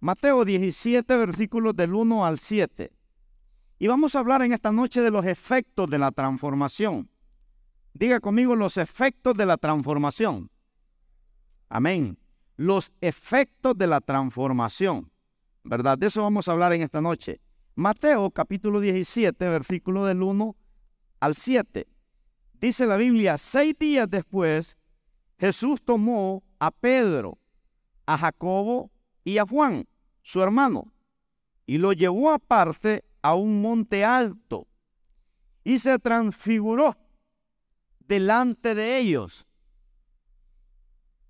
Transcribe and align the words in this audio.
Mateo 0.00 0.44
17, 0.44 1.16
versículos 1.16 1.74
del 1.74 1.92
1 1.92 2.24
al 2.24 2.38
7. 2.38 2.92
Y 3.80 3.86
vamos 3.88 4.14
a 4.14 4.20
hablar 4.20 4.42
en 4.42 4.52
esta 4.52 4.70
noche 4.70 5.00
de 5.00 5.10
los 5.10 5.26
efectos 5.26 5.90
de 5.90 5.98
la 5.98 6.12
transformación. 6.12 7.10
Diga 7.94 8.20
conmigo 8.20 8.54
los 8.54 8.76
efectos 8.76 9.34
de 9.34 9.44
la 9.44 9.56
transformación. 9.56 10.50
Amén. 11.68 12.16
Los 12.56 12.92
efectos 13.00 13.76
de 13.76 13.88
la 13.88 14.00
transformación. 14.00 15.10
¿Verdad? 15.64 15.98
De 15.98 16.06
eso 16.06 16.22
vamos 16.22 16.46
a 16.46 16.52
hablar 16.52 16.72
en 16.72 16.82
esta 16.82 17.00
noche. 17.00 17.40
Mateo 17.74 18.30
capítulo 18.30 18.78
17, 18.78 19.48
versículo 19.48 20.06
del 20.06 20.22
1 20.22 20.56
al 21.18 21.34
7. 21.34 21.88
Dice 22.60 22.86
la 22.86 22.96
Biblia, 22.96 23.36
seis 23.36 23.76
días 23.76 24.08
después, 24.08 24.76
Jesús 25.38 25.82
tomó 25.84 26.44
a 26.60 26.70
Pedro, 26.70 27.38
a 28.06 28.16
Jacobo 28.16 28.92
y 29.28 29.36
a 29.36 29.46
Juan, 29.46 29.86
su 30.22 30.40
hermano, 30.40 30.90
y 31.66 31.76
lo 31.76 31.92
llevó 31.92 32.30
aparte 32.30 33.04
a 33.20 33.34
un 33.34 33.60
monte 33.60 34.02
alto 34.02 34.66
y 35.64 35.78
se 35.78 35.98
transfiguró 35.98 36.96
delante 37.98 38.74
de 38.74 38.96
ellos 38.96 39.46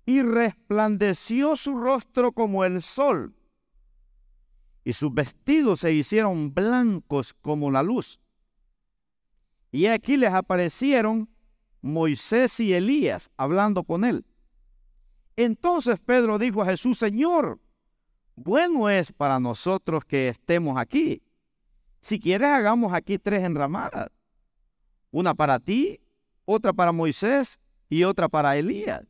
y 0.05 0.21
resplandeció 0.21 1.57
su 1.57 1.77
rostro 1.77 2.31
como 2.31 2.63
el 2.63 2.81
sol 2.81 3.35
y 4.85 4.93
sus 4.93 5.13
vestidos 5.13 5.81
se 5.81 5.91
hicieron 5.91 6.53
blancos 6.53 7.33
como 7.33 7.69
la 7.69 7.83
luz. 7.83 8.17
Y 9.73 9.87
aquí 9.87 10.15
les 10.15 10.31
aparecieron 10.31 11.27
Moisés 11.81 12.61
y 12.61 12.73
Elías 12.73 13.29
hablando 13.35 13.83
con 13.83 14.05
él. 14.05 14.25
Entonces 15.35 15.99
Pedro 15.99 16.39
dijo 16.39 16.61
a 16.61 16.65
Jesús, 16.65 16.97
Señor, 16.97 17.59
bueno 18.43 18.89
es 18.89 19.11
para 19.11 19.39
nosotros 19.39 20.05
que 20.05 20.29
estemos 20.29 20.77
aquí. 20.77 21.21
Si 22.01 22.19
quieres, 22.19 22.49
hagamos 22.49 22.93
aquí 22.93 23.17
tres 23.19 23.43
enramadas. 23.43 24.09
Una 25.11 25.33
para 25.33 25.59
ti, 25.59 25.99
otra 26.45 26.73
para 26.73 26.91
Moisés 26.91 27.59
y 27.89 28.03
otra 28.03 28.29
para 28.29 28.57
Elías. 28.57 29.05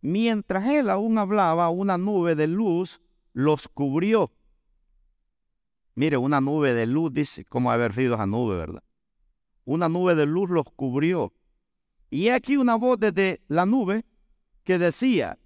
Mientras 0.00 0.66
él 0.66 0.90
aún 0.90 1.16
hablaba, 1.16 1.70
una 1.70 1.96
nube 1.96 2.34
de 2.34 2.46
luz 2.46 3.00
los 3.32 3.68
cubrió. 3.68 4.30
Mire, 5.94 6.16
una 6.16 6.40
nube 6.40 6.74
de 6.74 6.86
luz, 6.86 7.12
dice, 7.12 7.44
cómo 7.44 7.70
haber 7.70 7.92
sido 7.94 8.14
esa 8.14 8.26
nube, 8.26 8.56
¿verdad? 8.56 8.82
Una 9.64 9.88
nube 9.88 10.14
de 10.14 10.26
luz 10.26 10.50
los 10.50 10.64
cubrió. 10.64 11.32
Y 12.10 12.28
aquí 12.28 12.56
una 12.56 12.74
voz 12.74 12.98
desde 12.98 13.40
la 13.48 13.64
nube 13.64 14.04
que 14.62 14.78
decía, 14.78 15.38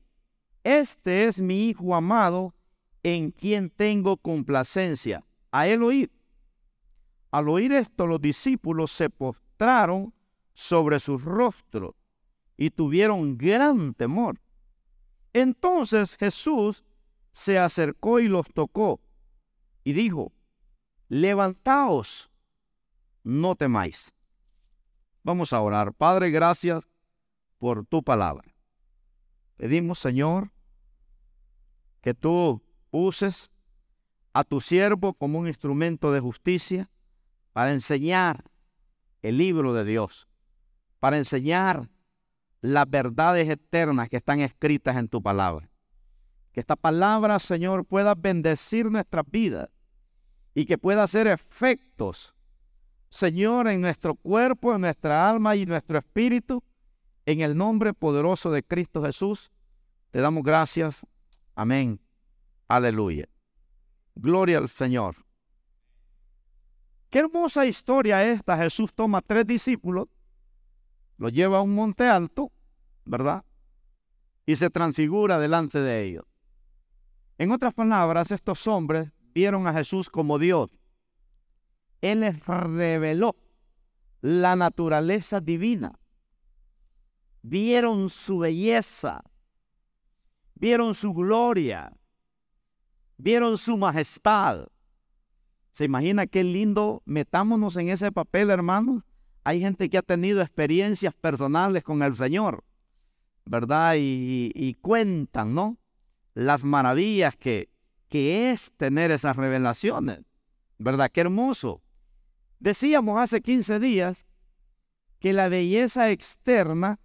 este 0.68 1.24
es 1.24 1.40
mi 1.40 1.64
Hijo 1.68 1.94
amado 1.94 2.54
en 3.02 3.30
quien 3.30 3.70
tengo 3.70 4.18
complacencia. 4.18 5.24
A 5.50 5.66
él 5.66 5.82
oír. 5.82 6.12
Al 7.30 7.48
oír 7.48 7.72
esto, 7.72 8.06
los 8.06 8.20
discípulos 8.20 8.90
se 8.90 9.08
postraron 9.08 10.12
sobre 10.52 11.00
sus 11.00 11.24
rostros 11.24 11.94
y 12.58 12.68
tuvieron 12.68 13.38
gran 13.38 13.94
temor. 13.94 14.40
Entonces 15.32 16.16
Jesús 16.16 16.84
se 17.32 17.58
acercó 17.58 18.20
y 18.20 18.28
los 18.28 18.46
tocó 18.52 19.00
y 19.84 19.94
dijo, 19.94 20.32
levantaos, 21.08 22.30
no 23.22 23.54
temáis. 23.54 24.12
Vamos 25.22 25.54
a 25.54 25.62
orar. 25.62 25.94
Padre, 25.94 26.30
gracias 26.30 26.86
por 27.56 27.86
tu 27.86 28.02
palabra. 28.02 28.54
Pedimos, 29.56 29.98
Señor, 29.98 30.50
que 32.00 32.14
tú 32.14 32.62
uses 32.90 33.50
a 34.32 34.44
tu 34.44 34.60
siervo 34.60 35.14
como 35.14 35.38
un 35.38 35.48
instrumento 35.48 36.12
de 36.12 36.20
justicia 36.20 36.90
para 37.52 37.72
enseñar 37.72 38.44
el 39.22 39.38
libro 39.38 39.72
de 39.72 39.84
Dios, 39.84 40.28
para 41.00 41.18
enseñar 41.18 41.90
las 42.60 42.88
verdades 42.88 43.48
eternas 43.48 44.08
que 44.08 44.16
están 44.16 44.40
escritas 44.40 44.96
en 44.96 45.08
tu 45.08 45.22
palabra. 45.22 45.70
Que 46.52 46.60
esta 46.60 46.76
palabra, 46.76 47.38
Señor, 47.38 47.84
pueda 47.84 48.14
bendecir 48.14 48.90
nuestras 48.90 49.24
vidas 49.30 49.68
y 50.54 50.66
que 50.66 50.78
pueda 50.78 51.04
hacer 51.04 51.26
efectos, 51.26 52.34
Señor, 53.10 53.68
en 53.68 53.80
nuestro 53.80 54.14
cuerpo, 54.14 54.74
en 54.74 54.82
nuestra 54.82 55.28
alma 55.28 55.56
y 55.56 55.66
nuestro 55.66 55.98
espíritu, 55.98 56.62
en 57.26 57.40
el 57.40 57.56
nombre 57.56 57.94
poderoso 57.94 58.50
de 58.50 58.62
Cristo 58.62 59.02
Jesús. 59.02 59.50
Te 60.10 60.20
damos 60.20 60.42
gracias. 60.42 61.02
Amén. 61.58 62.00
Aleluya. 62.68 63.28
Gloria 64.14 64.58
al 64.58 64.68
Señor. 64.68 65.16
Qué 67.10 67.18
hermosa 67.18 67.66
historia 67.66 68.24
esta. 68.30 68.56
Jesús 68.56 68.94
toma 68.94 69.22
tres 69.22 69.44
discípulos, 69.44 70.06
los 71.16 71.32
lleva 71.32 71.58
a 71.58 71.62
un 71.62 71.74
monte 71.74 72.04
alto, 72.04 72.52
¿verdad? 73.04 73.44
Y 74.46 74.54
se 74.54 74.70
transfigura 74.70 75.40
delante 75.40 75.80
de 75.80 76.04
ellos. 76.04 76.24
En 77.38 77.50
otras 77.50 77.74
palabras, 77.74 78.30
estos 78.30 78.68
hombres 78.68 79.10
vieron 79.34 79.66
a 79.66 79.72
Jesús 79.72 80.08
como 80.08 80.38
Dios. 80.38 80.70
Él 82.00 82.20
les 82.20 82.46
reveló 82.46 83.34
la 84.20 84.54
naturaleza 84.54 85.40
divina. 85.40 85.98
Vieron 87.42 88.10
su 88.10 88.38
belleza, 88.38 89.24
vieron 90.58 90.94
su 90.94 91.12
gloria, 91.12 91.92
vieron 93.16 93.58
su 93.58 93.76
majestad. 93.76 94.66
¿Se 95.70 95.84
imagina 95.84 96.26
qué 96.26 96.42
lindo? 96.42 97.02
Metámonos 97.04 97.76
en 97.76 97.88
ese 97.88 98.10
papel, 98.10 98.50
hermanos. 98.50 99.04
Hay 99.44 99.60
gente 99.60 99.88
que 99.88 99.98
ha 99.98 100.02
tenido 100.02 100.42
experiencias 100.42 101.14
personales 101.14 101.84
con 101.84 102.02
el 102.02 102.16
Señor, 102.16 102.64
¿verdad? 103.44 103.94
Y, 103.96 104.76
cuentan, 104.80 105.54
¿no? 105.54 105.78
Las 106.34 106.64
maravillas 106.64 107.36
que, 107.36 107.70
que 108.08 108.50
es 108.50 108.72
tener 108.76 109.10
esas 109.10 109.36
revelaciones, 109.36 110.20
¿verdad? 110.78 111.10
Qué 111.12 111.20
hermoso. 111.20 111.82
Decíamos 112.58 113.18
hace 113.20 113.40
15 113.40 113.78
días 113.78 114.26
que 115.20 115.32
la 115.32 115.48
belleza 115.48 116.10
externa 116.10 116.98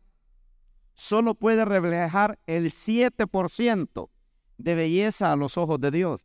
solo 0.94 1.36
puede 1.36 1.66
reflejar 1.66 2.40
el 2.46 2.72
7% 2.72 4.10
de 4.58 4.76
belleza 4.76 5.32
a 5.32 5.36
los 5.36 5.58
ojos 5.58 5.80
de 5.80 5.92
Dios. 5.92 6.22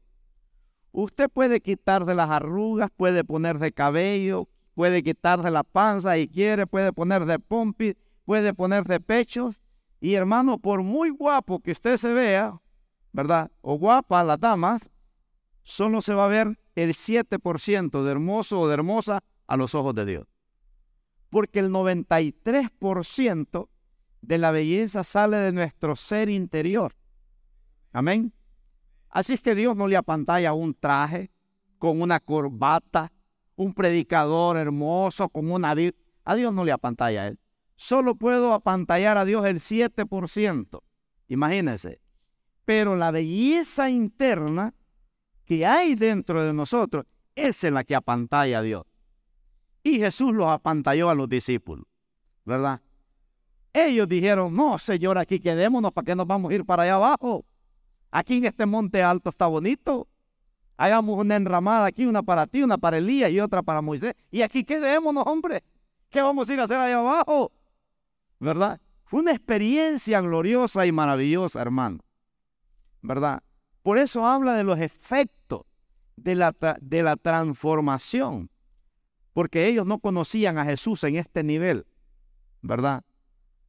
Usted 0.93 1.29
puede 1.29 1.61
quitarse 1.61 2.15
las 2.15 2.31
arrugas, 2.31 2.91
puede 2.97 3.25
ponerse 3.25 3.73
cabello, 3.73 4.49
puede 4.75 5.03
quitarse 5.03 5.51
la 5.51 5.65
panza 5.65 6.19
y 6.19 6.29
quiere, 6.29 6.67
puede 6.67 6.93
poner 6.93 7.25
de 7.25 7.39
pompis, 7.39 7.95
puede 8.25 8.55
poner 8.55 8.85
de 8.85 9.01
pechos. 9.01 9.61
Y 10.01 10.15
hermano, 10.15 10.59
por 10.59 10.83
muy 10.83 11.11
guapo 11.11 11.61
que 11.61 11.73
usted 11.73 11.97
se 11.97 12.13
vea, 12.13 12.61
¿verdad? 13.13 13.51
O 13.61 13.79
guapa 13.79 14.23
las 14.25 14.39
damas, 14.39 14.91
solo 15.63 16.01
se 16.01 16.15
va 16.15 16.27
a 16.27 16.29
ver 16.29 16.59
el 16.75 16.95
7% 16.95 18.03
de 18.03 18.11
hermoso 18.11 18.61
o 18.61 18.69
de 18.69 18.75
hermosa 18.75 19.23
a 19.47 19.57
los 19.57 19.75
ojos 19.75 19.95
de 19.95 20.05
Dios. 20.07 20.27
Porque 21.29 21.59
el 21.59 21.71
93% 21.71 23.69
de 24.29 24.37
la 24.37 24.51
belleza 24.51 25.05
sale 25.05 25.39
de 25.39 25.53
nuestro 25.53 25.97
ser 25.97 26.29
interior. 26.29 26.95
Amén. 27.93 28.35
Así 29.09 29.33
es 29.33 29.41
que 29.41 29.55
Dios 29.55 29.75
no 29.75 29.89
le 29.89 29.97
apantalla 29.97 30.53
un 30.53 30.75
traje 30.75 31.31
con 31.79 32.03
una 32.03 32.21
corbata, 32.21 33.11
un 33.57 33.73
predicador 33.73 34.59
hermoso 34.59 35.31
con 35.31 35.51
una 35.51 35.75
A 36.25 36.35
Dios 36.37 36.53
no 36.53 36.63
le 36.67 36.73
apantalla 36.73 37.23
a 37.23 37.27
él. 37.29 37.41
Solo 37.75 38.17
puedo 38.17 38.53
apantallar 38.53 39.17
a 39.17 39.25
Dios 39.25 39.47
el 39.47 39.61
7%. 39.61 40.83
Imagínense. 41.29 42.03
Pero 42.67 42.97
la 42.97 43.11
belleza 43.11 43.89
interna 43.89 44.75
que 45.47 45.65
hay 45.65 45.95
dentro 45.95 46.43
de 46.43 46.53
nosotros, 46.53 47.07
es 47.35 47.63
la 47.63 47.83
que 47.83 47.95
apantalla 47.95 48.59
a 48.59 48.63
Dios. 48.63 48.85
Y 49.83 49.99
Jesús 50.01 50.35
los 50.35 50.49
apantalló 50.49 51.09
a 51.09 51.15
los 51.15 51.31
discípulos, 51.31 51.87
¿verdad? 52.45 52.83
Ellos 53.87 54.09
dijeron, 54.09 54.55
no, 54.57 54.77
Señor, 54.77 55.19
aquí 55.19 55.39
quedémonos, 55.39 55.93
¿para 55.93 56.05
qué 56.05 56.17
nos 56.17 56.27
vamos 56.27 56.51
a 56.51 56.55
ir 56.55 56.65
para 56.65 56.83
allá 56.83 56.97
abajo? 56.97 57.45
Aquí 58.11 58.39
en 58.39 58.47
este 58.47 58.67
monte 58.67 59.03
alto 59.03 59.31
está 59.31 59.47
bonito. 59.47 60.09
Hagamos 60.77 61.19
una 61.19 61.37
enramada 61.37 61.87
aquí, 61.87 62.05
una 62.05 62.23
para 62.23 62.47
ti, 62.49 62.63
una 62.63 62.79
para 62.79 62.99
Elías 62.99 63.31
y 63.31 63.39
otra 63.39 63.63
para 63.63 63.81
Moisés. 63.81 64.15
Y 64.33 64.43
aquí 64.43 64.65
quedémonos, 64.65 65.25
hombre. 65.27 65.63
¿Qué 66.11 66.21
vamos 66.23 66.49
a 66.49 66.55
ir 66.55 66.61
a 66.61 66.65
hacer 66.65 66.79
allá 66.79 66.99
abajo? 66.99 67.53
¿Verdad? 68.41 68.81
Fue 69.05 69.21
una 69.21 69.33
experiencia 69.33 70.21
gloriosa 70.21 70.85
y 70.85 70.93
maravillosa, 70.93 71.61
hermano. 71.61 72.01
¿Verdad? 73.01 73.43
Por 73.83 73.99
eso 73.99 74.27
habla 74.27 74.55
de 74.55 74.65
los 74.65 74.81
efectos 74.81 75.63
de 76.17 76.35
la, 76.35 76.55
de 76.81 77.03
la 77.03 77.17
transformación. 77.17 78.51
Porque 79.33 79.69
ellos 79.69 79.87
no 79.87 80.01
conocían 80.01 80.59
a 80.59 80.65
Jesús 80.65 81.05
en 81.05 81.17
este 81.17 81.45
nivel. 81.45 81.87
¿Verdad? 82.61 83.05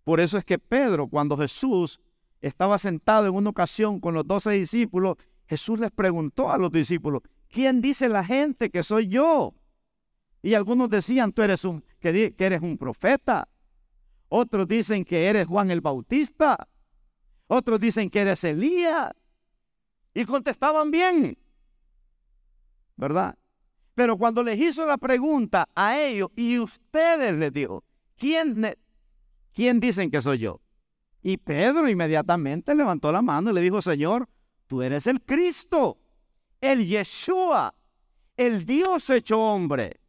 Por 0.09 0.19
eso 0.19 0.39
es 0.39 0.43
que 0.43 0.57
Pedro, 0.57 1.07
cuando 1.07 1.37
Jesús 1.37 1.99
estaba 2.41 2.79
sentado 2.79 3.27
en 3.27 3.35
una 3.35 3.51
ocasión 3.51 3.99
con 3.99 4.15
los 4.15 4.25
doce 4.25 4.49
discípulos, 4.49 5.17
Jesús 5.45 5.79
les 5.79 5.91
preguntó 5.91 6.49
a 6.49 6.57
los 6.57 6.71
discípulos, 6.71 7.21
¿quién 7.47 7.79
dice 7.79 8.09
la 8.09 8.25
gente 8.25 8.71
que 8.71 8.81
soy 8.81 9.07
yo? 9.07 9.53
Y 10.41 10.55
algunos 10.55 10.89
decían, 10.89 11.31
tú 11.31 11.43
eres 11.43 11.63
un, 11.63 11.83
que, 11.99 12.33
eres 12.39 12.61
un 12.63 12.79
profeta. 12.79 13.47
Otros 14.29 14.67
dicen 14.67 15.05
que 15.05 15.27
eres 15.27 15.45
Juan 15.45 15.69
el 15.69 15.79
Bautista. 15.79 16.67
Otros 17.45 17.79
dicen 17.79 18.09
que 18.09 18.21
eres 18.21 18.43
Elías. 18.43 19.11
Y 20.15 20.25
contestaban 20.25 20.89
bien. 20.89 21.37
¿Verdad? 22.95 23.37
Pero 23.93 24.17
cuando 24.17 24.41
les 24.41 24.59
hizo 24.59 24.87
la 24.87 24.97
pregunta 24.97 25.69
a 25.75 25.99
ellos 25.99 26.29
y 26.35 26.57
ustedes 26.57 27.35
les 27.35 27.53
dijo, 27.53 27.83
¿quién, 28.17 28.59
¿quién 29.53 29.79
dicen 29.79 30.11
que 30.11 30.21
soy 30.21 30.39
yo? 30.39 30.61
Y 31.21 31.37
Pedro 31.37 31.89
inmediatamente 31.89 32.73
levantó 32.75 33.11
la 33.11 33.21
mano 33.21 33.51
y 33.51 33.53
le 33.53 33.61
dijo, 33.61 33.81
Señor, 33.81 34.27
tú 34.67 34.81
eres 34.81 35.07
el 35.07 35.21
Cristo, 35.21 35.97
el 36.61 36.85
Yeshua, 36.85 37.75
el 38.37 38.65
Dios 38.65 39.09
hecho 39.09 39.39
hombre. 39.39 39.99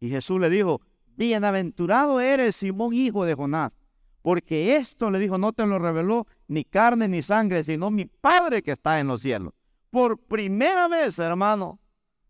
Y 0.00 0.08
Jesús 0.08 0.40
le 0.40 0.50
dijo, 0.50 0.80
bienaventurado 1.16 2.20
eres 2.20 2.56
Simón, 2.56 2.92
hijo 2.92 3.24
de 3.24 3.34
Jonás, 3.34 3.76
porque 4.22 4.76
esto 4.76 5.10
le 5.10 5.18
dijo, 5.18 5.38
no 5.38 5.52
te 5.52 5.66
lo 5.66 5.78
reveló 5.78 6.26
ni 6.48 6.64
carne 6.64 7.08
ni 7.08 7.22
sangre, 7.22 7.62
sino 7.62 7.90
mi 7.90 8.06
Padre 8.06 8.62
que 8.62 8.72
está 8.72 8.98
en 8.98 9.08
los 9.08 9.22
cielos. 9.22 9.52
Por 9.90 10.18
primera 10.18 10.88
vez, 10.88 11.18
hermano, 11.18 11.80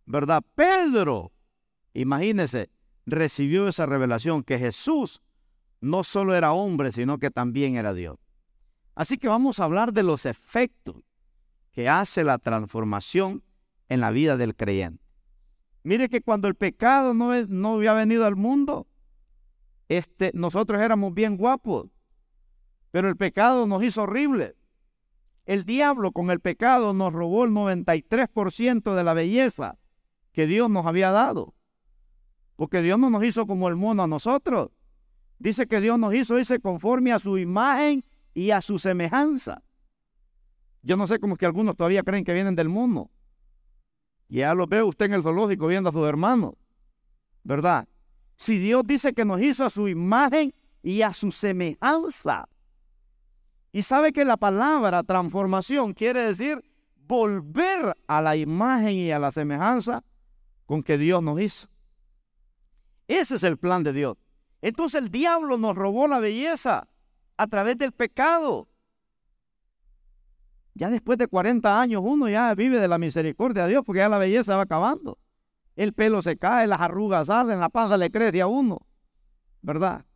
¿verdad? 0.05 0.43
Pedro, 0.55 1.33
imagínese, 1.95 2.71
recibió 3.07 3.69
esa 3.69 3.87
revelación 3.87 4.43
que 4.43 4.59
Jesús 4.59 5.23
no 5.83 6.05
solo 6.05 6.35
era 6.35 6.53
hombre, 6.53 6.93
sino 6.93 7.19
que 7.19 7.31
también 7.31 7.77
era 7.77 7.93
Dios. 7.93 8.17
Así 8.95 9.19
que 9.19 9.29
vamos 9.29 9.59
a 9.59 9.65
hablar 9.65 9.93
de 9.93 10.05
los 10.05 10.27
efectos 10.27 10.97
que 11.73 11.89
hace 11.89 12.25
la 12.25 12.39
transformación 12.39 13.43
en 13.89 14.01
la 14.01 14.11
vida 14.11 14.37
del 14.37 14.55
creyente. 14.55 15.03
Mire 15.83 16.09
que 16.09 16.23
cuando 16.23 16.47
el 16.47 16.55
pecado 16.55 17.15
no, 17.15 17.33
había 17.75 17.93
venido 17.95 18.25
al 18.25 18.37
mundo, 18.37 18.87
este, 19.89 20.31
nosotros 20.35 20.81
éramos 20.81 21.13
bien 21.13 21.37
guapos, 21.37 21.89
pero 22.93 23.09
el 23.09 23.17
pecado 23.17 23.67
nos 23.67 23.83
hizo 23.83 24.03
horrible. 24.03 24.55
El 25.45 25.65
diablo 25.65 26.13
con 26.13 26.31
el 26.31 26.39
pecado 26.39 26.93
nos 26.93 27.13
robó 27.13 27.45
el 27.45 27.51
93% 27.51 28.95
de 28.95 29.05
la 29.05 29.15
belleza 29.15 29.79
que 30.31 30.47
Dios 30.47 30.71
nos 30.71 30.87
había 30.87 31.11
dado. 31.11 31.55
Porque 32.55 32.83
Dios 32.83 33.01
no 33.01 33.11
nos 33.11 33.25
hizo 33.25 33.49
como 33.49 33.67
el 33.67 33.75
mono 33.75 34.05
a 34.05 34.07
nosotros. 34.07 34.71
Dice 35.43 35.67
que 35.67 35.81
Dios 35.81 35.99
nos 35.99 36.15
hizo, 36.15 36.37
dice, 36.37 36.61
conforme 36.61 37.13
a 37.13 37.19
su 37.19 37.37
imagen 37.37 38.05
y 38.33 38.53
a 38.53 38.63
su 38.63 38.79
semejanza. 38.79 39.61
Yo 40.83 40.97
no 40.97 41.09
sé 41.09 41.19
cómo 41.19 41.35
es 41.35 41.41
que 41.41 41.47
algunos 41.47 41.77
todavía 41.77 42.05
creen 42.05 42.23
que 42.23 42.33
vienen 42.33 42.55
del 42.55 42.69
mundo. 42.69 43.11
Ya 44.29 44.55
lo 44.55 44.69
ve 44.69 44.85
usted 44.85 45.07
en 45.07 45.15
el 45.15 45.23
zoológico 45.25 45.67
viendo 45.67 45.89
a 45.89 45.93
sus 45.93 46.07
hermanos. 46.07 46.53
¿Verdad? 47.43 47.89
Si 48.37 48.57
Dios 48.59 48.85
dice 48.87 49.15
que 49.15 49.25
nos 49.25 49.41
hizo 49.41 49.65
a 49.65 49.71
su 49.71 49.89
imagen 49.89 50.55
y 50.81 51.03
a 51.03 51.13
su 51.13 51.33
semejanza. 51.33 52.49
Y 53.73 53.83
sabe 53.83 54.13
que 54.13 54.25
la 54.25 54.37
palabra 54.37 55.03
transformación 55.03 55.93
quiere 55.93 56.23
decir 56.23 56.63
volver 57.09 57.97
a 58.07 58.23
la 58.23 58.37
imagen 58.37 58.93
y 58.93 59.11
a 59.11 59.19
la 59.19 59.33
semejanza 59.33 60.05
con 60.67 60.85
que 60.85 60.99
Dios 60.99 61.21
nos 61.21 61.41
hizo. 61.41 61.69
Ese 63.09 63.35
es 63.35 63.43
el 63.43 63.59
plan 63.59 63.83
de 63.83 63.93
Dios. 63.93 64.22
Entonces 64.63 65.03
el 65.03 65.11
diablo 65.11 65.59
nos 65.59 65.77
robó 65.77 66.07
la 66.07 66.21
belleza 66.21 66.89
a 67.37 67.47
través 67.49 67.77
del 67.77 67.93
pecado. 67.93 68.69
Ya 70.75 70.89
después 70.89 71.19
de 71.19 71.27
40 71.27 71.81
años 71.81 72.01
uno 72.05 72.29
ya 72.29 72.55
vive 72.55 72.79
de 72.79 72.89
la 72.89 72.97
misericordia 72.97 73.65
de 73.65 73.71
Dios 73.71 73.83
porque 73.85 73.99
ya 73.99 74.09
la 74.09 74.19
belleza 74.19 74.57
va 74.57 74.63
acabando. 74.63 75.19
El 75.75 75.93
pelo 75.93 76.23
se 76.23 76.37
cae, 76.39 76.67
las 76.67 76.81
arrugas 76.81 77.27
salen, 77.27 77.61
la 77.61 77.69
panza 77.69 77.97
le 77.97 78.11
crece 78.11 78.41
a 78.41 78.47
uno. 78.47 78.87
¿Verdad? 79.61 80.07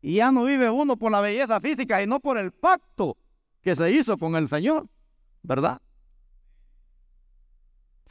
Y 0.00 0.16
ya 0.16 0.30
no 0.30 0.44
vive 0.44 0.70
uno 0.70 0.96
por 0.96 1.10
la 1.10 1.20
belleza 1.20 1.60
física 1.60 2.02
y 2.02 2.06
no 2.06 2.20
por 2.20 2.38
el 2.38 2.52
pacto 2.52 3.16
que 3.60 3.74
se 3.74 3.90
hizo 3.90 4.16
con 4.18 4.36
el 4.36 4.48
Señor. 4.48 4.88
¿Verdad? 5.42 5.82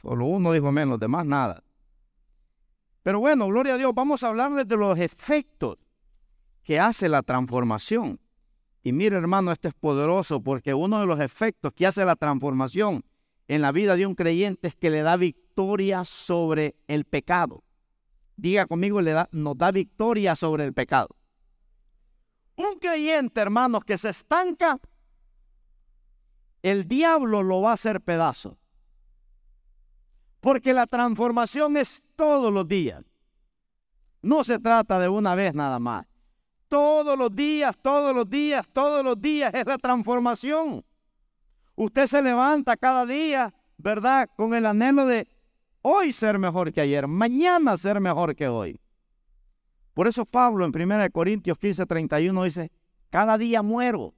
Solo 0.00 0.26
uno 0.26 0.52
dijo 0.52 0.70
menos, 0.70 1.00
demás 1.00 1.24
nada. 1.24 1.62
Pero 3.08 3.20
bueno, 3.20 3.46
gloria 3.46 3.72
a 3.72 3.78
Dios, 3.78 3.94
vamos 3.94 4.22
a 4.22 4.28
hablarles 4.28 4.68
de 4.68 4.76
los 4.76 4.98
efectos 4.98 5.78
que 6.62 6.78
hace 6.78 7.08
la 7.08 7.22
transformación. 7.22 8.20
Y 8.82 8.92
mire 8.92 9.16
hermano, 9.16 9.50
esto 9.50 9.68
es 9.68 9.72
poderoso 9.72 10.42
porque 10.42 10.74
uno 10.74 11.00
de 11.00 11.06
los 11.06 11.18
efectos 11.18 11.72
que 11.72 11.86
hace 11.86 12.04
la 12.04 12.16
transformación 12.16 13.02
en 13.46 13.62
la 13.62 13.72
vida 13.72 13.96
de 13.96 14.04
un 14.04 14.14
creyente 14.14 14.68
es 14.68 14.74
que 14.74 14.90
le 14.90 15.00
da 15.00 15.16
victoria 15.16 16.04
sobre 16.04 16.76
el 16.86 17.06
pecado. 17.06 17.64
Diga 18.36 18.66
conmigo, 18.66 19.00
le 19.00 19.12
da, 19.12 19.26
nos 19.32 19.56
da 19.56 19.70
victoria 19.72 20.34
sobre 20.34 20.64
el 20.64 20.74
pecado. 20.74 21.16
Un 22.56 22.78
creyente, 22.78 23.40
hermanos, 23.40 23.86
que 23.86 23.96
se 23.96 24.10
estanca, 24.10 24.78
el 26.60 26.86
diablo 26.86 27.42
lo 27.42 27.62
va 27.62 27.70
a 27.70 27.72
hacer 27.72 28.02
pedazo. 28.02 28.57
Porque 30.40 30.72
la 30.72 30.86
transformación 30.86 31.76
es 31.76 32.04
todos 32.16 32.52
los 32.52 32.66
días. 32.66 33.04
No 34.22 34.44
se 34.44 34.58
trata 34.58 34.98
de 34.98 35.08
una 35.08 35.34
vez 35.34 35.54
nada 35.54 35.78
más. 35.78 36.06
Todos 36.68 37.18
los 37.18 37.34
días, 37.34 37.76
todos 37.80 38.14
los 38.14 38.28
días, 38.28 38.66
todos 38.72 39.04
los 39.04 39.20
días 39.20 39.52
es 39.54 39.66
la 39.66 39.78
transformación. 39.78 40.84
Usted 41.74 42.06
se 42.06 42.20
levanta 42.20 42.76
cada 42.76 43.06
día, 43.06 43.54
¿verdad? 43.78 44.28
Con 44.36 44.54
el 44.54 44.66
anhelo 44.66 45.06
de 45.06 45.28
hoy 45.82 46.12
ser 46.12 46.38
mejor 46.38 46.72
que 46.72 46.80
ayer, 46.80 47.06
mañana 47.06 47.76
ser 47.76 48.00
mejor 48.00 48.34
que 48.34 48.48
hoy. 48.48 48.80
Por 49.94 50.06
eso 50.06 50.26
Pablo 50.26 50.64
en 50.64 50.72
1 50.74 51.10
Corintios 51.10 51.58
15, 51.58 51.86
31 51.86 52.44
dice, 52.44 52.70
cada 53.10 53.38
día 53.38 53.62
muero, 53.62 54.14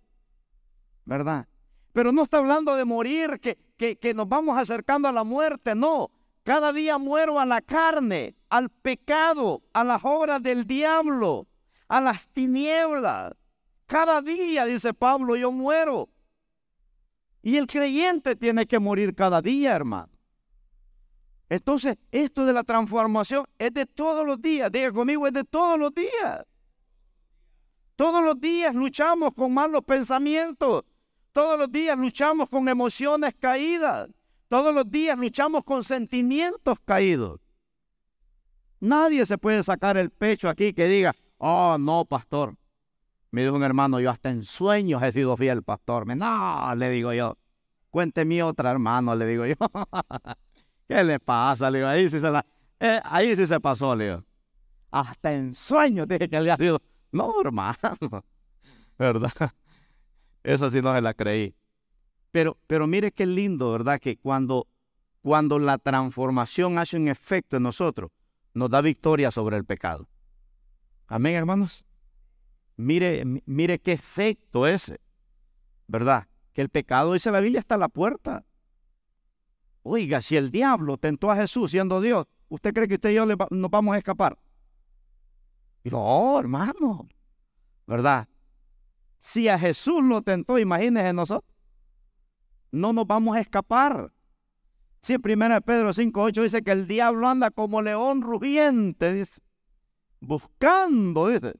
¿verdad? 1.05 1.46
Pero 1.92 2.12
no 2.12 2.22
está 2.22 2.38
hablando 2.38 2.76
de 2.76 2.84
morir, 2.84 3.40
que, 3.40 3.58
que, 3.96 4.14
nos 4.14 4.28
vamos 4.28 4.56
acercando 4.56 5.08
a 5.08 5.12
la 5.12 5.25
muerte, 5.25 5.75
no. 5.75 6.10
Cada 6.42 6.72
día 6.72 6.98
muero 6.98 7.38
a 7.40 7.46
la 7.46 7.60
carne, 7.60 8.37
al 8.48 8.70
pecado, 8.70 9.62
a 9.72 9.84
las 9.84 10.00
obras 10.04 10.42
del 10.42 10.66
diablo, 10.66 11.46
a 11.88 12.00
las 12.00 12.28
tinieblas. 12.28 13.34
Cada 13.87 14.22
día, 14.22 14.64
dice 14.64 14.94
Pablo, 14.94 15.37
yo 15.37 15.50
muero. 15.50 16.08
Y 17.42 17.56
el 17.56 17.66
creyente 17.66 18.37
tiene 18.37 18.66
que 18.66 18.78
morir 18.78 19.14
cada 19.14 19.42
día, 19.42 19.75
hermano. 19.75 20.12
Entonces, 21.49 21.97
esto 22.12 22.44
de 22.44 22.52
la 22.52 22.62
transformación 22.62 23.44
es 23.59 23.75
de 23.75 23.85
todos 23.85 24.25
los 24.25 24.40
días. 24.40 24.70
Diga 24.70 24.92
conmigo, 24.92 25.26
es 25.26 25.32
de 25.32 25.42
todos 25.42 25.78
los 25.78 25.92
días. 25.92 26.47
Todos 27.97 28.25
los 28.25 28.40
días 28.40 28.75
luchamos 28.75 29.35
con 29.35 29.52
malos 29.52 29.85
pensamientos. 29.85 30.85
Todos 31.40 31.59
los 31.59 31.73
días 31.73 31.97
luchamos 31.97 32.50
con 32.50 32.68
emociones 32.68 33.35
caídas. 33.40 34.11
Todos 34.49 34.75
los 34.75 34.90
días 34.90 35.16
luchamos 35.16 35.64
con 35.64 35.82
sentimientos 35.82 36.76
caídos. 36.85 37.40
Nadie 38.78 39.25
se 39.25 39.38
puede 39.38 39.62
sacar 39.62 39.97
el 39.97 40.11
pecho 40.11 40.50
aquí 40.50 40.75
que 40.75 40.87
diga, 40.87 41.14
oh, 41.38 41.78
no, 41.80 42.04
pastor. 42.04 42.56
Me 43.30 43.40
dijo 43.42 43.56
un 43.56 43.62
hermano, 43.62 44.00
yo 44.00 44.11
hasta 44.11 44.28
en 44.28 44.44
sueños 44.44 45.02
he 45.02 45.12
sido 45.12 45.35
fiel, 45.38 45.62
pastor. 45.62 46.06
No, 46.14 46.75
le 46.75 46.90
digo 46.90 47.14
yo. 47.14 47.38
Cuénteme 47.88 48.42
otra, 48.42 48.73
hermano, 48.73 49.14
le 49.14 49.25
digo 49.25 49.47
yo. 49.47 49.54
¿Qué 50.88 51.02
le 51.02 51.20
pasa? 51.20 51.70
Le 51.70 51.78
digo, 51.78 51.88
ahí 51.88 52.06
sí 52.11 52.20
se, 52.20 52.30
la, 52.30 52.44
eh, 52.78 53.00
ahí 53.02 53.35
sí 53.35 53.47
se 53.47 53.59
pasó, 53.61 53.97
le. 53.97 54.23
Hasta 54.90 55.32
en 55.32 55.54
sueños 55.54 56.06
dije 56.06 56.28
que 56.28 56.38
le 56.38 56.50
ha 56.50 56.59
sido. 56.59 56.82
No, 57.12 57.32
hermano. 57.40 57.78
¿Verdad? 58.99 59.54
Esa 60.42 60.70
sí 60.70 60.80
no 60.80 60.94
se 60.94 61.00
la 61.00 61.14
creí. 61.14 61.54
Pero, 62.30 62.59
pero 62.66 62.87
mire 62.87 63.12
qué 63.12 63.26
lindo, 63.26 63.73
¿verdad? 63.73 64.00
Que 64.00 64.16
cuando, 64.16 64.68
cuando 65.20 65.59
la 65.59 65.78
transformación 65.78 66.78
hace 66.78 66.97
un 66.97 67.09
efecto 67.09 67.56
en 67.56 67.64
nosotros, 67.64 68.11
nos 68.54 68.70
da 68.70 68.80
victoria 68.80 69.30
sobre 69.30 69.56
el 69.56 69.64
pecado. 69.64 70.09
Amén, 71.06 71.35
hermanos. 71.35 71.85
Mire, 72.76 73.25
mire 73.44 73.78
qué 73.80 73.92
efecto 73.92 74.66
ese, 74.66 75.00
¿verdad? 75.87 76.28
Que 76.52 76.62
el 76.62 76.70
pecado, 76.70 77.12
dice 77.12 77.30
la 77.30 77.40
Biblia, 77.40 77.61
está 77.61 77.75
a 77.75 77.78
la 77.78 77.88
puerta. 77.88 78.44
Oiga, 79.82 80.20
si 80.20 80.37
el 80.37 80.50
diablo 80.50 80.97
tentó 80.97 81.30
a 81.30 81.37
Jesús 81.37 81.73
siendo 81.73 82.00
Dios, 82.00 82.26
¿usted 82.49 82.73
cree 82.73 82.88
que 82.88 82.94
usted 82.94 83.11
y 83.11 83.14
yo 83.14 83.26
nos 83.26 83.70
vamos 83.70 83.94
a 83.94 83.99
escapar? 83.99 84.38
No, 85.85 86.38
hermano, 86.38 87.09
¿verdad? 87.87 88.28
Si 89.21 89.49
a 89.49 89.59
Jesús 89.59 90.03
lo 90.03 90.23
tentó, 90.23 90.59
imagínese 90.59 91.12
nosotros. 91.12 91.55
No 92.73 92.93
nos 92.93 93.07
vamos 93.07 93.37
a 93.37 93.41
escapar. 93.41 94.12
Si 95.03 95.12
en 95.12 95.21
1 95.23 95.61
Pedro 95.61 95.91
5.8 95.91 96.43
dice 96.43 96.62
que 96.62 96.73
el 96.73 96.89
diablo 96.89 97.29
anda 97.29 97.50
como 97.50 97.83
león 97.83 98.23
rugiente, 98.23 99.12
dice. 99.12 99.41
Buscando, 100.21 101.29
dice. 101.29 101.55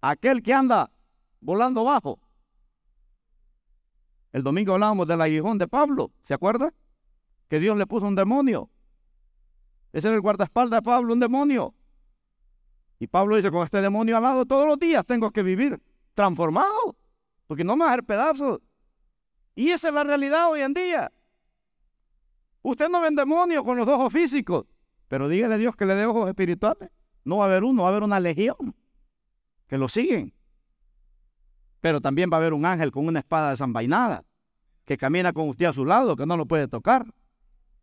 Aquel 0.00 0.42
que 0.42 0.54
anda 0.54 0.92
volando 1.40 1.82
bajo. 1.82 2.20
El 4.32 4.44
domingo 4.44 4.74
hablábamos 4.74 5.08
del 5.08 5.20
aguijón 5.20 5.58
de 5.58 5.66
Pablo, 5.66 6.12
¿se 6.22 6.34
acuerda? 6.34 6.72
Que 7.48 7.58
Dios 7.58 7.76
le 7.76 7.86
puso 7.86 8.06
un 8.06 8.14
demonio. 8.14 8.70
Ese 9.92 10.08
era 10.08 10.16
el 10.16 10.20
guardaespaldas 10.20 10.78
de 10.78 10.82
Pablo, 10.82 11.12
un 11.12 11.20
demonio. 11.20 11.74
Y 13.00 13.08
Pablo 13.08 13.36
dice, 13.36 13.50
con 13.50 13.64
este 13.64 13.80
demonio 13.80 14.16
al 14.16 14.22
lado 14.22 14.46
todos 14.46 14.66
los 14.66 14.78
días 14.78 15.04
tengo 15.06 15.30
que 15.30 15.42
vivir 15.42 15.80
transformado, 16.16 16.96
porque 17.46 17.62
no 17.62 17.76
me 17.76 17.84
va 17.84 17.92
a 17.92 17.98
pedazos. 17.98 18.60
Y 19.54 19.68
esa 19.68 19.88
es 19.88 19.94
la 19.94 20.02
realidad 20.02 20.50
hoy 20.50 20.62
en 20.62 20.74
día. 20.74 21.12
Usted 22.62 22.88
no 22.88 23.00
ve 23.00 23.10
demonio 23.12 23.62
con 23.62 23.76
los 23.76 23.86
ojos 23.86 24.12
físicos, 24.12 24.66
pero 25.06 25.28
dígale 25.28 25.54
a 25.54 25.58
Dios 25.58 25.76
que 25.76 25.86
le 25.86 25.94
dé 25.94 26.06
ojos 26.06 26.28
espirituales. 26.28 26.90
No 27.24 27.36
va 27.36 27.44
a 27.44 27.46
haber 27.48 27.62
uno, 27.62 27.82
va 27.82 27.88
a 27.88 27.90
haber 27.92 28.02
una 28.02 28.18
legión 28.18 28.74
que 29.68 29.78
lo 29.78 29.88
siguen. 29.88 30.34
Pero 31.80 32.00
también 32.00 32.30
va 32.32 32.38
a 32.38 32.40
haber 32.40 32.54
un 32.54 32.66
ángel 32.66 32.90
con 32.90 33.06
una 33.06 33.20
espada 33.20 33.50
desenvainada 33.50 34.24
que 34.84 34.96
camina 34.96 35.32
con 35.32 35.48
usted 35.48 35.66
a 35.66 35.72
su 35.72 35.84
lado, 35.84 36.16
que 36.16 36.26
no 36.26 36.36
lo 36.36 36.46
puede 36.46 36.66
tocar, 36.66 37.06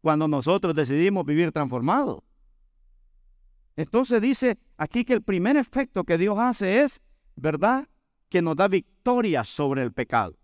cuando 0.01 0.27
nosotros 0.27 0.75
decidimos 0.75 1.25
vivir 1.25 1.51
transformados. 1.51 2.23
Entonces 3.75 4.21
dice 4.21 4.57
aquí 4.77 5.05
que 5.05 5.13
el 5.13 5.21
primer 5.21 5.55
efecto 5.57 6.03
que 6.03 6.17
Dios 6.17 6.37
hace 6.39 6.81
es, 6.81 7.01
¿verdad? 7.35 7.87
Que 8.33 8.41
nos 8.41 8.55
da 8.55 8.67
victoria 8.67 9.43
sobre 9.43 9.83
el 9.83 9.93
pecado. 9.93 10.35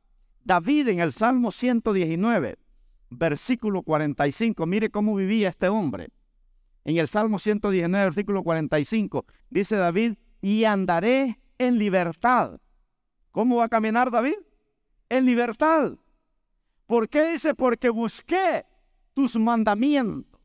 David 0.44 0.90
en 0.90 1.00
el 1.00 1.12
Salmo 1.12 1.52
119, 1.52 2.60
versículo 3.10 3.82
45, 3.82 4.68
mire 4.68 4.92
cómo 4.92 5.16
vivía 5.16 5.50
este 5.50 5.70
hombre. 5.70 6.10
En 6.86 6.98
el 6.98 7.08
Salmo 7.08 7.40
119, 7.40 8.06
versículo 8.06 8.44
45, 8.44 9.26
dice 9.50 9.76
David, 9.76 10.18
y 10.40 10.66
andaré 10.66 11.40
en 11.58 11.80
libertad. 11.80 12.62
¿Cómo 13.32 13.56
va 13.56 13.64
a 13.64 13.70
caminar 13.70 14.12
David? 14.12 14.38
En 15.10 15.26
libertad. 15.26 15.94
¿Por 16.86 17.10
qué 17.10 17.32
dice? 17.32 17.56
Porque 17.56 17.90
busqué 17.90 18.68
tus 19.16 19.36
mandamientos. 19.36 20.40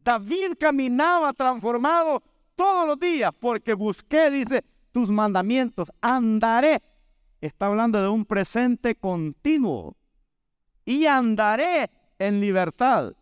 David 0.00 0.54
caminaba 0.58 1.32
transformado 1.32 2.24
todos 2.56 2.88
los 2.88 2.98
días 2.98 3.30
porque 3.38 3.74
busqué, 3.74 4.32
dice, 4.32 4.64
tus 4.98 5.10
mandamientos. 5.10 5.92
Andaré. 6.00 6.82
Está 7.40 7.66
hablando 7.66 8.02
de 8.02 8.08
un 8.08 8.24
presente 8.24 8.96
continuo. 8.96 9.96
Y 10.84 11.06
andaré 11.06 11.88
en 12.18 12.40
libertad 12.40 13.12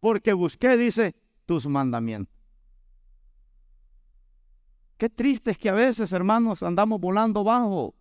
porque 0.00 0.32
busqué, 0.32 0.78
dice, 0.78 1.14
tus 1.44 1.66
mandamientos. 1.66 2.34
Qué 4.96 5.10
triste 5.10 5.50
es 5.50 5.58
que 5.58 5.68
a 5.68 5.74
veces, 5.74 6.10
hermanos, 6.14 6.62
andamos 6.62 6.98
volando 6.98 7.44
bajo 7.44 7.94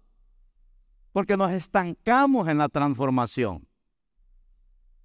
porque 1.12 1.36
nos 1.36 1.52
estancamos 1.52 2.48
en 2.48 2.58
la 2.58 2.70
transformación. 2.70 3.68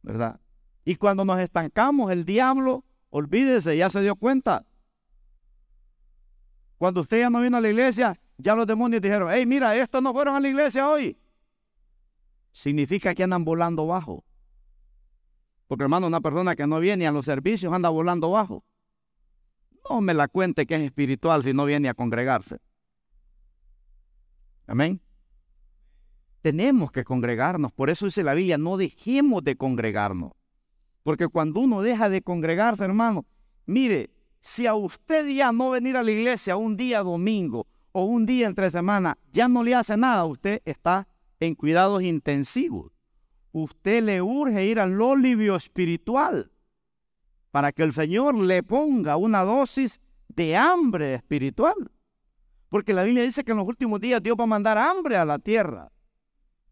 ¿Verdad? 0.02 0.40
Y 0.84 0.94
cuando 0.94 1.24
nos 1.24 1.40
estancamos, 1.40 2.12
el 2.12 2.24
diablo, 2.24 2.84
olvídese, 3.10 3.76
ya 3.76 3.90
se 3.90 4.02
dio 4.02 4.14
cuenta. 4.14 4.66
Cuando 6.80 7.02
usted 7.02 7.18
ya 7.18 7.28
no 7.28 7.42
vino 7.42 7.58
a 7.58 7.60
la 7.60 7.68
iglesia, 7.68 8.18
ya 8.38 8.54
los 8.54 8.66
demonios 8.66 9.02
dijeron, 9.02 9.28
hey, 9.30 9.44
mira, 9.44 9.76
estos 9.76 10.02
no 10.02 10.14
fueron 10.14 10.34
a 10.34 10.40
la 10.40 10.48
iglesia 10.48 10.88
hoy. 10.88 11.14
Significa 12.52 13.14
que 13.14 13.22
andan 13.22 13.44
volando 13.44 13.86
bajo. 13.86 14.24
Porque 15.66 15.84
hermano, 15.84 16.06
una 16.06 16.22
persona 16.22 16.56
que 16.56 16.66
no 16.66 16.80
viene 16.80 17.06
a 17.06 17.12
los 17.12 17.26
servicios 17.26 17.70
anda 17.70 17.90
volando 17.90 18.30
bajo. 18.30 18.64
No 19.90 20.00
me 20.00 20.14
la 20.14 20.26
cuente 20.26 20.64
que 20.64 20.76
es 20.76 20.80
espiritual 20.80 21.42
si 21.42 21.52
no 21.52 21.66
viene 21.66 21.90
a 21.90 21.92
congregarse. 21.92 22.60
Amén. 24.66 25.02
Tenemos 26.40 26.90
que 26.92 27.04
congregarnos. 27.04 27.72
Por 27.72 27.90
eso 27.90 28.06
dice 28.06 28.22
la 28.22 28.32
Biblia, 28.32 28.56
no 28.56 28.78
dejemos 28.78 29.44
de 29.44 29.54
congregarnos. 29.54 30.32
Porque 31.02 31.28
cuando 31.28 31.60
uno 31.60 31.82
deja 31.82 32.08
de 32.08 32.22
congregarse, 32.22 32.84
hermano, 32.84 33.26
mire, 33.66 34.08
si 34.40 34.66
a 34.66 34.74
usted 34.74 35.26
ya 35.28 35.52
no 35.52 35.70
venir 35.70 35.96
a 35.96 36.02
la 36.02 36.10
iglesia 36.10 36.56
un 36.56 36.76
día 36.76 37.02
domingo 37.02 37.66
o 37.92 38.04
un 38.04 38.26
día 38.26 38.46
entre 38.46 38.70
semana 38.70 39.18
ya 39.32 39.48
no 39.48 39.62
le 39.62 39.74
hace 39.74 39.96
nada, 39.96 40.24
usted 40.24 40.62
está 40.64 41.06
en 41.40 41.54
cuidados 41.54 42.02
intensivos. 42.02 42.92
Usted 43.52 44.02
le 44.02 44.22
urge 44.22 44.64
ir 44.66 44.78
al 44.78 45.00
olivio 45.00 45.56
espiritual 45.56 46.50
para 47.50 47.72
que 47.72 47.82
el 47.82 47.92
Señor 47.92 48.36
le 48.36 48.62
ponga 48.62 49.16
una 49.16 49.42
dosis 49.42 50.00
de 50.28 50.56
hambre 50.56 51.14
espiritual. 51.14 51.90
Porque 52.68 52.94
la 52.94 53.02
Biblia 53.02 53.24
dice 53.24 53.42
que 53.42 53.50
en 53.50 53.58
los 53.58 53.66
últimos 53.66 54.00
días 54.00 54.22
Dios 54.22 54.36
va 54.38 54.44
a 54.44 54.46
mandar 54.46 54.78
hambre 54.78 55.16
a 55.16 55.24
la 55.24 55.40
tierra 55.40 55.90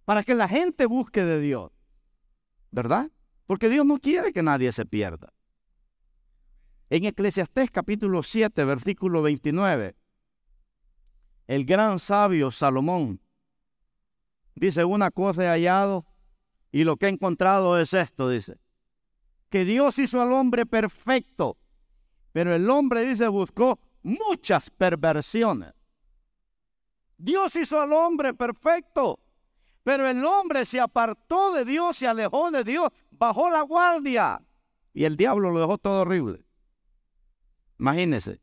para 0.04 0.22
que 0.22 0.34
la 0.34 0.46
gente 0.46 0.86
busque 0.86 1.24
de 1.24 1.40
Dios. 1.40 1.72
¿Verdad? 2.70 3.10
Porque 3.46 3.68
Dios 3.68 3.84
no 3.84 3.98
quiere 3.98 4.32
que 4.32 4.42
nadie 4.42 4.70
se 4.72 4.86
pierda. 4.86 5.32
En 6.90 7.04
Eclesiastés 7.04 7.70
capítulo 7.70 8.22
7, 8.22 8.64
versículo 8.64 9.20
29, 9.22 9.94
el 11.46 11.64
gran 11.64 11.98
sabio 11.98 12.50
Salomón 12.50 13.20
dice, 14.54 14.84
una 14.84 15.10
cosa 15.10 15.44
he 15.44 15.48
hallado 15.48 16.06
y 16.72 16.84
lo 16.84 16.96
que 16.96 17.06
he 17.06 17.10
encontrado 17.10 17.78
es 17.78 17.92
esto, 17.92 18.28
dice 18.28 18.58
que 19.50 19.64
Dios 19.64 19.98
hizo 19.98 20.20
al 20.20 20.32
hombre 20.32 20.66
perfecto, 20.66 21.58
pero 22.32 22.54
el 22.54 22.68
hombre, 22.68 23.04
dice, 23.04 23.28
buscó 23.28 23.78
muchas 24.02 24.70
perversiones. 24.70 25.72
Dios 27.16 27.56
hizo 27.56 27.80
al 27.80 27.92
hombre 27.92 28.34
perfecto, 28.34 29.18
pero 29.82 30.08
el 30.08 30.24
hombre 30.24 30.64
se 30.64 30.80
apartó 30.80 31.52
de 31.52 31.64
Dios, 31.64 31.96
se 31.96 32.06
alejó 32.06 32.50
de 32.50 32.62
Dios, 32.62 32.90
bajó 33.10 33.48
la 33.50 33.62
guardia 33.62 34.42
y 34.92 35.04
el 35.04 35.16
diablo 35.16 35.50
lo 35.50 35.60
dejó 35.60 35.78
todo 35.78 36.02
horrible. 36.02 36.47
Imagínese. 37.78 38.40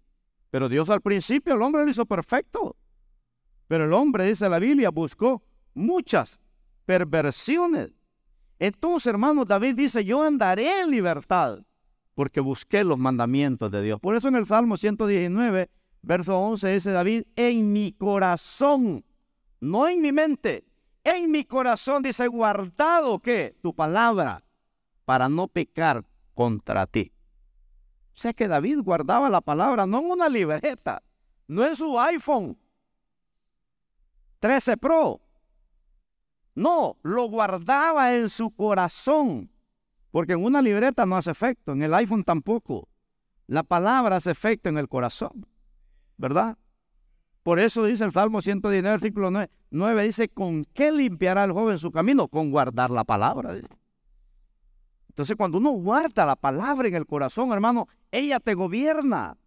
Pero 0.49 0.69
Dios 0.69 0.89
al 0.89 1.01
principio 1.01 1.53
el 1.53 1.61
hombre 1.61 1.83
lo 1.83 1.91
hizo 1.91 2.05
perfecto. 2.05 2.75
Pero 3.67 3.85
el 3.85 3.93
hombre, 3.93 4.27
dice 4.27 4.47
la 4.47 4.59
Biblia, 4.59 4.89
buscó 4.91 5.43
muchas 5.73 6.39
perversiones. 6.85 7.91
Entonces, 8.59 9.07
hermanos, 9.07 9.47
David 9.47 9.75
dice, 9.75 10.05
yo 10.05 10.21
andaré 10.21 10.81
en 10.81 10.91
libertad 10.91 11.59
porque 12.13 12.39
busqué 12.39 12.83
los 12.83 12.97
mandamientos 12.97 13.69
de 13.71 13.81
Dios. 13.81 13.99
Por 13.99 14.15
eso 14.15 14.29
en 14.29 14.35
el 14.35 14.45
Salmo 14.45 14.77
119, 14.77 15.69
verso 16.01 16.39
11, 16.39 16.73
dice 16.73 16.91
David, 16.91 17.23
en 17.35 17.73
mi 17.73 17.91
corazón, 17.91 19.03
no 19.59 19.87
en 19.87 20.01
mi 20.01 20.13
mente, 20.13 20.63
en 21.03 21.29
mi 21.29 21.43
corazón 21.43 22.01
dice, 22.01 22.27
guardado 22.27 23.19
que 23.19 23.57
tu 23.61 23.75
palabra 23.75 24.43
para 25.03 25.27
no 25.27 25.47
pecar 25.47 26.05
contra 26.33 26.87
ti. 26.87 27.11
O 28.15 28.17
sea 28.17 28.33
que 28.33 28.47
David 28.47 28.79
guardaba 28.81 29.29
la 29.29 29.41
palabra 29.41 29.85
no 29.85 29.99
en 29.99 30.11
una 30.11 30.29
libreta, 30.29 31.03
no 31.47 31.65
en 31.65 31.75
su 31.75 31.99
iPhone 31.99 32.57
13 34.39 34.77
Pro, 34.77 35.21
no, 36.55 36.97
lo 37.03 37.27
guardaba 37.27 38.15
en 38.15 38.29
su 38.29 38.51
corazón. 38.51 39.51
Porque 40.11 40.33
en 40.33 40.43
una 40.43 40.61
libreta 40.61 41.05
no 41.05 41.17
hace 41.17 41.31
efecto, 41.31 41.73
en 41.73 41.83
el 41.83 41.93
iPhone 41.93 42.23
tampoco. 42.23 42.87
La 43.47 43.63
palabra 43.63 44.15
hace 44.15 44.31
efecto 44.31 44.69
en 44.69 44.77
el 44.77 44.87
corazón. 44.87 45.45
¿Verdad? 46.17 46.57
Por 47.43 47.59
eso 47.59 47.83
dice 47.85 48.05
el 48.05 48.13
Salmo 48.13 48.41
119, 48.41 48.89
versículo 48.89 49.47
9, 49.69 50.03
dice, 50.03 50.29
¿con 50.29 50.63
qué 50.73 50.91
limpiará 50.91 51.43
el 51.43 51.51
joven 51.51 51.77
su 51.77 51.91
camino? 51.91 52.29
Con 52.29 52.49
guardar 52.49 52.89
la 52.89 53.03
palabra. 53.03 53.55
Entonces 55.15 55.37
cuando 55.37 55.59
uno 55.59 55.71
guarda 55.71 56.25
la 56.25 56.35
palabra 56.35 56.89
en 56.89 56.95
el 56.95 57.05
corazón, 57.05 57.53
hermano, 57.53 57.87
ella 58.11 58.41
te 58.41 58.53
gobierna. 58.53 59.37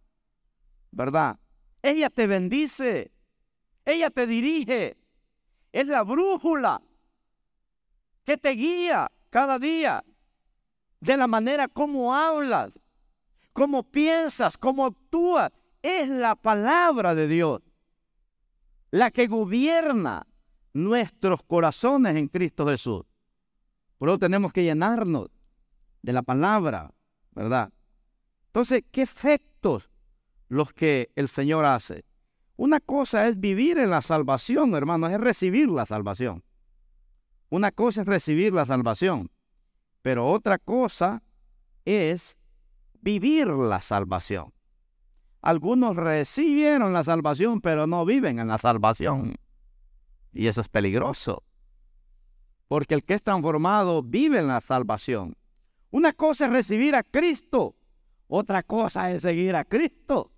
¿Verdad? 0.89 1.37
Ella 1.83 2.09
te 2.09 2.25
bendice. 2.25 3.11
Ella 3.85 4.09
te 4.09 4.25
dirige. 4.25 4.97
Es 5.71 5.87
la 5.87 6.01
brújula 6.01 6.81
que 8.23 8.35
te 8.35 8.49
guía 8.49 9.11
cada 9.29 9.59
día 9.59 10.03
de 11.01 11.17
la 11.17 11.27
manera 11.27 11.67
como 11.67 12.15
hablas, 12.15 12.79
cómo 13.53 13.83
piensas, 13.83 14.57
cómo 14.57 14.87
actúas. 14.87 15.51
Es 15.83 16.09
la 16.09 16.35
palabra 16.35 17.13
de 17.13 17.27
Dios 17.27 17.61
la 18.89 19.11
que 19.11 19.27
gobierna 19.27 20.25
nuestros 20.73 21.43
corazones 21.43 22.15
en 22.15 22.27
Cristo 22.27 22.65
Jesús. 22.65 23.03
Por 23.99 24.09
eso 24.09 24.17
tenemos 24.17 24.51
que 24.51 24.63
llenarnos 24.63 25.29
de 26.01 26.13
la 26.13 26.21
palabra, 26.21 26.93
¿verdad? 27.31 27.71
Entonces, 28.47 28.83
¿qué 28.91 29.01
efectos 29.03 29.89
los 30.47 30.73
que 30.73 31.11
el 31.15 31.27
Señor 31.27 31.65
hace? 31.65 32.05
Una 32.55 32.79
cosa 32.79 33.27
es 33.27 33.39
vivir 33.39 33.77
en 33.77 33.89
la 33.89 34.01
salvación, 34.01 34.73
hermano, 34.73 35.07
es 35.07 35.19
recibir 35.19 35.69
la 35.69 35.85
salvación. 35.85 36.43
Una 37.49 37.71
cosa 37.71 38.01
es 38.01 38.07
recibir 38.07 38.53
la 38.53 38.65
salvación, 38.65 39.31
pero 40.01 40.27
otra 40.29 40.57
cosa 40.57 41.23
es 41.85 42.37
vivir 43.01 43.47
la 43.47 43.81
salvación. 43.81 44.53
Algunos 45.41 45.95
recibieron 45.95 46.91
la 46.91 47.03
salvación, 47.03 47.61
pero 47.61 47.87
no 47.87 48.05
viven 48.05 48.39
en 48.39 48.49
la 48.49 48.57
salvación. 48.57 49.35
Y 50.33 50.47
eso 50.47 50.61
es 50.61 50.67
peligroso. 50.69 51.43
porque 52.67 52.93
el 52.93 53.03
que 53.03 53.15
es 53.15 53.23
transformado 53.23 54.03
vive 54.03 54.37
en 54.37 54.47
la 54.47 54.61
salvación. 54.61 55.35
Una 55.91 56.13
cosa 56.13 56.45
es 56.45 56.51
recibir 56.51 56.95
a 56.95 57.03
Cristo, 57.03 57.75
otra 58.27 58.61
cosa 58.63 59.11
es 59.11 59.23
seguir 59.23 59.55
a 59.55 59.65
Cristo. 59.65 60.31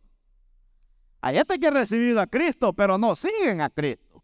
Hay 1.19 1.35
gente 1.35 1.59
que 1.59 1.67
ha 1.67 1.71
recibido 1.71 2.19
a 2.21 2.27
Cristo, 2.27 2.73
pero 2.73 2.97
no 2.97 3.15
siguen 3.15 3.61
a 3.61 3.69
Cristo. 3.69 4.23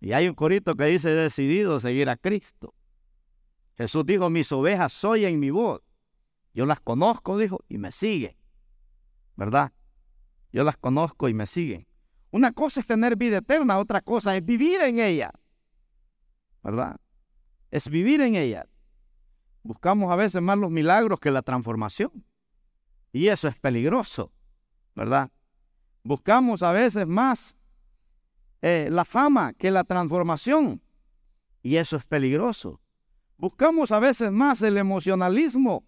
Y 0.00 0.12
hay 0.12 0.28
un 0.28 0.34
corito 0.34 0.76
que 0.76 0.84
dice, 0.84 1.10
decidido 1.10 1.80
seguir 1.80 2.08
a 2.08 2.16
Cristo. 2.16 2.74
Jesús 3.76 4.04
dijo, 4.06 4.30
mis 4.30 4.52
ovejas 4.52 5.04
oyen 5.04 5.40
mi 5.40 5.50
voz. 5.50 5.80
Yo 6.54 6.66
las 6.66 6.80
conozco, 6.80 7.38
dijo, 7.38 7.64
y 7.68 7.78
me 7.78 7.90
siguen. 7.90 8.36
¿Verdad? 9.36 9.72
Yo 10.52 10.64
las 10.64 10.76
conozco 10.76 11.28
y 11.28 11.34
me 11.34 11.46
siguen. 11.46 11.86
Una 12.30 12.52
cosa 12.52 12.80
es 12.80 12.86
tener 12.86 13.16
vida 13.16 13.38
eterna, 13.38 13.78
otra 13.78 14.00
cosa 14.00 14.36
es 14.36 14.44
vivir 14.44 14.80
en 14.82 14.98
ella. 14.98 15.32
¿Verdad? 16.62 16.96
Es 17.70 17.88
vivir 17.88 18.20
en 18.20 18.34
ella. 18.34 18.66
Buscamos 19.62 20.10
a 20.10 20.16
veces 20.16 20.40
más 20.40 20.58
los 20.58 20.70
milagros 20.70 21.20
que 21.20 21.30
la 21.30 21.42
transformación. 21.42 22.24
Y 23.12 23.28
eso 23.28 23.48
es 23.48 23.58
peligroso, 23.58 24.32
¿verdad? 24.94 25.30
Buscamos 26.02 26.62
a 26.62 26.72
veces 26.72 27.06
más 27.06 27.56
eh, 28.62 28.88
la 28.90 29.04
fama 29.04 29.52
que 29.52 29.70
la 29.70 29.84
transformación. 29.84 30.82
Y 31.62 31.76
eso 31.76 31.96
es 31.96 32.04
peligroso. 32.04 32.80
Buscamos 33.36 33.92
a 33.92 33.98
veces 33.98 34.32
más 34.32 34.62
el 34.62 34.76
emocionalismo, 34.76 35.84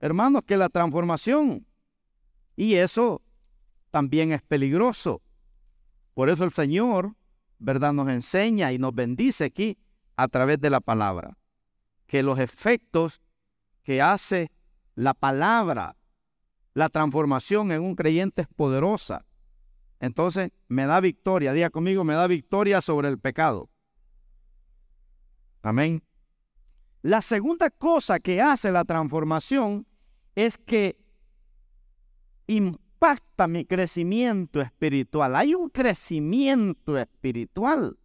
hermanos, 0.00 0.42
que 0.46 0.56
la 0.56 0.68
transformación. 0.68 1.66
Y 2.56 2.74
eso 2.74 3.22
también 3.90 4.32
es 4.32 4.42
peligroso. 4.42 5.22
Por 6.14 6.28
eso 6.28 6.44
el 6.44 6.52
Señor, 6.52 7.14
¿verdad?, 7.58 7.92
nos 7.92 8.08
enseña 8.08 8.72
y 8.72 8.78
nos 8.78 8.94
bendice 8.94 9.44
aquí 9.44 9.78
a 10.16 10.28
través 10.28 10.60
de 10.60 10.70
la 10.70 10.80
palabra. 10.80 11.36
Que 12.06 12.22
los 12.22 12.38
efectos 12.38 13.20
que 13.82 14.00
hace 14.00 14.50
la 14.94 15.14
palabra, 15.14 15.96
la 16.74 16.88
transformación 16.88 17.72
en 17.72 17.82
un 17.82 17.94
creyente 17.94 18.42
es 18.42 18.48
poderosa. 18.48 19.24
Entonces 20.00 20.50
me 20.68 20.86
da 20.86 21.00
victoria, 21.00 21.52
diga 21.52 21.70
conmigo, 21.70 22.04
me 22.04 22.14
da 22.14 22.26
victoria 22.26 22.80
sobre 22.80 23.08
el 23.08 23.18
pecado. 23.18 23.70
Amén. 25.62 26.02
La 27.02 27.22
segunda 27.22 27.70
cosa 27.70 28.20
que 28.20 28.40
hace 28.40 28.70
la 28.70 28.84
transformación 28.84 29.86
es 30.34 30.58
que 30.58 30.98
impacta 32.46 33.46
mi 33.46 33.64
crecimiento 33.64 34.60
espiritual. 34.60 35.36
Hay 35.36 35.54
un 35.54 35.68
crecimiento 35.68 36.98
espiritual. 36.98 37.98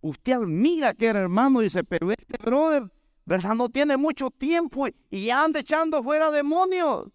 Usted 0.00 0.32
admira 0.32 0.94
que 0.94 1.06
era 1.06 1.20
hermano 1.20 1.60
y 1.60 1.64
dice, 1.64 1.82
pero 1.84 2.10
este 2.10 2.38
brother, 2.44 2.90
¿verdad? 3.28 3.54
No 3.54 3.68
tiene 3.68 3.98
mucho 3.98 4.30
tiempo 4.30 4.86
y 5.10 5.26
ya 5.26 5.44
anda 5.44 5.60
echando 5.60 6.02
fuera 6.02 6.30
demonios. 6.30 7.10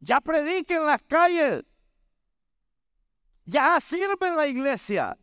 Ya 0.00 0.18
predica 0.18 0.76
en 0.76 0.86
las 0.86 1.02
calles. 1.02 1.62
Ya 3.44 3.78
sirve 3.78 4.16
en 4.28 4.36
la 4.36 4.46
iglesia. 4.46 5.18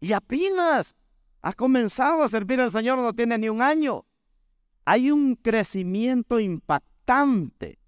Y 0.00 0.14
apenas 0.14 0.94
ha 1.42 1.52
comenzado 1.52 2.22
a 2.22 2.28
servir 2.30 2.58
al 2.58 2.72
Señor, 2.72 2.96
no 2.96 3.12
tiene 3.12 3.36
ni 3.36 3.50
un 3.50 3.60
año. 3.60 4.06
Hay 4.86 5.10
un 5.10 5.36
crecimiento 5.36 6.40
impactante. 6.40 7.78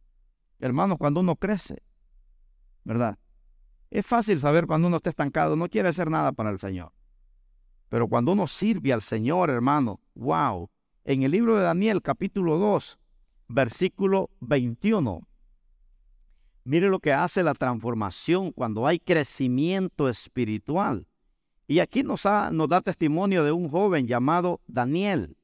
Hermanos, 0.58 0.98
cuando 0.98 1.20
uno 1.20 1.36
crece, 1.36 1.82
¿verdad? 2.84 3.18
Es 3.90 4.04
fácil 4.04 4.38
saber 4.40 4.66
cuando 4.66 4.88
uno 4.88 4.98
está 4.98 5.08
estancado, 5.08 5.56
no 5.56 5.70
quiere 5.70 5.88
hacer 5.88 6.10
nada 6.10 6.32
para 6.32 6.50
el 6.50 6.58
Señor. 6.58 6.92
Pero 7.88 8.08
cuando 8.08 8.32
uno 8.32 8.46
sirve 8.46 8.92
al 8.92 9.00
Señor, 9.00 9.48
hermano, 9.48 10.02
wow. 10.14 10.68
En 11.08 11.22
el 11.22 11.30
libro 11.30 11.56
de 11.56 11.62
Daniel, 11.62 12.02
capítulo 12.02 12.58
2, 12.58 12.98
versículo 13.48 14.28
21. 14.40 15.26
Mire 16.64 16.90
lo 16.90 16.98
que 16.98 17.14
hace 17.14 17.42
la 17.42 17.54
transformación 17.54 18.52
cuando 18.52 18.86
hay 18.86 18.98
crecimiento 18.98 20.10
espiritual. 20.10 21.06
Y 21.66 21.78
aquí 21.78 22.02
nos, 22.02 22.26
nos 22.52 22.68
da 22.68 22.82
testimonio 22.82 23.42
de 23.42 23.52
un 23.52 23.70
joven 23.70 24.06
llamado 24.06 24.60
Daniel. 24.66 25.38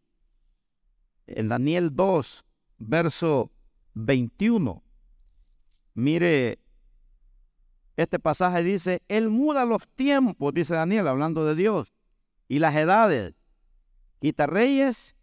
En 1.26 1.48
Daniel 1.48 1.96
2, 1.96 2.44
verso 2.76 3.50
21. 3.94 4.82
Mire 5.94 6.58
este 7.96 8.18
pasaje 8.18 8.62
dice, 8.62 9.00
Él 9.08 9.30
muda 9.30 9.64
los 9.64 9.88
tiempos, 9.94 10.52
dice 10.52 10.74
Daniel, 10.74 11.08
hablando 11.08 11.46
de 11.46 11.54
Dios, 11.54 11.94
y 12.48 12.58
las 12.58 12.76
edades. 12.76 13.32
Quita 14.20 14.46
reyes, 14.46 15.16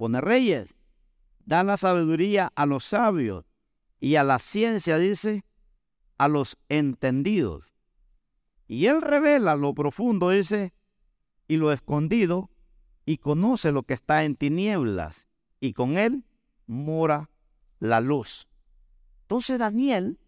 pone 0.00 0.22
reyes. 0.22 0.74
Da 1.44 1.62
la 1.62 1.76
sabiduría 1.76 2.50
a 2.54 2.64
los 2.64 2.84
sabios 2.84 3.44
y 4.00 4.14
a 4.14 4.24
la 4.24 4.38
ciencia, 4.38 4.96
dice, 4.96 5.44
a 6.16 6.26
los 6.26 6.56
entendidos. 6.70 7.74
Y 8.66 8.86
Él 8.86 9.02
revela 9.02 9.56
lo 9.56 9.74
profundo, 9.74 10.30
dice, 10.30 10.72
y 11.48 11.58
lo 11.58 11.70
escondido, 11.70 12.48
y 13.04 13.18
conoce 13.18 13.72
lo 13.72 13.82
que 13.82 13.92
está 13.92 14.24
en 14.24 14.36
tinieblas, 14.36 15.28
y 15.60 15.74
con 15.74 15.98
Él 15.98 16.24
mora 16.66 17.28
la 17.78 18.00
luz. 18.00 18.48
Entonces 19.24 19.58
Daniel 19.58 20.18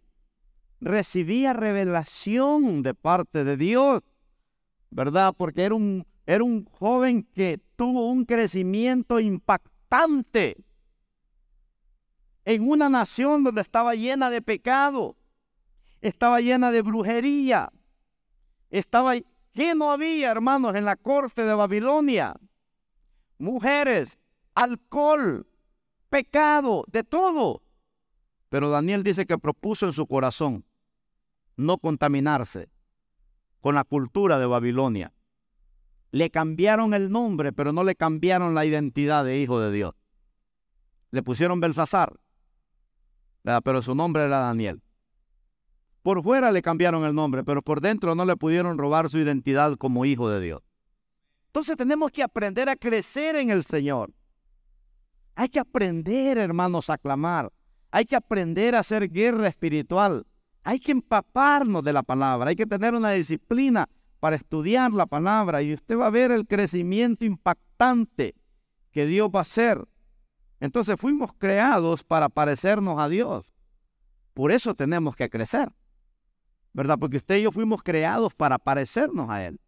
recibía 0.82 1.54
revelación 1.54 2.82
de 2.82 2.92
parte 2.92 3.42
de 3.42 3.56
Dios, 3.56 4.02
¿verdad? 4.90 5.32
Porque 5.34 5.62
era 5.62 5.74
un, 5.74 6.06
era 6.26 6.44
un 6.44 6.64
joven 6.64 7.24
que 7.34 7.60
tuvo 7.76 8.10
un 8.10 8.24
crecimiento 8.24 9.18
impactante 9.20 10.56
en 12.44 12.68
una 12.68 12.88
nación 12.88 13.44
donde 13.44 13.60
estaba 13.60 13.94
llena 13.94 14.30
de 14.30 14.42
pecado, 14.42 15.16
estaba 16.00 16.40
llena 16.40 16.70
de 16.70 16.82
brujería, 16.82 17.72
estaba 18.70 19.14
lleno 19.52 19.90
había, 19.90 20.30
hermanos, 20.30 20.74
en 20.74 20.84
la 20.84 20.96
corte 20.96 21.44
de 21.44 21.54
Babilonia, 21.54 22.34
mujeres, 23.38 24.18
alcohol, 24.54 25.46
pecado, 26.08 26.84
de 26.88 27.04
todo. 27.04 27.62
Pero 28.48 28.70
Daniel 28.70 29.02
dice 29.02 29.26
que 29.26 29.38
propuso 29.38 29.86
en 29.86 29.92
su 29.92 30.06
corazón 30.06 30.64
no 31.56 31.78
contaminarse 31.78 32.70
con 33.60 33.74
la 33.74 33.84
cultura 33.84 34.38
de 34.38 34.46
Babilonia. 34.46 35.12
Le 36.12 36.30
cambiaron 36.30 36.94
el 36.94 37.10
nombre, 37.10 37.52
pero 37.52 37.72
no 37.72 37.82
le 37.82 37.96
cambiaron 37.96 38.54
la 38.54 38.64
identidad 38.64 39.24
de 39.24 39.40
hijo 39.40 39.58
de 39.58 39.72
Dios. 39.72 39.94
Le 41.10 41.22
pusieron 41.22 41.58
Belsasar, 41.58 42.20
pero 43.64 43.82
su 43.82 43.94
nombre 43.94 44.22
era 44.24 44.38
Daniel. 44.38 44.82
Por 46.02 46.22
fuera 46.22 46.52
le 46.52 46.62
cambiaron 46.62 47.04
el 47.04 47.14
nombre, 47.14 47.44
pero 47.44 47.62
por 47.62 47.80
dentro 47.80 48.14
no 48.14 48.24
le 48.24 48.36
pudieron 48.36 48.76
robar 48.78 49.08
su 49.08 49.18
identidad 49.18 49.76
como 49.76 50.04
hijo 50.04 50.28
de 50.28 50.40
Dios. 50.40 50.62
Entonces 51.46 51.76
tenemos 51.76 52.10
que 52.10 52.22
aprender 52.22 52.68
a 52.68 52.76
crecer 52.76 53.36
en 53.36 53.50
el 53.50 53.64
Señor. 53.64 54.12
Hay 55.34 55.48
que 55.48 55.60
aprender, 55.60 56.38
hermanos, 56.38 56.90
a 56.90 56.98
clamar. 56.98 57.52
Hay 57.90 58.04
que 58.04 58.16
aprender 58.16 58.74
a 58.74 58.80
hacer 58.80 59.10
guerra 59.10 59.48
espiritual. 59.48 60.26
Hay 60.62 60.78
que 60.78 60.92
empaparnos 60.92 61.82
de 61.82 61.92
la 61.92 62.02
palabra, 62.02 62.50
hay 62.50 62.56
que 62.56 62.66
tener 62.66 62.94
una 62.94 63.10
disciplina 63.10 63.88
para 64.22 64.36
estudiar 64.36 64.92
la 64.92 65.06
palabra 65.06 65.62
y 65.62 65.74
usted 65.74 65.98
va 65.98 66.06
a 66.06 66.10
ver 66.10 66.30
el 66.30 66.46
crecimiento 66.46 67.24
impactante 67.24 68.36
que 68.92 69.04
Dios 69.04 69.28
va 69.34 69.40
a 69.40 69.42
hacer. 69.42 69.84
Entonces 70.60 70.94
fuimos 70.96 71.32
creados 71.36 72.04
para 72.04 72.28
parecernos 72.28 73.00
a 73.00 73.08
Dios. 73.08 73.52
Por 74.32 74.52
eso 74.52 74.76
tenemos 74.76 75.16
que 75.16 75.28
crecer. 75.28 75.72
¿Verdad? 76.72 77.00
Porque 77.00 77.16
usted 77.16 77.38
y 77.38 77.42
yo 77.42 77.50
fuimos 77.50 77.82
creados 77.82 78.32
para 78.32 78.58
parecernos 78.60 79.28
a 79.28 79.44
Él. 79.44 79.58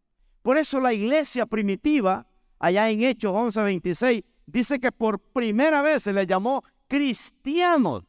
Por 0.41 0.57
eso 0.57 0.81
la 0.81 0.93
iglesia 0.93 1.47
primitiva, 1.47 2.29
allá 2.61 2.89
en 2.91 3.03
Hechos 3.03 3.33
11:26, 3.33 4.25
dice 4.47 4.79
que 4.79 4.93
por 4.93 5.19
primera 5.19 5.83
vez 5.83 6.05
se 6.05 6.13
le 6.13 6.29
llamó 6.29 6.63
cristianos. 6.87 8.05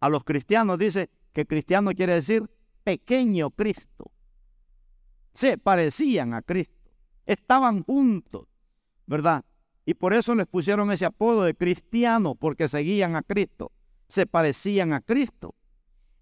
A 0.00 0.10
los 0.10 0.24
cristianos 0.24 0.76
dice, 0.76 1.08
que 1.32 1.46
cristiano 1.46 1.92
quiere 1.92 2.12
decir 2.12 2.50
pequeño 2.84 3.48
Cristo. 3.50 4.10
Se 5.36 5.58
parecían 5.58 6.32
a 6.32 6.40
Cristo, 6.40 6.90
estaban 7.26 7.82
juntos, 7.82 8.48
¿verdad? 9.06 9.44
Y 9.84 9.92
por 9.92 10.14
eso 10.14 10.34
les 10.34 10.46
pusieron 10.46 10.90
ese 10.90 11.04
apodo 11.04 11.42
de 11.42 11.54
cristiano, 11.54 12.34
porque 12.36 12.68
seguían 12.68 13.16
a 13.16 13.22
Cristo, 13.22 13.70
se 14.08 14.24
parecían 14.24 14.94
a 14.94 15.02
Cristo. 15.02 15.54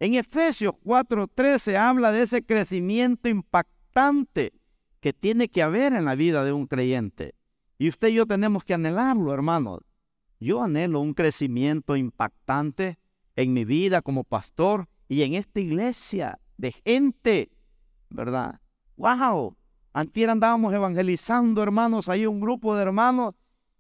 En 0.01 0.17
Efesios 0.17 0.75
4:13 0.83 1.77
habla 1.77 2.11
de 2.11 2.23
ese 2.23 2.45
crecimiento 2.45 3.29
impactante 3.29 4.53
que 4.99 5.13
tiene 5.13 5.49
que 5.49 5.63
haber 5.63 5.93
en 5.93 6.07
la 6.07 6.17
vida 6.17 6.45
de 6.45 6.53
un 6.53 6.67
creyente. 6.67 7.37
Y 7.79 7.91
usted 7.91 8.09
y 8.09 8.15
yo 8.15 8.27
tenemos 8.27 8.65
que 8.65 8.75
anhelarlo, 8.75 9.33
hermanos. 9.33 9.79
Yo 10.41 10.61
anhelo 10.61 10.99
un 10.99 11.15
crecimiento 11.15 11.95
impactante 11.95 12.99
en 13.37 13.53
mi 13.53 13.65
vida 13.65 14.03
como 14.03 14.25
pastor 14.25 14.89
y 15.07 15.23
en 15.23 15.35
esta 15.35 15.61
iglesia 15.61 16.41
de 16.57 16.73
gente, 16.73 17.53
¿verdad? 18.11 18.61
¡Wow! 18.97 19.57
Antier 19.93 20.31
andábamos 20.31 20.73
evangelizando, 20.75 21.63
hermanos, 21.63 22.09
ahí 22.09 22.27
un 22.27 22.41
grupo 22.41 22.75
de 22.75 22.83
hermanos. 22.83 23.35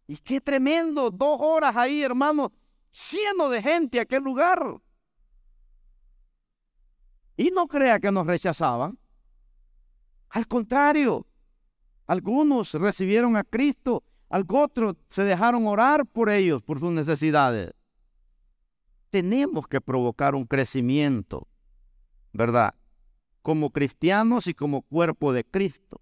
Y 0.06 0.16
qué 0.18 0.40
tremendo, 0.40 1.10
dos 1.10 1.38
horas 1.40 1.76
ahí, 1.76 2.02
hermanos, 2.02 2.50
lleno 3.12 3.48
de 3.48 3.62
gente 3.62 4.00
aquel 4.00 4.22
lugar. 4.22 4.76
Y 7.36 7.50
no 7.50 7.66
crea 7.66 7.98
que 7.98 8.12
nos 8.12 8.26
rechazaban. 8.26 8.98
Al 10.28 10.46
contrario, 10.46 11.26
algunos 12.06 12.74
recibieron 12.74 13.36
a 13.36 13.44
Cristo, 13.44 14.04
otros 14.48 14.96
se 15.08 15.22
dejaron 15.22 15.66
orar 15.66 16.06
por 16.06 16.28
ellos, 16.28 16.62
por 16.62 16.80
sus 16.80 16.90
necesidades. 16.90 17.72
Tenemos 19.10 19.68
que 19.68 19.80
provocar 19.80 20.34
un 20.34 20.44
crecimiento, 20.44 21.48
¿verdad? 22.32 22.74
Como 23.44 23.68
cristianos 23.68 24.46
y 24.46 24.54
como 24.54 24.80
cuerpo 24.80 25.34
de 25.34 25.44
Cristo. 25.44 26.00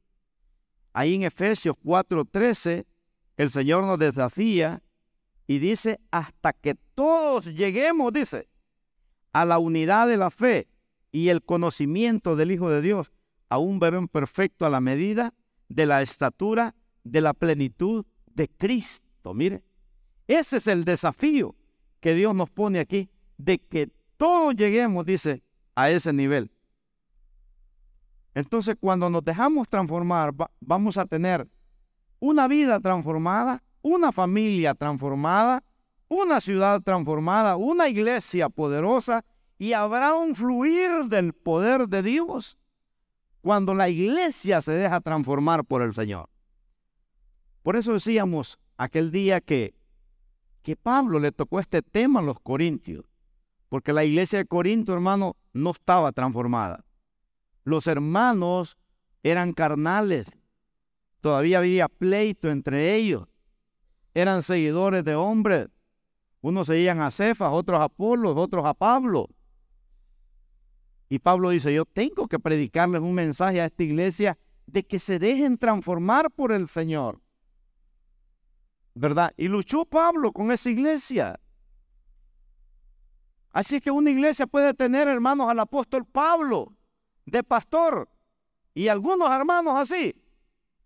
Ahí 0.92 1.16
en 1.16 1.24
Efesios 1.24 1.74
4:13, 1.82 2.86
el 3.36 3.50
Señor 3.50 3.82
nos 3.82 3.98
desafía 3.98 4.80
y 5.48 5.58
dice, 5.58 5.98
hasta 6.12 6.52
que 6.52 6.76
todos 6.94 7.46
lleguemos, 7.46 8.12
dice, 8.12 8.48
a 9.32 9.44
la 9.44 9.58
unidad 9.58 10.06
de 10.06 10.18
la 10.18 10.30
fe 10.30 10.68
y 11.10 11.30
el 11.30 11.42
conocimiento 11.42 12.36
del 12.36 12.52
Hijo 12.52 12.70
de 12.70 12.80
Dios, 12.80 13.10
a 13.48 13.58
un 13.58 13.80
varón 13.80 14.06
perfecto 14.06 14.64
a 14.64 14.70
la 14.70 14.80
medida 14.80 15.34
de 15.68 15.86
la 15.86 16.00
estatura 16.00 16.76
de 17.02 17.22
la 17.22 17.34
plenitud 17.34 18.06
de 18.26 18.48
Cristo. 18.48 19.34
Mire, 19.34 19.64
ese 20.28 20.58
es 20.58 20.68
el 20.68 20.84
desafío 20.84 21.56
que 21.98 22.14
Dios 22.14 22.36
nos 22.36 22.50
pone 22.50 22.78
aquí, 22.78 23.10
de 23.36 23.58
que 23.58 23.90
todos 24.16 24.54
lleguemos, 24.54 25.04
dice, 25.04 25.42
a 25.74 25.90
ese 25.90 26.12
nivel. 26.12 26.52
Entonces, 28.34 28.76
cuando 28.80 29.10
nos 29.10 29.24
dejamos 29.24 29.68
transformar, 29.68 30.32
vamos 30.60 30.96
a 30.96 31.06
tener 31.06 31.46
una 32.18 32.48
vida 32.48 32.80
transformada, 32.80 33.62
una 33.82 34.12
familia 34.12 34.74
transformada, 34.74 35.62
una 36.08 36.40
ciudad 36.40 36.80
transformada, 36.82 37.56
una 37.56 37.88
iglesia 37.88 38.48
poderosa 38.48 39.24
y 39.58 39.72
habrá 39.72 40.14
un 40.14 40.34
fluir 40.34 41.06
del 41.06 41.32
poder 41.32 41.88
de 41.88 42.02
Dios 42.02 42.58
cuando 43.40 43.74
la 43.74 43.88
iglesia 43.88 44.62
se 44.62 44.72
deja 44.72 45.00
transformar 45.00 45.64
por 45.64 45.82
el 45.82 45.94
Señor. 45.94 46.28
Por 47.62 47.76
eso 47.76 47.92
decíamos 47.92 48.58
aquel 48.76 49.10
día 49.10 49.40
que, 49.40 49.74
que 50.62 50.76
Pablo 50.76 51.18
le 51.18 51.32
tocó 51.32 51.60
este 51.60 51.82
tema 51.82 52.20
a 52.20 52.22
los 52.22 52.40
corintios, 52.40 53.04
porque 53.68 53.92
la 53.92 54.04
iglesia 54.04 54.38
de 54.38 54.46
Corinto, 54.46 54.92
hermano, 54.92 55.36
no 55.52 55.70
estaba 55.70 56.12
transformada. 56.12 56.84
Los 57.64 57.86
hermanos 57.86 58.76
eran 59.22 59.52
carnales, 59.52 60.26
todavía 61.20 61.58
había 61.58 61.88
pleito 61.88 62.50
entre 62.50 62.94
ellos, 62.94 63.28
eran 64.14 64.42
seguidores 64.42 65.04
de 65.04 65.14
hombres, 65.14 65.68
unos 66.40 66.66
seguían 66.66 67.00
a 67.00 67.10
Cefas, 67.10 67.52
otros 67.52 67.78
a 67.78 67.84
Apolo, 67.84 68.34
otros 68.34 68.64
a 68.64 68.74
Pablo. 68.74 69.28
Y 71.08 71.20
Pablo 71.20 71.50
dice, 71.50 71.72
yo 71.72 71.84
tengo 71.84 72.26
que 72.26 72.40
predicarles 72.40 73.00
un 73.00 73.14
mensaje 73.14 73.60
a 73.60 73.66
esta 73.66 73.82
iglesia 73.82 74.38
de 74.66 74.84
que 74.84 74.98
se 74.98 75.18
dejen 75.18 75.58
transformar 75.58 76.30
por 76.30 76.50
el 76.50 76.68
Señor. 76.68 77.20
¿Verdad? 78.94 79.32
Y 79.36 79.48
luchó 79.48 79.84
Pablo 79.84 80.32
con 80.32 80.50
esa 80.50 80.68
iglesia. 80.68 81.38
Así 83.50 83.80
que 83.80 83.90
una 83.90 84.10
iglesia 84.10 84.46
puede 84.46 84.74
tener 84.74 85.06
hermanos 85.06 85.48
al 85.48 85.60
apóstol 85.60 86.06
Pablo 86.06 86.74
de 87.26 87.42
pastor 87.42 88.08
y 88.74 88.88
algunos 88.88 89.30
hermanos 89.30 89.74
así. 89.76 90.14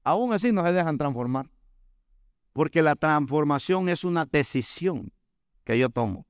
Aún 0.04 0.32
así 0.32 0.52
no 0.52 0.64
se 0.64 0.72
dejan 0.72 0.98
transformar. 0.98 1.50
Porque 2.52 2.82
la 2.82 2.94
transformación 2.94 3.88
es 3.88 4.04
una 4.04 4.24
decisión 4.24 5.12
que 5.64 5.78
yo 5.78 5.90
tomo 5.90 6.26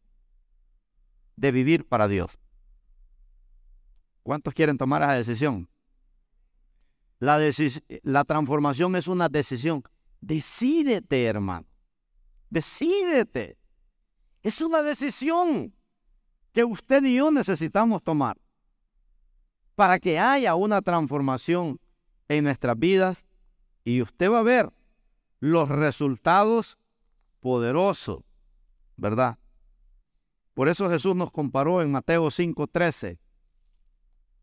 de 1.36 1.52
vivir 1.52 1.86
para 1.86 2.08
Dios. 2.08 2.38
¿Cuántos 4.22 4.54
quieren 4.54 4.78
tomar 4.78 5.02
esa 5.02 5.12
decisión? 5.12 5.68
La, 7.18 7.38
la 8.02 8.24
transformación 8.24 8.96
es 8.96 9.06
una 9.06 9.28
decisión. 9.28 9.84
Decídete, 10.20 11.24
hermano. 11.24 11.66
Decídete. 12.50 13.56
Es 14.42 14.60
una 14.60 14.82
decisión 14.82 15.74
que 16.52 16.64
usted 16.64 17.04
y 17.04 17.16
yo 17.16 17.30
necesitamos 17.30 18.02
tomar 18.02 18.36
para 19.76 20.00
que 20.00 20.18
haya 20.18 20.56
una 20.56 20.82
transformación 20.82 21.78
en 22.28 22.44
nuestras 22.44 22.76
vidas 22.76 23.26
y 23.84 24.02
usted 24.02 24.30
va 24.30 24.40
a 24.40 24.42
ver 24.42 24.72
los 25.38 25.68
resultados 25.68 26.78
poderosos, 27.38 28.24
¿verdad? 28.96 29.38
Por 30.54 30.68
eso 30.68 30.90
Jesús 30.90 31.14
nos 31.14 31.30
comparó 31.30 31.82
en 31.82 31.92
Mateo 31.92 32.30
5:13 32.30 33.20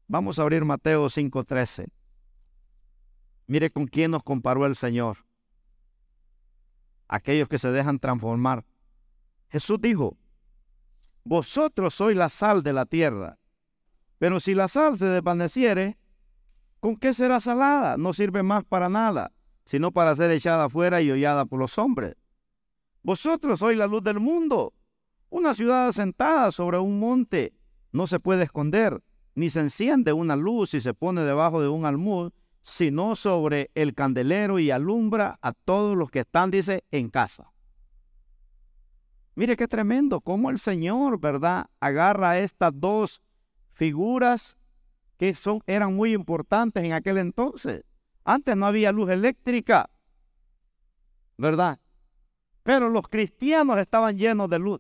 Vamos 0.08 0.38
a 0.38 0.44
abrir 0.44 0.64
Mateo 0.66 1.10
5:13. 1.10 1.88
Mire 3.48 3.72
con 3.72 3.88
quién 3.88 4.12
nos 4.12 4.24
comparó 4.24 4.66
el 4.66 4.76
Señor. 4.76 5.26
Aquellos 7.08 7.48
que 7.48 7.58
se 7.58 7.72
dejan 7.72 8.00
transformar. 8.00 8.66
Jesús 9.50 9.80
dijo, 9.82 10.18
vosotros 11.24 11.94
sois 11.94 12.18
la 12.18 12.30
sal 12.30 12.64
de 12.64 12.74
la 12.74 12.86
tierra, 12.86 13.40
pero 14.24 14.40
si 14.40 14.56
la 14.56 14.70
sal 14.70 14.98
se 14.98 15.04
desvaneciere, 15.04 15.98
¿con 16.80 16.96
qué 16.96 17.14
será 17.14 17.42
salada? 17.42 17.98
No 17.98 18.14
sirve 18.14 18.42
más 18.42 18.64
para 18.64 18.88
nada, 18.88 19.34
sino 19.66 19.92
para 19.92 20.16
ser 20.16 20.32
echada 20.32 20.64
afuera 20.64 21.02
y 21.02 21.12
hollada 21.12 21.44
por 21.44 21.60
los 21.60 21.78
hombres. 21.78 22.16
Vosotros 23.02 23.60
sois 23.60 23.78
la 23.78 23.86
luz 23.86 24.02
del 24.02 24.22
mundo. 24.22 24.74
Una 25.30 25.54
ciudad 25.54 25.90
asentada 25.90 26.54
sobre 26.54 26.80
un 26.80 27.00
monte 27.00 27.54
no 27.92 28.08
se 28.08 28.22
puede 28.22 28.44
esconder 28.44 29.04
ni 29.36 29.50
se 29.50 29.60
enciende 29.60 30.14
una 30.14 30.38
luz 30.38 30.74
y 30.74 30.80
se 30.80 30.94
pone 30.94 31.24
debajo 31.24 31.62
de 31.62 31.68
un 31.68 31.86
almud, 31.86 32.32
sino 32.62 33.18
sobre 33.18 33.72
el 33.76 33.94
candelero 33.94 34.58
y 34.58 34.72
alumbra 34.72 35.38
a 35.42 35.52
todos 35.52 35.98
los 35.98 36.10
que 36.10 36.20
están, 36.20 36.50
dice, 36.50 36.86
en 36.92 37.10
casa. 37.10 37.52
Mire 39.36 39.58
qué 39.58 39.68
tremendo, 39.68 40.22
cómo 40.22 40.50
el 40.50 40.60
Señor, 40.60 41.20
¿verdad? 41.20 41.66
Agarra 41.82 42.40
estas 42.40 42.72
dos 42.74 43.22
figuras 43.74 44.58
que 45.18 45.36
son, 45.36 45.62
eran 45.68 45.96
muy 45.96 46.14
importantes 46.14 46.84
en 46.84 46.94
aquel 46.94 47.18
entonces. 47.18 47.84
Antes 48.24 48.56
no 48.56 48.66
había 48.66 48.92
luz 48.92 49.10
eléctrica, 49.10 49.90
¿verdad? 51.38 51.80
Pero 52.64 52.90
los 52.90 53.08
cristianos 53.08 53.78
estaban 53.80 54.18
llenos 54.18 54.50
de 54.50 54.60
luz. 54.60 54.80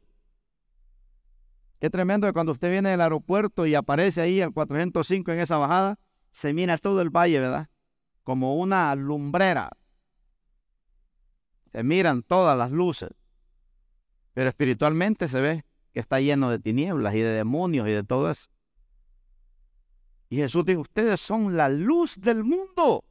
Qué 1.79 1.89
tremendo 1.89 2.27
que 2.27 2.33
cuando 2.33 2.53
usted 2.53 2.71
viene 2.71 2.91
del 2.91 3.01
aeropuerto 3.01 3.65
y 3.65 3.75
aparece 3.75 4.21
ahí 4.21 4.39
el 4.39 4.53
405 4.53 5.33
en 5.33 5.39
esa 5.39 5.57
bajada, 5.57 5.99
se 6.31 6.53
mira 6.53 6.77
todo 6.77 7.01
el 7.01 7.09
valle, 7.09 7.39
¿verdad? 7.39 7.69
Como 8.23 8.55
una 8.55 8.95
lumbrera. 8.95 9.71
Se 11.73 11.83
miran 11.83 12.23
todas 12.23 12.57
las 12.57 12.71
luces. 12.71 13.09
Pero 14.33 14.47
espiritualmente 14.47 15.27
se 15.27 15.41
ve 15.41 15.65
que 15.91 15.99
está 15.99 16.21
lleno 16.21 16.49
de 16.49 16.59
tinieblas 16.59 17.13
y 17.15 17.19
de 17.19 17.29
demonios 17.29 17.87
y 17.87 17.91
de 17.91 18.03
todo 18.03 18.31
eso. 18.31 18.49
Y 20.33 20.37
Jesús 20.37 20.65
dijo, 20.65 20.81
ustedes 20.81 21.21
son 21.21 21.55
la 21.55 21.69
luz 21.69 22.15
del 22.19 22.43
mundo. 22.43 23.05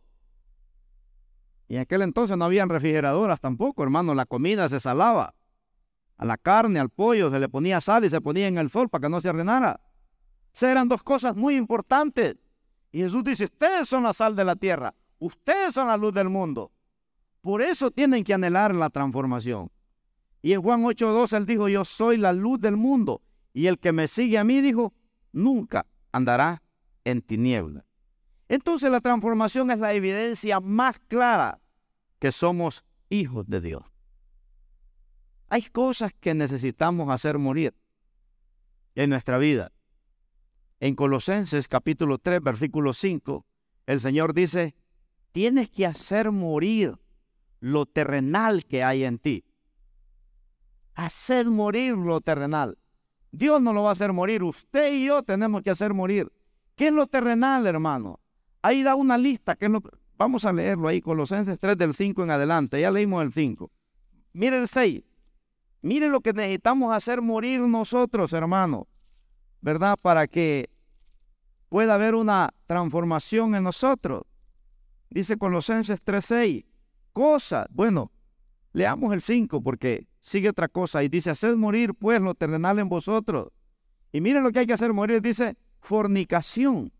Y 1.68 1.76
en 1.76 1.82
aquel 1.82 2.02
entonces 2.02 2.36
no 2.36 2.46
habían 2.46 2.68
refrigeradoras 2.68 3.38
tampoco, 3.38 3.84
hermano, 3.84 4.12
la 4.12 4.26
comida 4.26 4.68
se 4.68 4.80
salaba. 4.80 5.32
A 6.16 6.24
la 6.24 6.36
carne, 6.36 6.80
al 6.80 6.90
pollo, 6.90 7.30
se 7.30 7.38
le 7.38 7.48
ponía 7.48 7.80
sal 7.80 8.04
y 8.04 8.10
se 8.10 8.20
ponía 8.20 8.48
en 8.48 8.58
el 8.58 8.70
sol 8.70 8.88
para 8.88 9.02
que 9.02 9.08
no 9.08 9.20
se 9.20 9.28
arruinara. 9.28 9.80
Esas 10.52 10.70
eran 10.70 10.88
dos 10.88 11.04
cosas 11.04 11.36
muy 11.36 11.54
importantes. 11.54 12.34
Y 12.90 13.02
Jesús 13.02 13.22
dice, 13.22 13.44
ustedes 13.44 13.88
son 13.88 14.02
la 14.02 14.14
sal 14.14 14.34
de 14.34 14.44
la 14.44 14.56
tierra, 14.56 14.92
ustedes 15.20 15.74
son 15.74 15.86
la 15.86 15.96
luz 15.96 16.12
del 16.12 16.28
mundo. 16.28 16.72
Por 17.40 17.62
eso 17.62 17.92
tienen 17.92 18.24
que 18.24 18.34
anhelar 18.34 18.74
la 18.74 18.90
transformación. 18.90 19.70
Y 20.42 20.54
en 20.54 20.62
Juan 20.62 20.82
8.2 20.82 21.36
él 21.36 21.46
dijo, 21.46 21.68
yo 21.68 21.84
soy 21.84 22.16
la 22.16 22.32
luz 22.32 22.58
del 22.58 22.76
mundo. 22.76 23.22
Y 23.52 23.68
el 23.68 23.78
que 23.78 23.92
me 23.92 24.08
sigue 24.08 24.38
a 24.38 24.42
mí, 24.42 24.60
dijo, 24.60 24.92
nunca 25.30 25.86
andará 26.10 26.62
en 27.04 27.22
tiniebla. 27.22 27.84
Entonces 28.48 28.90
la 28.90 29.00
transformación 29.00 29.70
es 29.70 29.78
la 29.78 29.94
evidencia 29.94 30.60
más 30.60 30.98
clara 31.08 31.60
que 32.18 32.32
somos 32.32 32.84
hijos 33.08 33.48
de 33.48 33.60
Dios. 33.60 33.82
Hay 35.48 35.62
cosas 35.62 36.12
que 36.14 36.34
necesitamos 36.34 37.10
hacer 37.10 37.38
morir 37.38 37.74
en 38.94 39.10
nuestra 39.10 39.38
vida. 39.38 39.72
En 40.80 40.94
Colosenses 40.94 41.68
capítulo 41.68 42.18
3, 42.18 42.42
versículo 42.42 42.92
5, 42.92 43.46
el 43.86 44.00
Señor 44.00 44.34
dice, 44.34 44.74
tienes 45.30 45.70
que 45.70 45.86
hacer 45.86 46.30
morir 46.30 46.98
lo 47.60 47.86
terrenal 47.86 48.64
que 48.64 48.82
hay 48.82 49.04
en 49.04 49.18
ti. 49.18 49.44
Hacer 50.94 51.46
morir 51.46 51.96
lo 51.96 52.20
terrenal. 52.20 52.78
Dios 53.30 53.62
no 53.62 53.72
lo 53.72 53.82
va 53.82 53.90
a 53.90 53.92
hacer 53.92 54.12
morir, 54.12 54.42
usted 54.42 54.92
y 54.92 55.06
yo 55.06 55.22
tenemos 55.22 55.62
que 55.62 55.70
hacer 55.70 55.94
morir. 55.94 56.30
¿Qué 56.76 56.88
es 56.88 56.92
lo 56.92 57.06
terrenal, 57.06 57.66
hermano? 57.66 58.20
Ahí 58.62 58.82
da 58.82 58.94
una 58.94 59.18
lista, 59.18 59.56
que 59.56 59.70
Vamos 60.16 60.44
a 60.44 60.52
leerlo 60.52 60.86
ahí, 60.86 61.00
Colosenses 61.00 61.58
3 61.58 61.76
del 61.76 61.94
5 61.94 62.22
en 62.22 62.30
adelante. 62.30 62.80
Ya 62.80 62.90
leímos 62.90 63.22
el 63.24 63.32
5. 63.32 63.70
Miren 64.34 64.60
el 64.60 64.68
6. 64.68 65.02
Miren 65.82 66.12
lo 66.12 66.20
que 66.20 66.32
necesitamos 66.32 66.94
hacer 66.94 67.20
morir 67.20 67.60
nosotros, 67.60 68.32
hermanos, 68.32 68.84
¿verdad? 69.60 69.98
Para 70.00 70.28
que 70.28 70.70
pueda 71.68 71.94
haber 71.94 72.14
una 72.14 72.54
transformación 72.66 73.56
en 73.56 73.64
nosotros. 73.64 74.22
Dice 75.10 75.36
Colosenses 75.36 76.00
3:6, 76.04 76.64
cosas, 77.12 77.66
bueno, 77.70 78.12
leamos 78.72 79.12
el 79.12 79.22
5 79.22 79.60
porque 79.60 80.06
sigue 80.20 80.48
otra 80.48 80.68
cosa 80.68 81.02
y 81.02 81.08
dice, 81.08 81.30
haced 81.30 81.56
morir 81.56 81.94
pues 81.94 82.20
lo 82.20 82.34
terrenal 82.34 82.78
en 82.78 82.88
vosotros. 82.88 83.48
Y 84.12 84.20
miren 84.20 84.44
lo 84.44 84.52
que 84.52 84.60
hay 84.60 84.66
que 84.66 84.74
hacer 84.74 84.92
morir, 84.92 85.20
dice, 85.20 85.56
fornicación, 85.82 86.92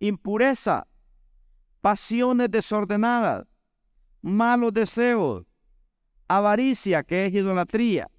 impureza, 0.00 0.86
pasiones 1.80 2.50
desordenadas, 2.50 3.46
malos 4.20 4.74
deseos, 4.74 5.46
avaricia, 6.26 7.04
que 7.04 7.26
es 7.26 7.34
idolatría, 7.34 8.10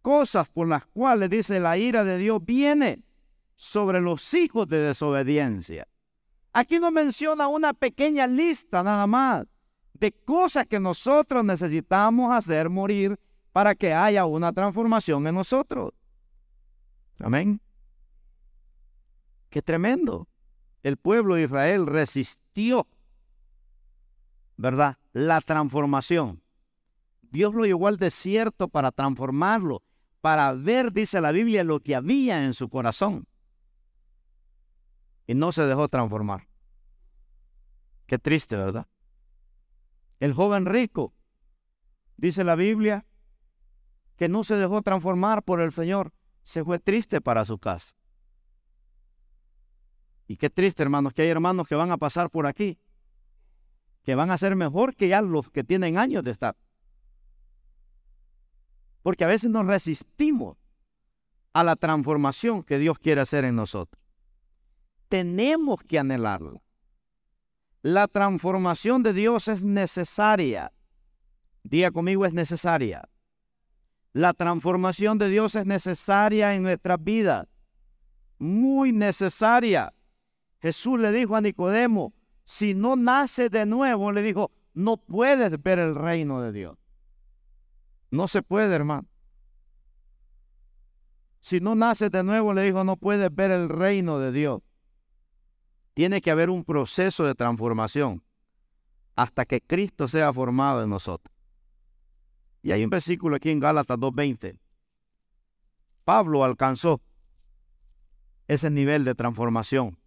cosas 0.00 0.48
por 0.48 0.68
las 0.68 0.86
cuales, 0.86 1.28
dice, 1.30 1.58
la 1.60 1.76
ira 1.76 2.04
de 2.04 2.16
Dios 2.16 2.40
viene 2.44 3.02
sobre 3.56 4.00
los 4.00 4.32
hijos 4.34 4.68
de 4.68 4.78
desobediencia. 4.78 5.88
Aquí 6.52 6.78
nos 6.78 6.92
menciona 6.92 7.48
una 7.48 7.74
pequeña 7.74 8.26
lista 8.26 8.82
nada 8.82 9.06
más 9.06 9.46
de 9.94 10.12
cosas 10.12 10.66
que 10.66 10.78
nosotros 10.78 11.44
necesitamos 11.44 12.32
hacer 12.32 12.70
morir 12.70 13.18
para 13.52 13.74
que 13.74 13.92
haya 13.92 14.26
una 14.26 14.52
transformación 14.52 15.26
en 15.26 15.34
nosotros. 15.34 15.92
Amén. 17.18 17.60
Qué 19.52 19.60
tremendo. 19.60 20.28
El 20.82 20.96
pueblo 20.96 21.34
de 21.34 21.42
Israel 21.42 21.86
resistió, 21.86 22.88
¿verdad? 24.56 24.96
La 25.12 25.42
transformación. 25.42 26.42
Dios 27.20 27.54
lo 27.54 27.66
llevó 27.66 27.88
al 27.88 27.98
desierto 27.98 28.68
para 28.68 28.92
transformarlo, 28.92 29.82
para 30.22 30.54
ver, 30.54 30.90
dice 30.90 31.20
la 31.20 31.32
Biblia, 31.32 31.64
lo 31.64 31.80
que 31.80 31.94
había 31.94 32.46
en 32.46 32.54
su 32.54 32.70
corazón. 32.70 33.28
Y 35.26 35.34
no 35.34 35.52
se 35.52 35.66
dejó 35.66 35.86
transformar. 35.86 36.48
Qué 38.06 38.18
triste, 38.18 38.56
¿verdad? 38.56 38.88
El 40.18 40.32
joven 40.32 40.64
rico, 40.64 41.12
dice 42.16 42.42
la 42.42 42.54
Biblia, 42.54 43.04
que 44.16 44.30
no 44.30 44.44
se 44.44 44.56
dejó 44.56 44.80
transformar 44.80 45.42
por 45.42 45.60
el 45.60 45.72
Señor, 45.72 46.14
se 46.42 46.64
fue 46.64 46.78
triste 46.78 47.20
para 47.20 47.44
su 47.44 47.58
casa. 47.58 47.94
Y 50.26 50.36
qué 50.36 50.50
triste, 50.50 50.82
hermanos, 50.82 51.12
que 51.12 51.22
hay 51.22 51.28
hermanos 51.28 51.68
que 51.68 51.74
van 51.74 51.90
a 51.90 51.98
pasar 51.98 52.30
por 52.30 52.46
aquí, 52.46 52.78
que 54.02 54.14
van 54.14 54.30
a 54.30 54.38
ser 54.38 54.56
mejor 54.56 54.94
que 54.94 55.08
ya 55.08 55.20
los 55.20 55.50
que 55.50 55.64
tienen 55.64 55.98
años 55.98 56.24
de 56.24 56.30
estar. 56.30 56.56
Porque 59.02 59.24
a 59.24 59.28
veces 59.28 59.50
nos 59.50 59.66
resistimos 59.66 60.56
a 61.52 61.64
la 61.64 61.76
transformación 61.76 62.62
que 62.62 62.78
Dios 62.78 62.98
quiere 62.98 63.20
hacer 63.20 63.44
en 63.44 63.56
nosotros. 63.56 64.00
Tenemos 65.08 65.80
que 65.82 65.98
anhelarla. 65.98 66.62
La 67.82 68.06
transformación 68.06 69.02
de 69.02 69.12
Dios 69.12 69.48
es 69.48 69.64
necesaria. 69.64 70.72
Día 71.64 71.90
conmigo 71.90 72.24
es 72.24 72.32
necesaria. 72.32 73.08
La 74.12 74.32
transformación 74.32 75.18
de 75.18 75.28
Dios 75.28 75.54
es 75.56 75.66
necesaria 75.66 76.54
en 76.54 76.62
nuestras 76.62 77.02
vidas. 77.02 77.48
Muy 78.38 78.92
necesaria. 78.92 79.92
Jesús 80.62 81.00
le 81.00 81.10
dijo 81.10 81.34
a 81.34 81.40
Nicodemo, 81.40 82.14
si 82.44 82.74
no 82.74 82.94
nace 82.94 83.48
de 83.48 83.66
nuevo, 83.66 84.12
le 84.12 84.22
dijo, 84.22 84.52
no 84.74 84.96
puedes 84.96 85.60
ver 85.60 85.80
el 85.80 85.96
reino 85.96 86.40
de 86.40 86.52
Dios. 86.52 86.78
No 88.12 88.28
se 88.28 88.42
puede, 88.42 88.72
hermano. 88.72 89.08
Si 91.40 91.58
no 91.60 91.74
nace 91.74 92.10
de 92.10 92.22
nuevo, 92.22 92.54
le 92.54 92.62
dijo, 92.62 92.84
no 92.84 92.96
puedes 92.96 93.34
ver 93.34 93.50
el 93.50 93.68
reino 93.68 94.20
de 94.20 94.30
Dios. 94.30 94.62
Tiene 95.94 96.20
que 96.20 96.30
haber 96.30 96.48
un 96.48 96.64
proceso 96.64 97.24
de 97.24 97.34
transformación 97.34 98.22
hasta 99.16 99.44
que 99.44 99.60
Cristo 99.60 100.06
sea 100.06 100.32
formado 100.32 100.84
en 100.84 100.90
nosotros. 100.90 101.34
Y 102.62 102.70
hay 102.70 102.84
un 102.84 102.90
versículo 102.90 103.34
aquí 103.34 103.50
en 103.50 103.58
Gálatas 103.58 103.98
2.20. 103.98 104.60
Pablo 106.04 106.44
alcanzó 106.44 107.00
ese 108.46 108.70
nivel 108.70 109.04
de 109.04 109.16
transformación 109.16 109.98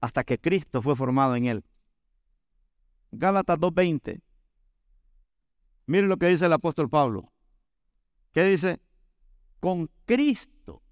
hasta 0.00 0.24
que 0.24 0.38
Cristo 0.38 0.82
fue 0.82 0.96
formado 0.96 1.36
en 1.36 1.46
él. 1.46 1.64
Gálatas 3.10 3.58
2.20. 3.58 4.20
Miren 5.86 6.08
lo 6.08 6.16
que 6.18 6.28
dice 6.28 6.46
el 6.46 6.52
apóstol 6.52 6.88
Pablo. 6.88 7.32
¿Qué 8.32 8.44
dice? 8.44 8.80
Con 9.60 9.90
Cristo 10.04 10.82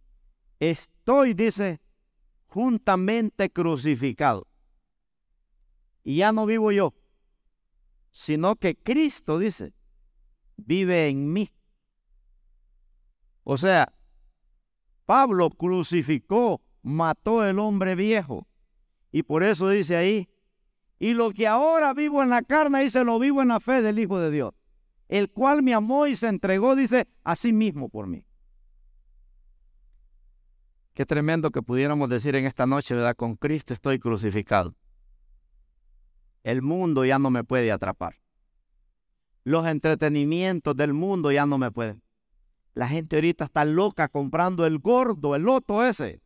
estoy, 0.59 1.35
dice, 1.35 1.81
juntamente 2.47 3.51
crucificado. 3.51 4.49
Y 6.03 6.17
ya 6.17 6.33
no 6.33 6.47
vivo 6.47 6.73
yo, 6.73 6.95
sino 8.11 8.57
que 8.57 8.77
Cristo, 8.77 9.39
dice, 9.39 9.75
vive 10.57 11.09
en 11.09 11.33
mí. 11.33 11.53
O 13.45 13.57
sea, 13.57 13.93
Pablo 15.05 15.51
crucificó, 15.51 16.63
mató 16.83 17.45
el 17.45 17.59
hombre 17.59 17.95
viejo. 17.95 18.47
Y 19.17 19.23
por 19.23 19.43
eso 19.43 19.71
dice 19.71 19.97
ahí, 19.97 20.29
y 20.99 21.15
lo 21.15 21.31
que 21.31 21.47
ahora 21.47 21.95
vivo 21.95 22.23
en 22.23 22.29
la 22.29 22.43
carne, 22.43 22.83
dice, 22.83 23.03
lo 23.03 23.19
vivo 23.19 23.41
en 23.41 23.49
la 23.49 23.61
fe 23.61 23.81
del 23.81 23.99
Hijo 23.99 24.19
de 24.19 24.31
Dios, 24.31 24.53
el 25.09 25.31
cual 25.31 25.63
me 25.63 25.73
amó 25.73 26.07
y 26.07 26.17
se 26.17 26.29
entregó, 26.29 26.77
dice, 26.77 27.09
a 27.25 27.35
sí 27.35 27.55
mismo 27.55 27.89
por 27.89 28.07
mí. 28.07 28.27
Qué 30.93 31.07
tremendo 31.07 31.51
que 31.51 31.63
pudiéramos 31.63 32.11
decir 32.11 32.37
en 32.37 32.45
esta 32.45 32.67
noche, 32.67 32.95
¿verdad? 32.95 33.17
Con 33.17 33.37
Cristo 33.37 33.73
estoy 33.73 33.99
crucificado. 33.99 34.75
El 36.43 36.61
mundo 36.61 37.05
ya 37.07 37.19
no 37.19 37.31
me 37.31 37.43
puede 37.43 37.73
atrapar 37.73 38.17
los 39.47 39.65
entretenimientos 39.65 40.77
del 40.77 40.93
mundo 40.93 41.31
ya 41.31 41.47
no 41.47 41.57
me 41.57 41.71
pueden. 41.71 42.03
La 42.75 42.89
gente 42.89 43.15
ahorita 43.15 43.45
está 43.45 43.65
loca 43.65 44.09
comprando 44.09 44.67
el 44.67 44.81
gordo, 44.81 45.37
el 45.37 45.43
loto 45.43 45.87
ese. 45.87 46.21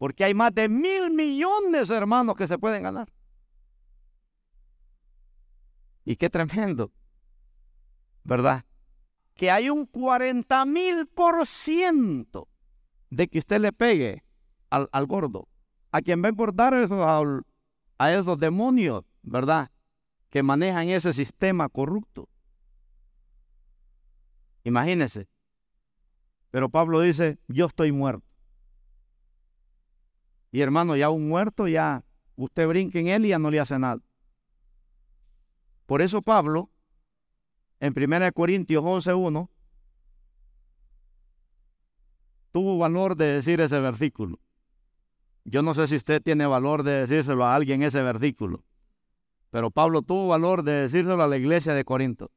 Porque 0.00 0.24
hay 0.24 0.32
más 0.32 0.54
de 0.54 0.66
mil 0.66 1.10
millones, 1.10 1.90
hermanos, 1.90 2.34
que 2.34 2.46
se 2.46 2.56
pueden 2.56 2.84
ganar. 2.84 3.12
Y 6.06 6.16
qué 6.16 6.30
tremendo, 6.30 6.90
¿verdad? 8.24 8.64
Que 9.34 9.50
hay 9.50 9.68
un 9.68 9.84
40 9.84 10.64
mil 10.64 11.06
por 11.06 11.46
ciento 11.46 12.48
de 13.10 13.28
que 13.28 13.40
usted 13.40 13.60
le 13.60 13.74
pegue 13.74 14.24
al, 14.70 14.88
gordo. 15.06 15.48
A 15.92 16.00
quien 16.00 16.22
va 16.22 16.28
a 16.28 16.30
engordar 16.30 16.72
a, 16.72 18.12
esos 18.14 18.38
demonios, 18.38 19.04
¿verdad? 19.20 19.70
que 20.30 20.42
manejan 20.42 20.88
ese 20.88 21.12
sistema 21.12 21.68
corrupto. 21.68 22.26
Imagínense. 24.64 25.28
Pero 26.50 26.70
Pablo 26.70 27.02
dice, 27.02 27.38
yo 27.48 27.66
estoy 27.66 27.92
muerto. 27.92 28.29
Y 30.52 30.60
hermano, 30.60 30.96
ya 30.96 31.10
un 31.10 31.28
muerto, 31.28 31.68
ya 31.68 32.04
usted 32.36 32.66
brinca 32.66 32.98
en 32.98 33.08
él 33.08 33.26
y 33.26 33.28
ya 33.28 33.38
no 33.38 33.50
le 33.50 33.60
hace 33.60 33.78
nada. 33.78 34.00
Por 35.86 36.02
eso 36.02 36.22
Pablo, 36.22 36.70
en 37.78 37.94
1 37.96 38.32
Corintios 38.32 38.82
11.1, 38.82 39.48
tuvo 42.50 42.78
valor 42.78 43.16
de 43.16 43.26
decir 43.26 43.60
ese 43.60 43.80
versículo. 43.80 44.40
Yo 45.44 45.62
no 45.62 45.74
sé 45.74 45.88
si 45.88 45.96
usted 45.96 46.22
tiene 46.22 46.46
valor 46.46 46.82
de 46.82 47.06
decírselo 47.06 47.44
a 47.44 47.54
alguien 47.54 47.82
ese 47.82 48.02
versículo. 48.02 48.64
Pero 49.50 49.70
Pablo 49.70 50.02
tuvo 50.02 50.28
valor 50.28 50.62
de 50.62 50.72
decírselo 50.72 51.22
a 51.22 51.28
la 51.28 51.36
iglesia 51.36 51.74
de 51.74 51.84
Corinto. 51.84 52.30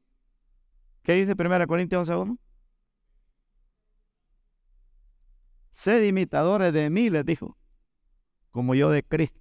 ¿Qué 1.02 1.12
dice 1.14 1.34
1 1.38 1.66
Corintios 1.66 2.08
11.1? 2.08 2.38
Sed 5.72 6.02
imitadores 6.04 6.72
de 6.72 6.88
mí, 6.88 7.10
les 7.10 7.26
dijo, 7.26 7.56
como 8.54 8.76
yo 8.76 8.88
de 8.88 9.02
Cristo. 9.02 9.40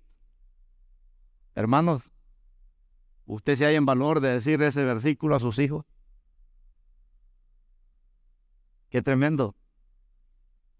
Hermanos, 1.53 2.01
¿usted 3.27 3.55
se 3.55 3.63
hay 3.67 3.75
en 3.75 3.85
valor 3.85 4.21
de 4.21 4.29
decir 4.29 4.59
ese 4.63 4.83
versículo 4.83 5.35
a 5.35 5.39
sus 5.39 5.59
hijos? 5.59 5.85
Qué 8.89 9.03
tremendo. 9.03 9.55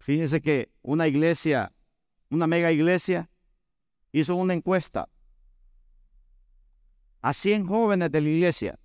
Fíjense 0.00 0.42
que 0.42 0.72
una 0.82 1.06
iglesia, 1.06 1.76
una 2.28 2.48
mega 2.48 2.72
iglesia, 2.72 3.30
hizo 4.10 4.34
una 4.34 4.54
encuesta 4.54 5.08
a 7.22 7.32
100 7.32 7.68
jóvenes 7.68 8.10
de 8.10 8.20
la 8.20 8.28
iglesia 8.28 8.80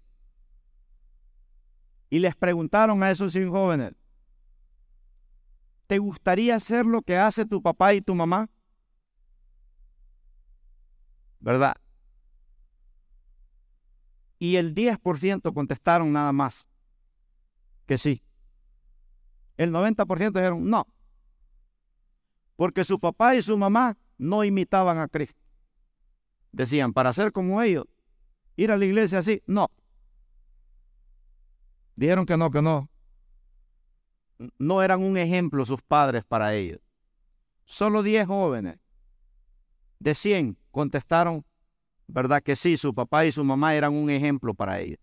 y 2.12 2.20
les 2.20 2.36
preguntaron 2.36 3.02
a 3.02 3.10
esos 3.10 3.34
100 3.34 3.50
jóvenes, 3.50 3.94
¿te 5.88 5.98
gustaría 5.98 6.56
hacer 6.56 6.86
lo 6.86 7.02
que 7.02 7.18
hace 7.18 7.48
tu 7.48 7.64
papá 7.64 7.96
y 7.96 8.02
tu 8.02 8.14
mamá? 8.14 8.48
¿Verdad? 11.40 11.76
y 14.40 14.56
el 14.56 14.74
10% 14.74 15.54
contestaron 15.54 16.14
nada 16.14 16.32
más 16.32 16.66
que 17.86 17.98
sí. 17.98 18.24
El 19.58 19.72
90% 19.72 20.32
dijeron 20.32 20.70
no. 20.70 20.88
Porque 22.56 22.86
su 22.86 23.00
papá 23.00 23.36
y 23.36 23.42
su 23.42 23.58
mamá 23.58 23.98
no 24.18 24.44
imitaban 24.44 24.98
a 24.98 25.10
Cristo. 25.10 25.40
Decían, 26.52 26.94
para 26.94 27.14
ser 27.14 27.32
como 27.32 27.62
ellos, 27.62 27.86
ir 28.56 28.72
a 28.72 28.78
la 28.78 28.86
iglesia 28.86 29.20
así, 29.20 29.44
no. 29.46 29.70
Dijeron 31.96 32.26
que 32.26 32.38
no, 32.38 32.50
que 32.50 32.62
no. 32.62 32.90
No 34.58 34.82
eran 34.82 35.04
un 35.04 35.18
ejemplo 35.18 35.66
sus 35.66 35.82
padres 35.82 36.24
para 36.24 36.54
ellos. 36.54 36.80
Solo 37.66 38.04
10 38.04 38.26
jóvenes 38.28 38.80
de 40.00 40.16
100 40.16 40.58
contestaron, 40.72 41.46
¿verdad? 42.08 42.42
Que 42.42 42.56
sí, 42.56 42.78
su 42.78 42.94
papá 42.94 43.26
y 43.26 43.32
su 43.32 43.44
mamá 43.44 43.76
eran 43.76 43.94
un 43.94 44.10
ejemplo 44.10 44.54
para 44.54 44.80
ellos. 44.80 45.00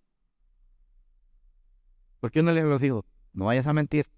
Porque 2.21 2.41
uno 2.41 2.53
les 2.53 2.81
dijo, 2.81 3.05
no 3.33 3.47
vayas 3.47 3.67
a 3.67 3.73
mentir. 3.73 4.11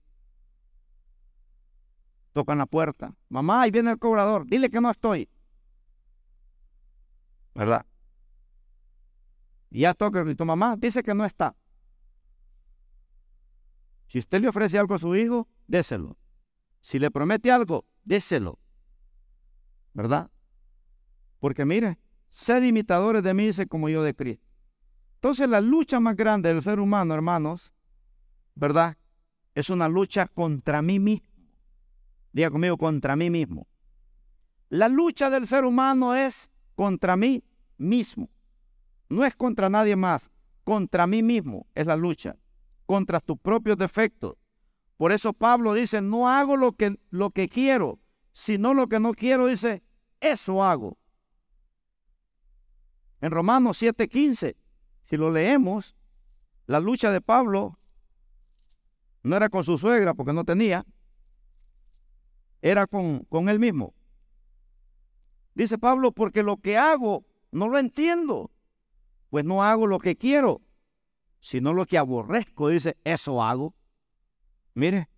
Tocan 2.33 2.59
la 2.59 2.67
puerta. 2.67 3.15
Mamá, 3.29 3.63
ahí 3.63 3.71
viene 3.71 3.91
el 3.91 3.99
cobrador. 3.99 4.47
Dile 4.47 4.71
que 4.71 4.81
no 4.81 4.91
estoy. 4.91 5.29
¿Verdad? 7.55 7.85
Y 9.71 9.81
ya 9.81 9.95
toca 9.95 10.25
y 10.29 10.35
tu 10.35 10.45
mamá 10.45 10.77
dice 10.77 11.03
que 11.03 11.15
no 11.15 11.25
está. 11.25 11.57
Si 14.07 14.19
usted 14.19 14.41
le 14.41 14.49
ofrece 14.49 14.79
algo 14.79 14.95
a 14.95 14.99
su 14.99 15.15
hijo, 15.17 15.49
déselo. 15.67 16.17
Si 16.81 16.99
le 16.99 17.11
promete 17.11 17.51
algo, 17.51 17.85
déselo. 18.05 18.59
¿Verdad? 19.93 20.31
Porque 21.39 21.65
mire, 21.65 21.99
sed 22.29 22.63
imitadores 22.63 23.23
de 23.23 23.35
mí, 23.35 23.47
dice 23.47 23.67
como 23.67 23.89
yo 23.89 24.03
de 24.03 24.15
Cristo. 24.15 24.45
Entonces 25.15 25.49
la 25.49 25.61
lucha 25.61 26.01
más 26.01 26.17
grande 26.17 26.53
del 26.53 26.63
ser 26.63 26.81
humano, 26.81 27.15
hermanos, 27.15 27.73
¿verdad? 28.55 28.97
Es 29.55 29.71
una 29.71 29.89
lucha 29.89 30.27
contra 30.27 30.83
mí 30.83 30.99
mismo. 30.99 31.29
Diga 32.33 32.51
conmigo, 32.51 32.77
contra 32.77 33.17
mí 33.17 33.31
mismo. 33.31 33.67
La 34.69 34.89
lucha 34.89 35.31
del 35.31 35.47
ser 35.47 35.65
humano 35.65 36.15
es 36.15 36.51
contra 36.75 37.17
mí 37.17 37.43
mismo. 37.79 38.29
No 39.09 39.25
es 39.25 39.35
contra 39.35 39.69
nadie 39.69 39.97
más. 39.97 40.31
Contra 40.63 41.07
mí 41.07 41.23
mismo 41.23 41.67
es 41.75 41.87
la 41.87 41.97
lucha 41.97 42.37
contra 42.89 43.21
tus 43.21 43.39
propios 43.39 43.77
defectos. 43.77 44.37
Por 44.97 45.13
eso 45.13 45.35
Pablo 45.35 45.75
dice, 45.75 46.01
no 46.01 46.27
hago 46.27 46.57
lo 46.57 46.73
que, 46.73 46.99
lo 47.11 47.31
que 47.31 47.49
quiero, 47.51 48.01
sino 48.33 48.73
lo 48.73 48.89
que 48.89 48.99
no 48.99 49.13
quiero, 49.13 49.47
dice, 49.47 49.83
eso 50.21 50.65
hago. 50.65 50.97
En 53.21 53.31
Romanos 53.31 53.81
7:15, 53.83 54.57
si 55.05 55.17
lo 55.17 55.31
leemos, 55.31 55.97
la 56.67 56.81
lucha 56.81 57.11
de 57.11 57.21
Pablo 57.21 57.79
no 59.23 59.37
era 59.37 59.49
con 59.49 59.65
su 59.65 59.79
suegra 59.79 60.15
porque 60.15 60.33
no 60.33 60.45
tenía, 60.45 60.87
era 62.63 62.87
con, 62.87 63.25
con 63.25 63.49
él 63.49 63.59
mismo. 63.59 63.95
Dice 65.55 65.79
Pablo, 65.79 66.13
porque 66.13 66.43
lo 66.43 66.59
que 66.59 66.77
hago 66.77 67.27
no 67.51 67.69
lo 67.69 67.79
entiendo, 67.79 68.53
pues 69.31 69.45
no 69.45 69.63
hago 69.63 69.87
lo 69.87 69.99
que 69.99 70.17
quiero, 70.17 70.63
sino 71.41 71.73
lo 71.73 71.87
que 71.87 71.99
aborrezco, 71.99 72.69
dice, 72.69 72.97
eso 73.05 73.43
hago. 73.43 73.75
Mire, 74.75 75.09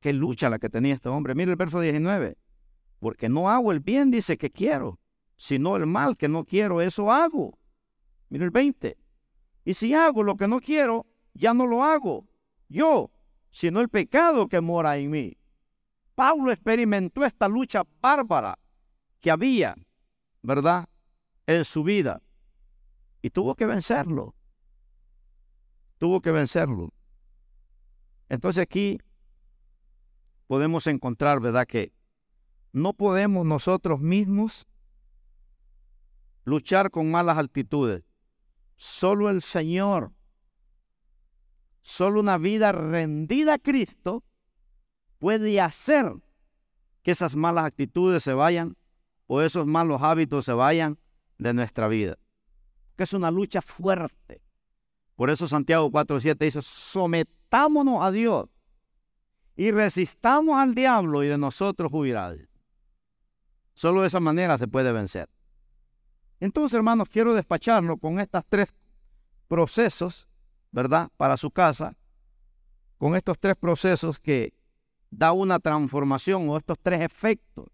qué 0.00 0.12
lucha 0.12 0.50
la 0.50 0.58
que 0.58 0.68
tenía 0.68 0.94
este 0.94 1.08
hombre. 1.08 1.34
Mire 1.34 1.52
el 1.52 1.56
verso 1.56 1.80
19. 1.80 2.36
Porque 2.98 3.28
no 3.28 3.48
hago 3.50 3.72
el 3.72 3.80
bien, 3.80 4.10
dice 4.10 4.36
que 4.36 4.50
quiero, 4.50 4.98
sino 5.36 5.76
el 5.76 5.86
mal 5.86 6.16
que 6.16 6.28
no 6.28 6.44
quiero, 6.44 6.80
eso 6.80 7.10
hago. 7.10 7.58
Mire 8.28 8.44
el 8.44 8.50
20. 8.50 8.96
Y 9.64 9.74
si 9.74 9.94
hago 9.94 10.22
lo 10.22 10.36
que 10.36 10.48
no 10.48 10.60
quiero, 10.60 11.06
ya 11.34 11.54
no 11.54 11.66
lo 11.66 11.82
hago 11.82 12.26
yo, 12.68 13.10
sino 13.50 13.80
el 13.80 13.88
pecado 13.88 14.48
que 14.48 14.60
mora 14.60 14.96
en 14.96 15.10
mí. 15.10 15.36
Pablo 16.14 16.50
experimentó 16.50 17.24
esta 17.24 17.48
lucha 17.48 17.84
bárbara 18.00 18.58
que 19.20 19.30
había, 19.30 19.76
¿verdad?, 20.42 20.88
en 21.46 21.64
su 21.64 21.84
vida. 21.84 22.22
Y 23.22 23.30
tuvo 23.30 23.54
que 23.54 23.66
vencerlo 23.66 24.34
tuvo 26.04 26.20
que 26.20 26.32
vencerlo. 26.32 26.92
Entonces 28.28 28.62
aquí 28.62 28.98
podemos 30.46 30.86
encontrar, 30.86 31.40
¿verdad? 31.40 31.66
Que 31.66 31.94
no 32.72 32.92
podemos 32.92 33.46
nosotros 33.46 34.00
mismos 34.00 34.66
luchar 36.44 36.90
con 36.90 37.10
malas 37.10 37.38
actitudes. 37.38 38.04
Solo 38.76 39.30
el 39.30 39.42
Señor, 39.42 40.12
solo 41.80 42.20
una 42.20 42.38
vida 42.38 42.72
rendida 42.72 43.54
a 43.54 43.58
Cristo 43.58 44.24
puede 45.18 45.60
hacer 45.60 46.12
que 47.02 47.12
esas 47.12 47.36
malas 47.36 47.66
actitudes 47.66 48.22
se 48.22 48.34
vayan 48.34 48.76
o 49.26 49.42
esos 49.42 49.66
malos 49.66 50.02
hábitos 50.02 50.44
se 50.44 50.52
vayan 50.52 50.98
de 51.38 51.54
nuestra 51.54 51.88
vida. 51.88 52.18
Que 52.96 53.04
es 53.04 53.12
una 53.12 53.30
lucha 53.30 53.62
fuerte. 53.62 54.42
Por 55.16 55.30
eso 55.30 55.46
Santiago 55.46 55.90
4.7 55.90 56.38
dice, 56.38 56.62
sometámonos 56.62 58.02
a 58.02 58.10
Dios 58.10 58.48
y 59.56 59.70
resistamos 59.70 60.56
al 60.56 60.74
diablo 60.74 61.22
y 61.22 61.28
de 61.28 61.38
nosotros 61.38 61.90
huirá. 61.92 62.34
Solo 63.74 64.02
de 64.02 64.08
esa 64.08 64.20
manera 64.20 64.58
se 64.58 64.68
puede 64.68 64.92
vencer. 64.92 65.28
Entonces, 66.44 66.76
hermanos, 66.76 67.08
quiero 67.08 67.32
despacharlo 67.32 67.96
con 67.96 68.20
estos 68.20 68.44
tres 68.46 68.68
procesos, 69.48 70.28
¿verdad? 70.72 71.08
Para 71.16 71.38
su 71.38 71.50
casa, 71.50 71.96
con 72.98 73.16
estos 73.16 73.38
tres 73.38 73.56
procesos 73.56 74.18
que 74.18 74.52
da 75.10 75.32
una 75.32 75.58
transformación 75.58 76.46
o 76.50 76.58
estos 76.58 76.76
tres 76.82 77.00
efectos, 77.00 77.68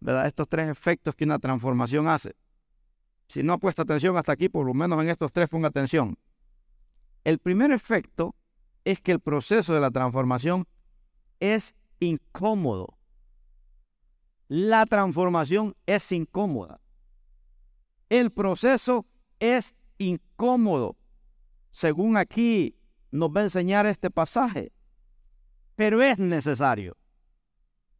¿verdad? 0.00 0.26
Estos 0.26 0.48
tres 0.48 0.68
efectos 0.68 1.14
que 1.14 1.22
una 1.22 1.38
transformación 1.38 2.08
hace. 2.08 2.34
Si 3.28 3.44
no 3.44 3.52
ha 3.52 3.58
puesto 3.58 3.82
atención 3.82 4.16
hasta 4.16 4.32
aquí, 4.32 4.48
por 4.48 4.66
lo 4.66 4.74
menos 4.74 5.00
en 5.00 5.10
estos 5.10 5.30
tres 5.30 5.48
ponga 5.48 5.68
atención. 5.68 6.18
El 7.22 7.38
primer 7.38 7.70
efecto 7.70 8.34
es 8.84 9.00
que 9.00 9.12
el 9.12 9.20
proceso 9.20 9.72
de 9.72 9.78
la 9.78 9.92
transformación 9.92 10.66
es 11.38 11.76
incómodo. 12.00 12.98
La 14.48 14.84
transformación 14.84 15.76
es 15.86 16.10
incómoda. 16.10 16.80
El 18.08 18.30
proceso 18.30 19.06
es 19.38 19.74
incómodo, 19.98 20.96
según 21.70 22.16
aquí 22.16 22.76
nos 23.10 23.30
va 23.30 23.40
a 23.40 23.44
enseñar 23.44 23.86
este 23.86 24.10
pasaje. 24.10 24.72
Pero 25.76 26.02
es 26.02 26.18
necesario. 26.18 26.96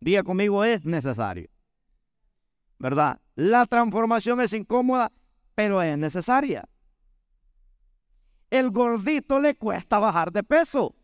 Diga 0.00 0.22
conmigo, 0.22 0.64
es 0.64 0.84
necesario. 0.84 1.48
¿Verdad? 2.78 3.20
La 3.34 3.66
transformación 3.66 4.40
es 4.40 4.52
incómoda, 4.52 5.12
pero 5.54 5.82
es 5.82 5.96
necesaria 5.98 6.68
el 8.50 8.70
gordito 8.70 9.40
le 9.40 9.56
cuesta 9.56 9.98
bajar 9.98 10.32
de 10.32 10.42
peso. 10.42 10.94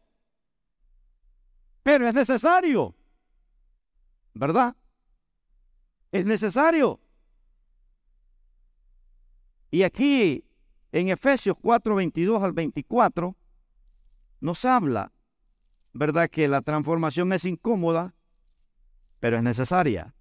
Pero 1.83 2.09
es 2.09 2.15
necesario. 2.15 2.95
¿Verdad? 4.33 4.75
Es 6.11 6.25
necesario. 6.25 7.01
Y 9.75 9.83
aquí 9.83 10.45
en 10.93 11.09
Efesios 11.09 11.57
4, 11.61 11.97
22 11.97 12.45
al 12.45 12.53
24 12.53 13.37
nos 14.39 14.65
habla, 14.65 15.11
¿verdad? 15.93 16.31
Que 16.31 16.47
la 16.47 16.63
transformación 16.63 17.33
es 17.33 17.45
incómoda, 17.45 18.15
pero 19.19 19.37
es 19.37 19.43
necesaria. 19.43 20.15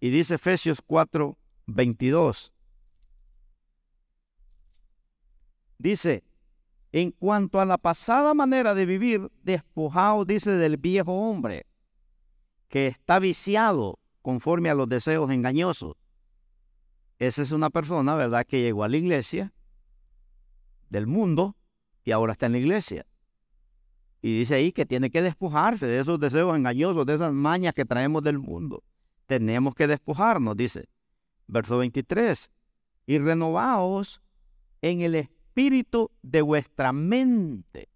Y 0.00 0.10
dice 0.10 0.34
Efesios 0.34 0.82
4, 0.84 1.38
22. 1.66 2.52
Dice, 5.78 6.24
en 6.90 7.12
cuanto 7.12 7.60
a 7.60 7.64
la 7.64 7.78
pasada 7.78 8.34
manera 8.34 8.74
de 8.74 8.84
vivir, 8.84 9.30
despojado, 9.44 10.24
dice, 10.24 10.50
del 10.50 10.76
viejo 10.76 11.12
hombre, 11.12 11.66
que 12.66 12.88
está 12.88 13.20
viciado 13.20 14.00
conforme 14.22 14.70
a 14.70 14.74
los 14.74 14.88
deseos 14.88 15.30
engañosos. 15.30 15.99
Esa 17.20 17.42
es 17.42 17.52
una 17.52 17.68
persona, 17.68 18.14
¿verdad?, 18.14 18.46
que 18.46 18.62
llegó 18.62 18.82
a 18.82 18.88
la 18.88 18.96
iglesia 18.96 19.52
del 20.88 21.06
mundo 21.06 21.54
y 22.02 22.12
ahora 22.12 22.32
está 22.32 22.46
en 22.46 22.52
la 22.52 22.58
iglesia. 22.58 23.06
Y 24.22 24.38
dice 24.38 24.54
ahí 24.54 24.72
que 24.72 24.86
tiene 24.86 25.10
que 25.10 25.20
despojarse 25.20 25.86
de 25.86 26.00
esos 26.00 26.18
deseos 26.18 26.56
engañosos, 26.56 27.04
de 27.04 27.14
esas 27.14 27.32
mañas 27.32 27.74
que 27.74 27.84
traemos 27.84 28.22
del 28.22 28.38
mundo. 28.38 28.82
Tenemos 29.26 29.74
que 29.74 29.86
despojarnos, 29.86 30.56
dice. 30.56 30.88
Verso 31.46 31.76
23. 31.78 32.50
Y 33.06 33.18
renovaos 33.18 34.22
en 34.80 35.02
el 35.02 35.14
espíritu 35.14 36.10
de 36.22 36.40
vuestra 36.40 36.92
mente. 36.94 37.90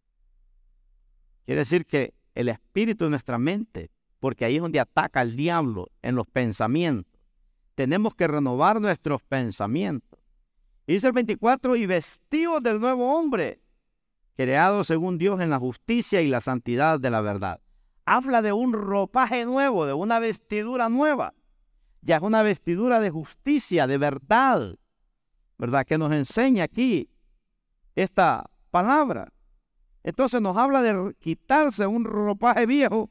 Quiere 1.46 1.62
decir 1.62 1.86
que 1.86 2.12
el 2.34 2.50
espíritu 2.50 3.04
de 3.04 3.10
nuestra 3.10 3.38
mente, 3.38 3.90
porque 4.20 4.44
ahí 4.44 4.56
es 4.56 4.62
donde 4.62 4.80
ataca 4.80 5.22
el 5.22 5.34
diablo 5.34 5.90
en 6.02 6.14
los 6.14 6.26
pensamientos. 6.26 7.13
Tenemos 7.74 8.14
que 8.14 8.28
renovar 8.28 8.80
nuestros 8.80 9.22
pensamientos. 9.22 10.18
dice 10.86 11.08
el 11.08 11.12
24, 11.12 11.76
y 11.76 11.86
vestidos 11.86 12.62
del 12.62 12.80
nuevo 12.80 13.16
hombre, 13.16 13.60
creado 14.36 14.84
según 14.84 15.18
Dios 15.18 15.40
en 15.40 15.50
la 15.50 15.58
justicia 15.58 16.22
y 16.22 16.28
la 16.28 16.40
santidad 16.40 17.00
de 17.00 17.10
la 17.10 17.20
verdad. 17.20 17.60
Habla 18.04 18.42
de 18.42 18.52
un 18.52 18.72
ropaje 18.72 19.44
nuevo, 19.46 19.86
de 19.86 19.94
una 19.94 20.18
vestidura 20.18 20.88
nueva. 20.88 21.34
Ya 22.02 22.16
es 22.16 22.22
una 22.22 22.42
vestidura 22.42 23.00
de 23.00 23.10
justicia, 23.10 23.86
de 23.86 23.96
verdad, 23.96 24.76
¿verdad? 25.56 25.86
Que 25.86 25.96
nos 25.96 26.12
enseña 26.12 26.64
aquí 26.64 27.08
esta 27.94 28.50
palabra. 28.70 29.32
Entonces 30.02 30.42
nos 30.42 30.56
habla 30.56 30.82
de 30.82 31.14
quitarse 31.18 31.86
un 31.86 32.04
ropaje 32.04 32.66
viejo 32.66 33.10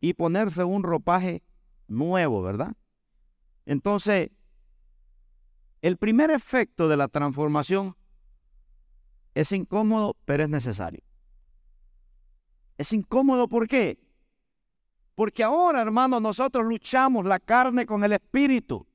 y 0.00 0.14
ponerse 0.14 0.64
un 0.64 0.82
ropaje 0.82 1.44
nuevo, 1.86 2.42
¿verdad? 2.42 2.74
Entonces, 3.66 4.30
el 5.80 5.96
primer 5.96 6.30
efecto 6.30 6.88
de 6.88 6.96
la 6.96 7.08
transformación 7.08 7.96
es 9.34 9.52
incómodo, 9.52 10.16
pero 10.24 10.44
es 10.44 10.48
necesario. 10.48 11.02
Es 12.78 12.92
incómodo, 12.92 13.48
¿por 13.48 13.66
qué? 13.66 13.98
Porque 15.14 15.42
ahora, 15.42 15.82
hermanos, 15.82 16.22
nosotros 16.22 16.64
luchamos 16.64 17.24
la 17.24 17.38
carne 17.38 17.86
con 17.86 18.02
el 18.04 18.12
espíritu, 18.12 18.86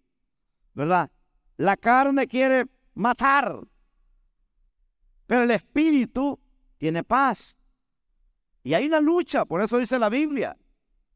¿verdad? 0.74 1.12
La 1.58 1.78
carne 1.78 2.28
quiere 2.28 2.66
matar, 2.94 3.60
pero 5.26 5.44
el 5.44 5.52
espíritu 5.52 6.40
tiene 6.78 7.04
paz. 7.04 7.56
Y 8.64 8.74
hay 8.74 8.88
una 8.88 9.00
lucha, 9.00 9.46
por 9.46 9.62
eso 9.62 9.78
dice 9.78 10.00
la 10.00 10.10
Biblia. 10.10 10.58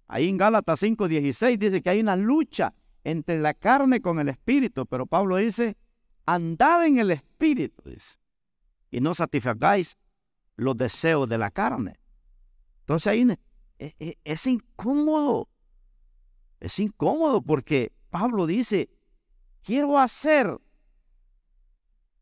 Ahí 0.08 0.30
en 0.30 0.38
Gálatas 0.38 0.82
5:16 0.82 1.58
dice 1.58 1.82
que 1.82 1.90
hay 1.90 2.02
una 2.02 2.16
lucha 2.16 2.74
entre 3.04 3.40
la 3.40 3.54
carne 3.54 4.02
con 4.02 4.20
el 4.20 4.30
espíritu, 4.30 4.86
pero 4.86 5.06
Pablo 5.06 5.38
dice, 5.38 5.78
andad 6.26 6.86
en 6.86 7.00
el 7.00 7.12
espíritu, 7.12 7.84
y 8.92 9.00
no 9.02 9.14
satisfagáis 9.14 9.98
los 10.56 10.78
deseos 10.78 11.28
de 11.28 11.38
la 11.38 11.52
carne. 11.52 12.00
Entonces 12.82 13.08
ahí 13.08 13.28
es, 13.80 13.96
e, 14.00 14.18
es 14.24 14.48
incómodo, 14.48 15.50
es 16.60 16.78
incómodo 16.80 17.42
porque 17.42 17.92
Pablo 18.10 18.46
dice, 18.46 18.90
quiero 19.64 19.98
hacer 19.98 20.58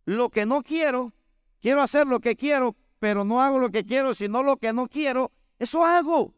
lo 0.05 0.29
que 0.29 0.45
no 0.45 0.61
quiero, 0.61 1.13
quiero 1.59 1.81
hacer 1.81 2.07
lo 2.07 2.19
que 2.19 2.35
quiero, 2.35 2.75
pero 2.99 3.23
no 3.23 3.41
hago 3.41 3.59
lo 3.59 3.69
que 3.69 3.85
quiero, 3.85 4.13
sino 4.13 4.43
lo 4.43 4.57
que 4.57 4.73
no 4.73 4.87
quiero, 4.87 5.31
eso 5.57 5.85
hago. 5.85 6.33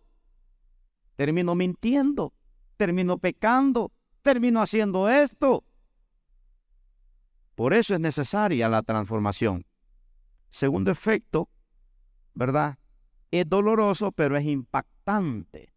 Termino 1.16 1.56
mintiendo, 1.56 2.34
termino 2.78 3.18
pecando, 3.18 3.92
termino 4.22 4.62
haciendo 4.62 5.10
esto. 5.10 5.64
Por 7.56 7.74
eso 7.74 7.94
es 7.94 8.00
necesaria 8.00 8.70
la 8.70 8.82
transformación. 8.82 9.66
Segundo 10.50 10.92
efecto, 10.92 11.50
¿verdad? 12.34 12.78
Es 13.30 13.48
doloroso, 13.48 14.12
pero 14.12 14.36
es 14.36 14.46
impactante. 14.46 15.74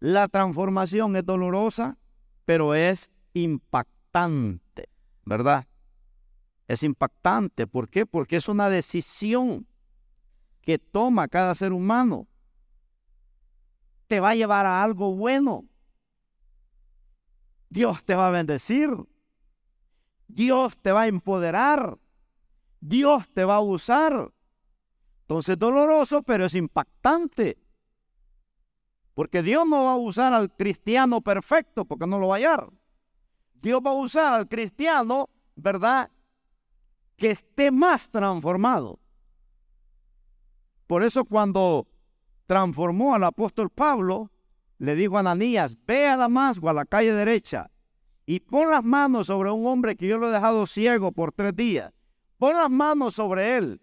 La 0.00 0.28
transformación 0.28 1.16
es 1.16 1.24
dolorosa, 1.24 1.98
pero 2.44 2.74
es 2.74 3.10
impactante, 3.34 4.88
¿verdad? 5.24 5.66
Es 6.68 6.82
impactante. 6.82 7.66
¿Por 7.66 7.88
qué? 7.88 8.06
Porque 8.06 8.36
es 8.36 8.48
una 8.48 8.70
decisión 8.70 9.66
que 10.62 10.78
toma 10.78 11.28
cada 11.28 11.54
ser 11.54 11.72
humano. 11.72 12.28
Te 14.06 14.20
va 14.20 14.30
a 14.30 14.34
llevar 14.34 14.66
a 14.66 14.82
algo 14.82 15.14
bueno. 15.14 15.67
Dios 17.68 18.04
te 18.04 18.14
va 18.14 18.28
a 18.28 18.30
bendecir. 18.30 18.90
Dios 20.26 20.76
te 20.78 20.92
va 20.92 21.02
a 21.02 21.06
empoderar. 21.06 21.98
Dios 22.80 23.28
te 23.28 23.44
va 23.44 23.56
a 23.56 23.60
usar. 23.60 24.32
Entonces 25.22 25.58
doloroso, 25.58 26.22
pero 26.22 26.46
es 26.46 26.54
impactante. 26.54 27.58
Porque 29.14 29.42
Dios 29.42 29.66
no 29.66 29.84
va 29.84 29.92
a 29.92 29.96
usar 29.96 30.32
al 30.32 30.54
cristiano 30.54 31.20
perfecto, 31.20 31.84
porque 31.84 32.06
no 32.06 32.18
lo 32.18 32.28
va 32.28 32.36
a 32.36 32.38
hallar. 32.38 32.70
Dios 33.54 33.80
va 33.84 33.90
a 33.90 33.94
usar 33.94 34.32
al 34.34 34.48
cristiano, 34.48 35.28
¿verdad? 35.56 36.10
que 37.18 37.32
esté 37.32 37.70
más 37.70 38.08
transformado. 38.08 39.00
Por 40.86 41.02
eso 41.02 41.24
cuando 41.24 41.88
transformó 42.46 43.14
al 43.14 43.24
apóstol 43.24 43.68
Pablo, 43.68 44.30
le 44.78 44.94
dijo 44.94 45.16
a 45.16 45.20
Ananías, 45.20 45.76
ve 45.86 46.06
a 46.06 46.16
Damasco, 46.16 46.68
a 46.68 46.72
la 46.72 46.84
calle 46.84 47.12
derecha, 47.12 47.70
y 48.26 48.40
pon 48.40 48.70
las 48.70 48.84
manos 48.84 49.28
sobre 49.28 49.50
un 49.50 49.66
hombre 49.66 49.96
que 49.96 50.06
yo 50.06 50.18
lo 50.18 50.28
he 50.28 50.32
dejado 50.32 50.66
ciego 50.66 51.12
por 51.12 51.32
tres 51.32 51.54
días. 51.56 51.92
Pon 52.36 52.56
las 52.56 52.70
manos 52.70 53.14
sobre 53.14 53.56
él 53.56 53.80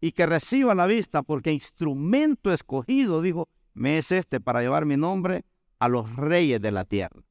y 0.00 0.12
que 0.12 0.26
reciba 0.26 0.74
la 0.74 0.86
vista, 0.86 1.22
porque 1.22 1.52
instrumento 1.52 2.52
escogido, 2.52 3.22
dijo, 3.22 3.48
me 3.74 3.98
es 3.98 4.12
este 4.12 4.40
para 4.40 4.60
llevar 4.60 4.84
mi 4.84 4.96
nombre 4.96 5.44
a 5.78 5.88
los 5.88 6.16
reyes 6.16 6.60
de 6.60 6.72
la 6.72 6.84
tierra. 6.84 7.22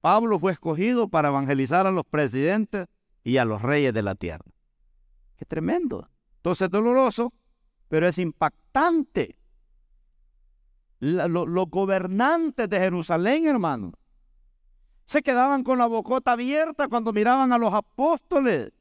Pablo 0.00 0.38
fue 0.38 0.52
escogido 0.52 1.08
para 1.08 1.28
evangelizar 1.28 1.86
a 1.86 1.90
los 1.90 2.04
presidentes 2.04 2.86
y 3.24 3.38
a 3.38 3.44
los 3.44 3.62
reyes 3.62 3.92
de 3.92 4.02
la 4.02 4.14
tierra. 4.14 4.44
Qué 5.36 5.44
tremendo. 5.44 6.08
Entonces 6.36 6.66
es 6.66 6.70
doloroso, 6.70 7.32
pero 7.88 8.06
es 8.06 8.18
impactante. 8.18 9.36
Los 11.00 11.70
gobernantes 11.70 12.68
de 12.68 12.78
Jerusalén, 12.78 13.46
hermano, 13.46 13.92
se 15.04 15.22
quedaban 15.22 15.62
con 15.62 15.78
la 15.78 15.86
bocota 15.86 16.32
abierta 16.32 16.88
cuando 16.88 17.12
miraban 17.12 17.52
a 17.52 17.58
los 17.58 17.72
apóstoles, 17.72 18.72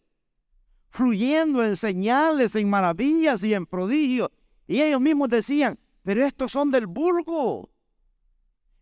fluyendo 0.89 1.63
en 1.63 1.75
señales, 1.75 2.55
en 2.55 2.69
maravillas 2.69 3.43
y 3.43 3.53
en 3.53 3.65
prodigios. 3.65 4.29
Y 4.65 4.81
ellos 4.81 5.01
mismos 5.01 5.29
decían, 5.29 5.77
pero 6.01 6.25
estos 6.25 6.51
son 6.51 6.71
del 6.71 6.87
burgo. 6.87 7.69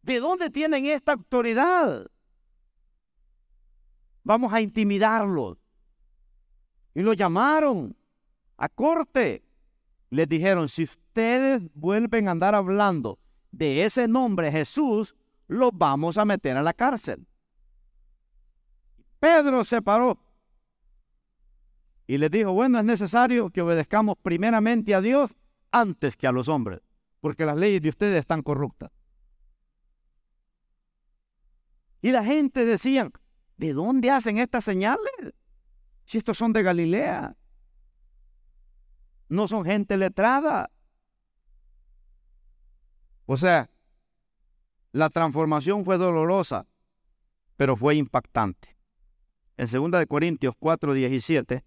¿De 0.02 0.20
dónde 0.20 0.50
tienen 0.50 0.86
esta 0.86 1.14
autoridad? 1.14 2.08
Vamos 4.24 4.54
a 4.54 4.62
intimidarlos. 4.62 5.58
Y 6.94 7.02
lo 7.02 7.14
llamaron 7.14 7.96
a 8.58 8.70
corte. 8.70 9.44
Les 10.10 10.30
dijeron, 10.30 10.70
si 10.70 10.84
ustedes 10.84 11.62
vuelven 11.74 12.28
a 12.28 12.32
andar 12.32 12.56
hablando 12.56 13.20
de 13.54 13.86
ese 13.86 14.10
nombre 14.10 14.52
Jesús, 14.52 15.16
los 15.48 15.72
vamos 15.74 16.18
a 16.18 16.26
meter 16.26 16.58
a 16.58 16.62
la 16.62 16.74
cárcel. 16.74 17.26
Pedro 19.20 19.64
se 19.64 19.82
paró 19.82 20.20
y 22.06 22.18
les 22.18 22.30
dijo, 22.30 22.52
bueno, 22.52 22.80
es 22.80 22.86
necesario 22.86 23.50
que 23.50 23.62
obedezcamos 23.62 24.18
primeramente 24.22 24.94
a 24.94 25.00
Dios 25.00 25.32
antes 25.72 26.18
que 26.18 26.28
a 26.28 26.34
los 26.34 26.50
hombres, 26.50 26.82
porque 27.22 27.46
las 27.46 27.58
leyes 27.58 27.82
de 27.82 27.90
ustedes 27.90 28.20
están 28.20 28.42
corruptas. 28.42 28.92
Y 32.02 32.12
la 32.12 32.26
gente 32.26 32.66
decía, 32.66 33.10
¿De 33.58 33.74
dónde 33.74 34.10
hacen 34.10 34.40
estas 34.40 34.64
señales? 34.64 35.34
Si 36.06 36.18
estos 36.18 36.38
son 36.38 36.54
de 36.54 36.64
Galilea. 36.64 37.38
No 39.30 39.48
son 39.48 39.64
gente 39.64 39.96
letrada. 39.98 40.70
O 43.26 43.38
sea, 43.38 43.70
la 44.92 45.10
transformación 45.10 45.86
fue 45.86 45.98
dolorosa, 45.98 46.68
pero 47.56 47.76
fue 47.76 47.96
impactante. 47.96 48.78
En 49.58 49.68
2 49.70 49.92
de 50.00 50.08
Corintios 50.08 50.56
4, 50.58 50.94
17 50.94 51.64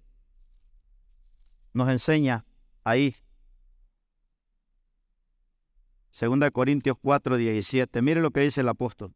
nos 1.73 1.89
enseña 1.89 2.45
ahí. 2.85 3.15
2 6.19 6.41
de 6.41 6.51
Corintios 6.51 6.97
4, 7.01 7.37
17. 7.37 8.03
Mire 8.03 8.21
lo 8.21 8.31
que 8.31 8.41
dice 8.41 8.63
el 8.63 8.69
apóstol 8.69 9.15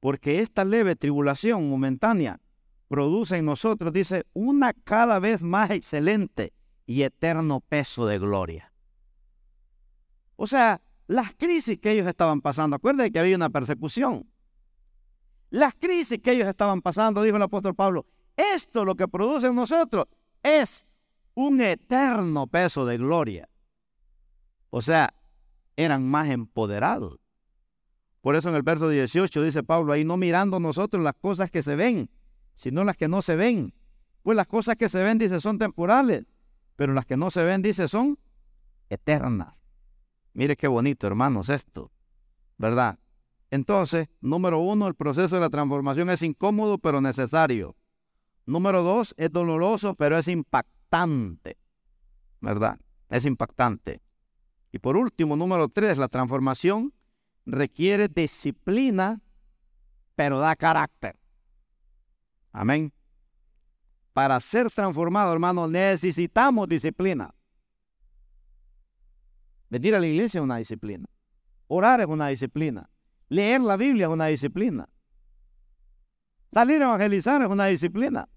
porque 0.00 0.40
esta 0.40 0.64
leve 0.64 0.96
tribulación 0.96 1.68
momentánea 1.68 2.40
produce 2.88 3.36
en 3.36 3.44
nosotros, 3.44 3.92
dice, 3.92 4.24
una 4.32 4.72
cada 4.72 5.18
vez 5.18 5.42
más 5.42 5.70
excelente 5.70 6.52
y 6.86 7.02
eterno 7.02 7.60
peso 7.60 8.06
de 8.06 8.18
gloria. 8.18 8.72
O 10.36 10.46
sea, 10.46 10.80
las 11.08 11.34
crisis 11.34 11.78
que 11.78 11.90
ellos 11.92 12.06
estaban 12.06 12.40
pasando, 12.42 12.76
acuérdense 12.76 13.10
que 13.10 13.18
había 13.18 13.34
una 13.34 13.50
persecución. 13.50 14.30
Las 15.50 15.74
crisis 15.74 16.20
que 16.20 16.32
ellos 16.32 16.46
estaban 16.46 16.82
pasando, 16.82 17.22
dijo 17.22 17.36
el 17.36 17.42
apóstol 17.42 17.74
Pablo, 17.74 18.06
esto 18.36 18.84
lo 18.84 18.94
que 18.94 19.08
produce 19.08 19.46
en 19.46 19.54
nosotros 19.54 20.06
es 20.42 20.86
un 21.34 21.62
eterno 21.62 22.46
peso 22.46 22.84
de 22.84 22.98
gloria. 22.98 23.48
O 24.68 24.82
sea, 24.82 25.14
eran 25.76 26.06
más 26.06 26.28
empoderados. 26.28 27.18
Por 28.20 28.36
eso 28.36 28.50
en 28.50 28.56
el 28.56 28.62
verso 28.62 28.90
18 28.90 29.42
dice 29.42 29.62
Pablo 29.62 29.94
ahí, 29.94 30.04
no 30.04 30.18
mirando 30.18 30.60
nosotros 30.60 31.02
las 31.02 31.14
cosas 31.14 31.50
que 31.50 31.62
se 31.62 31.74
ven, 31.74 32.10
sino 32.54 32.84
las 32.84 32.98
que 32.98 33.08
no 33.08 33.22
se 33.22 33.34
ven. 33.34 33.72
Pues 34.22 34.36
las 34.36 34.46
cosas 34.46 34.76
que 34.76 34.90
se 34.90 35.02
ven, 35.02 35.16
dice, 35.16 35.40
son 35.40 35.58
temporales, 35.58 36.26
pero 36.76 36.92
las 36.92 37.06
que 37.06 37.16
no 37.16 37.30
se 37.30 37.44
ven, 37.44 37.62
dice, 37.62 37.88
son 37.88 38.18
eternas. 38.90 39.57
Mire 40.38 40.56
qué 40.56 40.68
bonito, 40.68 41.04
hermanos, 41.08 41.48
esto, 41.48 41.90
¿verdad? 42.58 42.96
Entonces, 43.50 44.08
número 44.20 44.60
uno, 44.60 44.86
el 44.86 44.94
proceso 44.94 45.34
de 45.34 45.40
la 45.40 45.50
transformación 45.50 46.10
es 46.10 46.22
incómodo, 46.22 46.78
pero 46.78 47.00
necesario. 47.00 47.74
Número 48.46 48.84
dos, 48.84 49.16
es 49.16 49.32
doloroso, 49.32 49.96
pero 49.96 50.16
es 50.16 50.28
impactante. 50.28 51.58
¿Verdad? 52.40 52.78
Es 53.08 53.24
impactante. 53.24 54.00
Y 54.70 54.78
por 54.78 54.96
último, 54.96 55.34
número 55.34 55.68
tres, 55.70 55.98
la 55.98 56.06
transformación 56.06 56.94
requiere 57.44 58.06
disciplina, 58.06 59.20
pero 60.14 60.38
da 60.38 60.54
carácter. 60.54 61.18
Amén. 62.52 62.92
Para 64.12 64.38
ser 64.38 64.70
transformado, 64.70 65.32
hermano, 65.32 65.66
necesitamos 65.66 66.68
disciplina. 66.68 67.34
Venir 69.70 69.94
a 69.94 70.00
la 70.00 70.06
iglesia 70.06 70.38
es 70.38 70.44
una 70.44 70.56
disciplina. 70.56 71.06
Orar 71.66 72.00
es 72.00 72.06
una 72.06 72.28
disciplina. 72.28 72.88
Leer 73.28 73.60
la 73.60 73.76
Biblia 73.76 74.06
es 74.06 74.12
una 74.12 74.26
disciplina. 74.26 74.88
Salir 76.52 76.82
a 76.82 76.86
evangelizar 76.86 77.42
es 77.42 77.48
una 77.48 77.66
disciplina. 77.66 78.28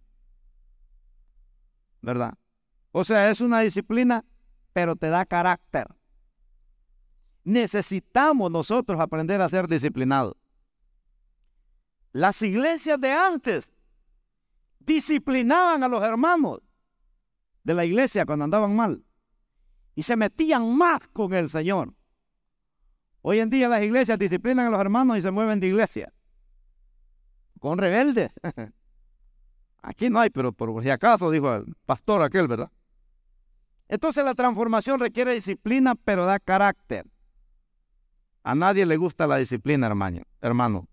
¿Verdad? 2.02 2.34
O 2.92 3.04
sea, 3.04 3.30
es 3.30 3.40
una 3.40 3.62
disciplina, 3.62 4.26
pero 4.74 4.98
te 4.98 5.08
da 5.08 5.26
carácter. 5.26 5.88
Necesitamos 7.44 8.52
nosotros 8.52 9.00
aprender 9.00 9.42
a 9.42 9.50
ser 9.50 9.68
disciplinados. 9.68 10.36
Las 12.12 12.42
iglesias 12.42 13.00
de 13.00 13.12
antes 13.12 13.72
disciplinaban 14.80 15.84
a 15.84 15.88
los 15.88 16.04
hermanos 16.04 16.60
de 17.64 17.74
la 17.74 17.86
iglesia 17.86 18.26
cuando 18.26 18.44
andaban 18.44 18.76
mal 18.76 19.06
y 20.02 20.04
se 20.04 20.16
metían 20.16 20.76
más 20.76 21.08
con 21.10 21.32
el 21.32 21.48
Señor. 21.48 21.94
Hoy 23.22 23.38
en 23.38 23.52
día 23.52 23.70
las 23.70 23.84
iglesias 23.84 24.18
disciplinan 24.18 24.66
a 24.66 24.70
los 24.72 24.82
hermanos 24.82 25.16
y 25.20 25.22
se 25.22 25.30
mueven 25.30 25.60
de 25.60 25.68
iglesia. 25.68 26.12
Con 27.60 27.78
rebeldes. 27.78 28.32
Aquí 29.84 30.10
no 30.10 30.20
hay, 30.20 30.32
pero 30.32 30.54
por 30.54 30.82
si 30.82 30.90
acaso, 30.90 31.30
dijo 31.30 31.54
el 31.54 31.76
pastor 31.86 32.24
aquel, 32.24 32.48
¿verdad? 32.48 32.72
Entonces 33.90 34.26
la 34.26 34.34
transformación 34.34 35.00
requiere 35.00 35.36
disciplina, 35.36 35.94
pero 35.94 36.26
da 36.26 36.40
carácter. 36.40 37.06
A 38.42 38.56
nadie 38.56 38.88
le 38.88 38.98
gusta 38.98 39.28
la 39.28 39.38
disciplina, 39.38 39.86
hermano, 39.86 40.24
hermano. 40.42 40.88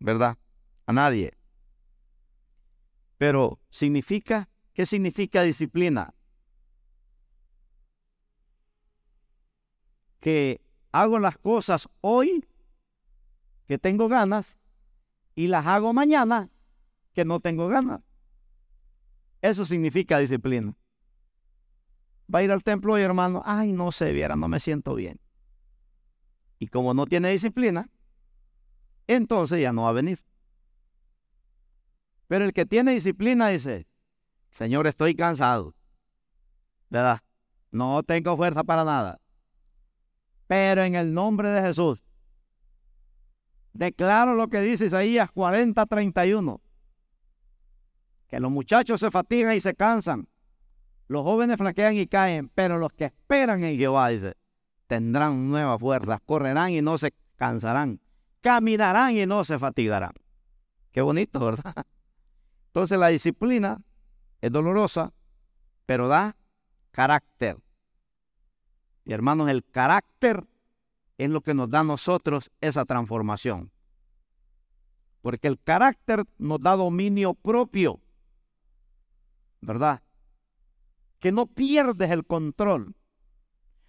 ¿Verdad? 0.00 0.36
A 0.84 0.92
nadie. 0.92 1.32
Pero 3.16 3.58
significa, 3.70 4.50
¿qué 4.74 4.84
significa 4.84 5.40
disciplina? 5.40 6.12
Que 10.22 10.60
hago 10.92 11.18
las 11.18 11.36
cosas 11.36 11.88
hoy 12.00 12.46
que 13.66 13.76
tengo 13.76 14.08
ganas 14.08 14.56
y 15.34 15.48
las 15.48 15.66
hago 15.66 15.92
mañana 15.92 16.48
que 17.12 17.24
no 17.24 17.40
tengo 17.40 17.66
ganas. 17.66 18.02
Eso 19.40 19.64
significa 19.64 20.20
disciplina. 20.20 20.76
Va 22.32 22.38
a 22.38 22.42
ir 22.44 22.52
al 22.52 22.62
templo 22.62 22.92
hoy, 22.92 23.02
hermano. 23.02 23.42
Ay, 23.44 23.72
no 23.72 23.90
se 23.90 24.12
viera, 24.12 24.36
no 24.36 24.46
me 24.46 24.60
siento 24.60 24.94
bien. 24.94 25.18
Y 26.60 26.68
como 26.68 26.94
no 26.94 27.06
tiene 27.06 27.30
disciplina, 27.30 27.90
entonces 29.08 29.60
ya 29.60 29.72
no 29.72 29.82
va 29.82 29.88
a 29.88 29.92
venir. 29.92 30.22
Pero 32.28 32.44
el 32.44 32.52
que 32.52 32.64
tiene 32.64 32.92
disciplina 32.92 33.48
dice, 33.48 33.88
Señor, 34.50 34.86
estoy 34.86 35.16
cansado. 35.16 35.74
¿Verdad? 36.88 37.20
No 37.72 38.02
tengo 38.04 38.36
fuerza 38.36 38.62
para 38.62 38.84
nada. 38.84 39.21
Pero 40.52 40.82
en 40.82 40.96
el 40.96 41.14
nombre 41.14 41.48
de 41.48 41.62
Jesús, 41.62 42.04
declaro 43.72 44.34
lo 44.34 44.48
que 44.48 44.60
dice 44.60 44.84
Isaías 44.84 45.30
40, 45.30 45.86
31. 45.86 46.60
Que 48.28 48.38
los 48.38 48.52
muchachos 48.52 49.00
se 49.00 49.10
fatigan 49.10 49.56
y 49.56 49.60
se 49.60 49.74
cansan. 49.74 50.28
Los 51.08 51.22
jóvenes 51.22 51.56
flaquean 51.56 51.96
y 51.96 52.06
caen, 52.06 52.50
pero 52.50 52.76
los 52.76 52.92
que 52.92 53.06
esperan 53.06 53.64
en 53.64 53.78
Jehová, 53.78 54.10
dice, 54.10 54.34
tendrán 54.88 55.48
nuevas 55.48 55.80
fuerzas, 55.80 56.20
correrán 56.26 56.72
y 56.72 56.82
no 56.82 56.98
se 56.98 57.14
cansarán, 57.36 58.02
caminarán 58.42 59.16
y 59.16 59.24
no 59.24 59.44
se 59.44 59.58
fatigarán. 59.58 60.12
Qué 60.90 61.00
bonito, 61.00 61.40
¿verdad? 61.40 61.86
Entonces 62.66 62.98
la 62.98 63.08
disciplina 63.08 63.80
es 64.42 64.52
dolorosa, 64.52 65.14
pero 65.86 66.08
da 66.08 66.36
carácter. 66.90 67.56
Y 69.04 69.12
hermanos, 69.12 69.50
el 69.50 69.64
carácter 69.64 70.46
es 71.18 71.30
lo 71.30 71.40
que 71.40 71.54
nos 71.54 71.70
da 71.70 71.80
a 71.80 71.84
nosotros 71.84 72.50
esa 72.60 72.84
transformación. 72.84 73.70
Porque 75.20 75.48
el 75.48 75.60
carácter 75.60 76.24
nos 76.38 76.60
da 76.60 76.76
dominio 76.76 77.34
propio. 77.34 78.00
¿Verdad? 79.60 80.02
Que 81.20 81.30
no 81.30 81.46
pierdes 81.46 82.10
el 82.10 82.26
control. 82.26 82.94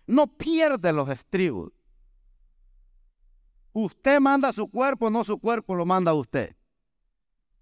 No 0.06 0.28
pierdes 0.28 0.94
los 0.94 1.10
estribos. 1.10 1.72
Usted 3.72 4.20
manda 4.20 4.54
su 4.54 4.70
cuerpo, 4.70 5.10
no 5.10 5.24
su 5.24 5.40
cuerpo 5.40 5.74
lo 5.74 5.86
manda 5.86 6.14
usted. 6.14 6.56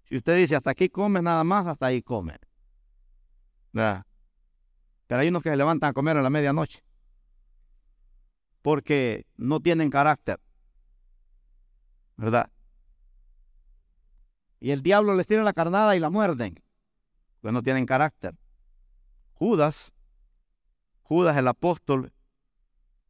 Si 0.04 0.16
usted 0.16 0.36
dice 0.36 0.56
hasta 0.56 0.70
aquí 0.70 0.90
come 0.90 1.22
nada 1.22 1.42
más, 1.44 1.66
hasta 1.66 1.86
ahí 1.86 2.02
come. 2.02 2.38
¿Verdad? 3.72 4.04
Pero 5.06 5.20
hay 5.22 5.28
unos 5.28 5.42
que 5.42 5.48
se 5.48 5.56
levantan 5.56 5.90
a 5.90 5.92
comer 5.94 6.18
a 6.18 6.22
la 6.22 6.28
medianoche 6.28 6.82
porque 8.62 9.26
no 9.36 9.60
tienen 9.60 9.90
carácter. 9.90 10.40
¿Verdad? 12.16 12.50
Y 14.60 14.70
el 14.70 14.82
diablo 14.82 15.14
les 15.16 15.26
tira 15.26 15.42
la 15.42 15.52
carnada 15.52 15.96
y 15.96 16.00
la 16.00 16.08
muerden, 16.08 16.62
porque 17.40 17.52
no 17.52 17.62
tienen 17.62 17.84
carácter. 17.84 18.36
Judas, 19.34 19.92
Judas 21.02 21.36
el 21.36 21.48
apóstol, 21.48 22.12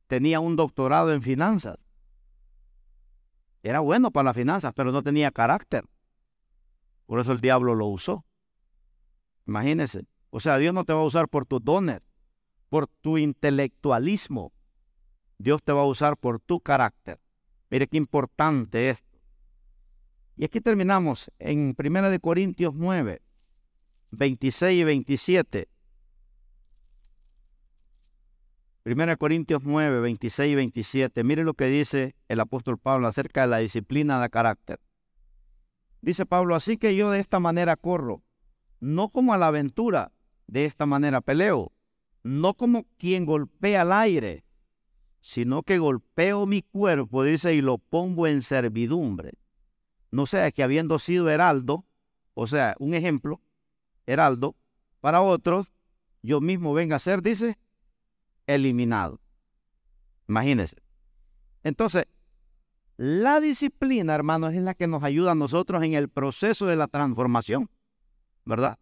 tenía 0.06 0.40
un 0.40 0.56
doctorado 0.56 1.12
en 1.12 1.22
finanzas. 1.22 1.76
Era 3.62 3.80
bueno 3.80 4.10
para 4.10 4.24
las 4.24 4.36
finanzas, 4.36 4.72
pero 4.74 4.92
no 4.92 5.02
tenía 5.02 5.30
carácter. 5.30 5.84
Por 7.06 7.20
eso 7.20 7.32
el 7.32 7.40
diablo 7.40 7.74
lo 7.74 7.86
usó. 7.86 8.24
Imagínense. 9.46 10.06
O 10.30 10.40
sea, 10.40 10.56
Dios 10.56 10.72
no 10.72 10.84
te 10.84 10.94
va 10.94 11.00
a 11.00 11.04
usar 11.04 11.28
por 11.28 11.44
tus 11.44 11.62
dones, 11.62 12.00
por 12.70 12.86
tu 12.86 13.18
intelectualismo, 13.18 14.52
Dios 15.42 15.60
te 15.62 15.72
va 15.72 15.80
a 15.80 15.86
usar 15.86 16.16
por 16.16 16.38
tu 16.38 16.60
carácter. 16.60 17.18
Mire 17.68 17.88
qué 17.88 17.96
importante 17.96 18.90
esto. 18.90 19.18
Y 20.36 20.44
aquí 20.44 20.60
terminamos 20.60 21.32
en 21.40 21.74
1 21.76 22.20
Corintios 22.20 22.74
9, 22.74 23.20
26 24.12 24.80
y 24.80 24.84
27. 24.84 25.68
1 28.84 29.16
Corintios 29.16 29.62
9, 29.64 30.00
26 30.00 30.52
y 30.52 30.54
27. 30.54 31.24
Mire 31.24 31.42
lo 31.42 31.54
que 31.54 31.66
dice 31.66 32.14
el 32.28 32.38
apóstol 32.38 32.78
Pablo 32.78 33.08
acerca 33.08 33.42
de 33.42 33.48
la 33.48 33.58
disciplina 33.58 34.22
de 34.22 34.30
carácter. 34.30 34.80
Dice 36.00 36.24
Pablo, 36.24 36.54
así 36.54 36.76
que 36.76 36.94
yo 36.94 37.10
de 37.10 37.18
esta 37.18 37.40
manera 37.40 37.76
corro, 37.76 38.22
no 38.78 39.08
como 39.08 39.34
a 39.34 39.38
la 39.38 39.48
aventura, 39.48 40.12
de 40.46 40.66
esta 40.66 40.86
manera 40.86 41.20
peleo, 41.20 41.72
no 42.22 42.54
como 42.54 42.84
quien 42.98 43.24
golpea 43.24 43.82
al 43.82 43.92
aire, 43.92 44.44
sino 45.22 45.62
que 45.62 45.78
golpeo 45.78 46.46
mi 46.46 46.62
cuerpo, 46.62 47.22
dice, 47.22 47.54
y 47.54 47.62
lo 47.62 47.78
pongo 47.78 48.26
en 48.26 48.42
servidumbre. 48.42 49.38
No 50.10 50.26
sea 50.26 50.50
que 50.50 50.62
habiendo 50.62 50.98
sido 50.98 51.30
heraldo, 51.30 51.86
o 52.34 52.46
sea, 52.46 52.74
un 52.80 52.92
ejemplo, 52.92 53.40
heraldo, 54.04 54.56
para 55.00 55.22
otros, 55.22 55.72
yo 56.22 56.40
mismo 56.40 56.74
venga 56.74 56.96
a 56.96 56.98
ser, 56.98 57.22
dice, 57.22 57.56
eliminado. 58.46 59.20
Imagínense. 60.28 60.76
Entonces, 61.62 62.06
la 62.96 63.40
disciplina, 63.40 64.14
hermanos, 64.14 64.54
es 64.54 64.62
la 64.62 64.74
que 64.74 64.88
nos 64.88 65.04
ayuda 65.04 65.32
a 65.32 65.36
nosotros 65.36 65.82
en 65.84 65.94
el 65.94 66.08
proceso 66.08 66.66
de 66.66 66.76
la 66.76 66.88
transformación, 66.88 67.70
¿verdad? 68.44 68.78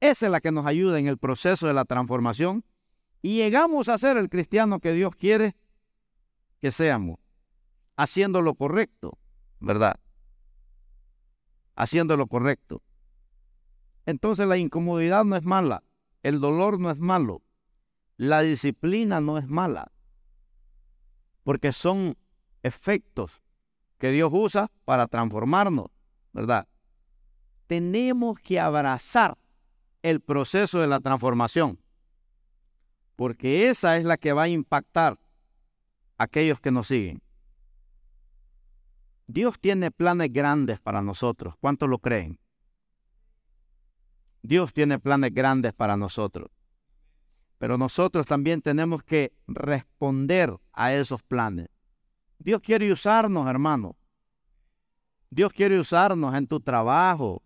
Esa 0.00 0.26
es 0.26 0.32
la 0.32 0.40
que 0.40 0.52
nos 0.52 0.64
ayuda 0.64 0.98
en 1.00 1.08
el 1.08 1.18
proceso 1.18 1.66
de 1.66 1.74
la 1.74 1.84
transformación 1.84 2.64
y 3.22 3.36
llegamos 3.36 3.88
a 3.88 3.98
ser 3.98 4.16
el 4.16 4.28
cristiano 4.28 4.80
que 4.80 4.92
Dios 4.92 5.14
quiere 5.16 5.56
que 6.60 6.72
seamos, 6.72 7.18
haciendo 7.96 8.42
lo 8.42 8.54
correcto, 8.54 9.18
¿verdad? 9.60 9.98
Haciendo 11.74 12.16
lo 12.16 12.26
correcto. 12.26 12.82
Entonces 14.06 14.46
la 14.46 14.56
incomodidad 14.56 15.24
no 15.24 15.36
es 15.36 15.44
mala, 15.44 15.82
el 16.22 16.40
dolor 16.40 16.80
no 16.80 16.90
es 16.90 16.98
malo, 16.98 17.42
la 18.16 18.42
disciplina 18.42 19.20
no 19.20 19.38
es 19.38 19.46
mala, 19.46 19.92
porque 21.44 21.72
son 21.72 22.16
efectos 22.62 23.42
que 23.98 24.10
Dios 24.10 24.30
usa 24.32 24.70
para 24.84 25.06
transformarnos, 25.06 25.90
¿verdad? 26.32 26.68
Tenemos 27.66 28.38
que 28.40 28.58
abrazar 28.58 29.36
el 30.02 30.20
proceso 30.20 30.80
de 30.80 30.86
la 30.86 31.00
transformación 31.00 31.78
porque 33.18 33.68
esa 33.68 33.96
es 33.96 34.04
la 34.04 34.16
que 34.16 34.32
va 34.32 34.44
a 34.44 34.48
impactar 34.48 35.18
a 36.18 36.22
aquellos 36.22 36.60
que 36.60 36.70
nos 36.70 36.86
siguen. 36.86 37.20
Dios 39.26 39.58
tiene 39.58 39.90
planes 39.90 40.32
grandes 40.32 40.78
para 40.78 41.02
nosotros. 41.02 41.56
¿Cuántos 41.58 41.88
lo 41.88 41.98
creen? 41.98 42.38
Dios 44.42 44.72
tiene 44.72 45.00
planes 45.00 45.34
grandes 45.34 45.72
para 45.72 45.96
nosotros. 45.96 46.48
Pero 47.58 47.76
nosotros 47.76 48.24
también 48.24 48.62
tenemos 48.62 49.02
que 49.02 49.32
responder 49.48 50.56
a 50.72 50.94
esos 50.94 51.20
planes. 51.24 51.70
Dios 52.38 52.60
quiere 52.60 52.92
usarnos, 52.92 53.48
hermano. 53.48 53.96
Dios 55.28 55.52
quiere 55.52 55.80
usarnos 55.80 56.36
en 56.36 56.46
tu 56.46 56.60
trabajo, 56.60 57.42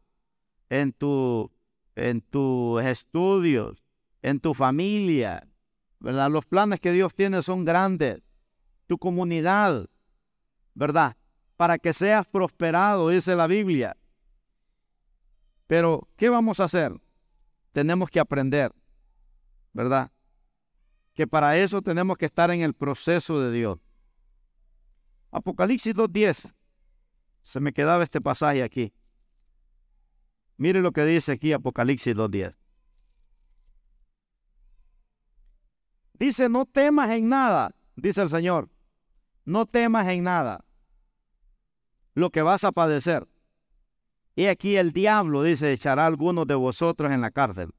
en, 0.68 0.92
tu, 0.92 1.50
en 1.94 2.20
tus 2.20 2.82
estudios, 2.84 3.82
en 4.20 4.38
tu 4.38 4.52
familia. 4.52 5.48
¿Verdad? 6.02 6.32
Los 6.32 6.44
planes 6.44 6.80
que 6.80 6.90
Dios 6.90 7.14
tiene 7.14 7.42
son 7.42 7.64
grandes. 7.64 8.20
Tu 8.88 8.98
comunidad, 8.98 9.88
¿verdad? 10.74 11.16
Para 11.56 11.78
que 11.78 11.94
seas 11.94 12.26
prosperado, 12.26 13.08
dice 13.08 13.36
la 13.36 13.46
Biblia. 13.46 13.96
Pero, 15.68 16.08
¿qué 16.16 16.28
vamos 16.28 16.58
a 16.58 16.64
hacer? 16.64 16.92
Tenemos 17.70 18.10
que 18.10 18.18
aprender, 18.18 18.72
¿verdad? 19.72 20.10
Que 21.14 21.28
para 21.28 21.56
eso 21.56 21.80
tenemos 21.82 22.18
que 22.18 22.26
estar 22.26 22.50
en 22.50 22.62
el 22.62 22.74
proceso 22.74 23.40
de 23.40 23.52
Dios. 23.52 23.78
Apocalipsis 25.30 25.94
2.10. 25.94 26.52
Se 27.42 27.60
me 27.60 27.72
quedaba 27.72 28.02
este 28.02 28.20
pasaje 28.20 28.64
aquí. 28.64 28.92
Mire 30.56 30.80
lo 30.80 30.90
que 30.90 31.04
dice 31.04 31.30
aquí 31.30 31.52
Apocalipsis 31.52 32.16
2.10. 32.16 32.56
Dice, 36.14 36.48
no 36.48 36.66
temas 36.66 37.10
en 37.10 37.28
nada, 37.28 37.74
dice 37.96 38.22
el 38.22 38.28
Señor. 38.28 38.68
No 39.44 39.66
temas 39.66 40.06
en 40.08 40.24
nada 40.24 40.64
lo 42.14 42.30
que 42.30 42.42
vas 42.42 42.64
a 42.64 42.72
padecer. 42.72 43.26
Y 44.34 44.46
aquí 44.46 44.76
el 44.76 44.92
diablo, 44.92 45.42
dice, 45.42 45.72
echará 45.72 46.04
a 46.04 46.06
algunos 46.06 46.46
de 46.46 46.54
vosotros 46.54 47.10
en 47.10 47.20
la 47.20 47.30
cárcel, 47.30 47.74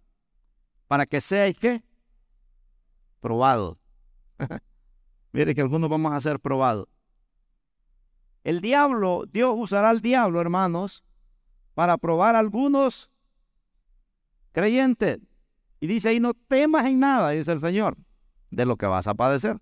para 0.87 1.05
que 1.05 1.19
seáis 1.21 1.57
qué? 1.57 1.83
Probados. 3.19 3.77
Mire 5.31 5.55
que 5.55 5.61
algunos 5.61 5.89
vamos 5.89 6.13
a 6.13 6.21
ser 6.21 6.39
probados. 6.39 6.87
El 8.43 8.61
diablo, 8.61 9.23
Dios 9.31 9.55
usará 9.57 9.89
al 9.89 10.01
diablo, 10.01 10.41
hermanos, 10.41 11.03
para 11.73 11.97
probar 11.97 12.35
a 12.35 12.39
algunos 12.39 13.09
creyentes. 14.51 15.19
Y 15.79 15.87
dice 15.87 16.09
ahí, 16.09 16.19
no 16.19 16.33
temas 16.33 16.85
en 16.85 16.99
nada, 16.99 17.31
dice 17.31 17.51
el 17.51 17.61
Señor, 17.61 17.97
de 18.53 18.65
lo 18.65 18.77
que 18.77 18.85
vas 18.85 19.07
a 19.07 19.15
padecer. 19.15 19.59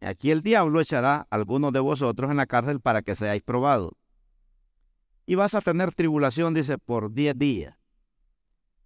Aquí 0.00 0.30
el 0.30 0.42
diablo 0.42 0.80
echará 0.80 1.26
algunos 1.30 1.72
de 1.72 1.80
vosotros 1.80 2.30
en 2.30 2.36
la 2.36 2.46
cárcel 2.46 2.80
para 2.80 3.02
que 3.02 3.16
seáis 3.16 3.42
probados. 3.42 3.92
Y 5.26 5.34
vas 5.34 5.54
a 5.54 5.60
tener 5.60 5.92
tribulación, 5.92 6.54
dice, 6.54 6.78
por 6.78 7.12
diez 7.12 7.36
días. 7.36 7.76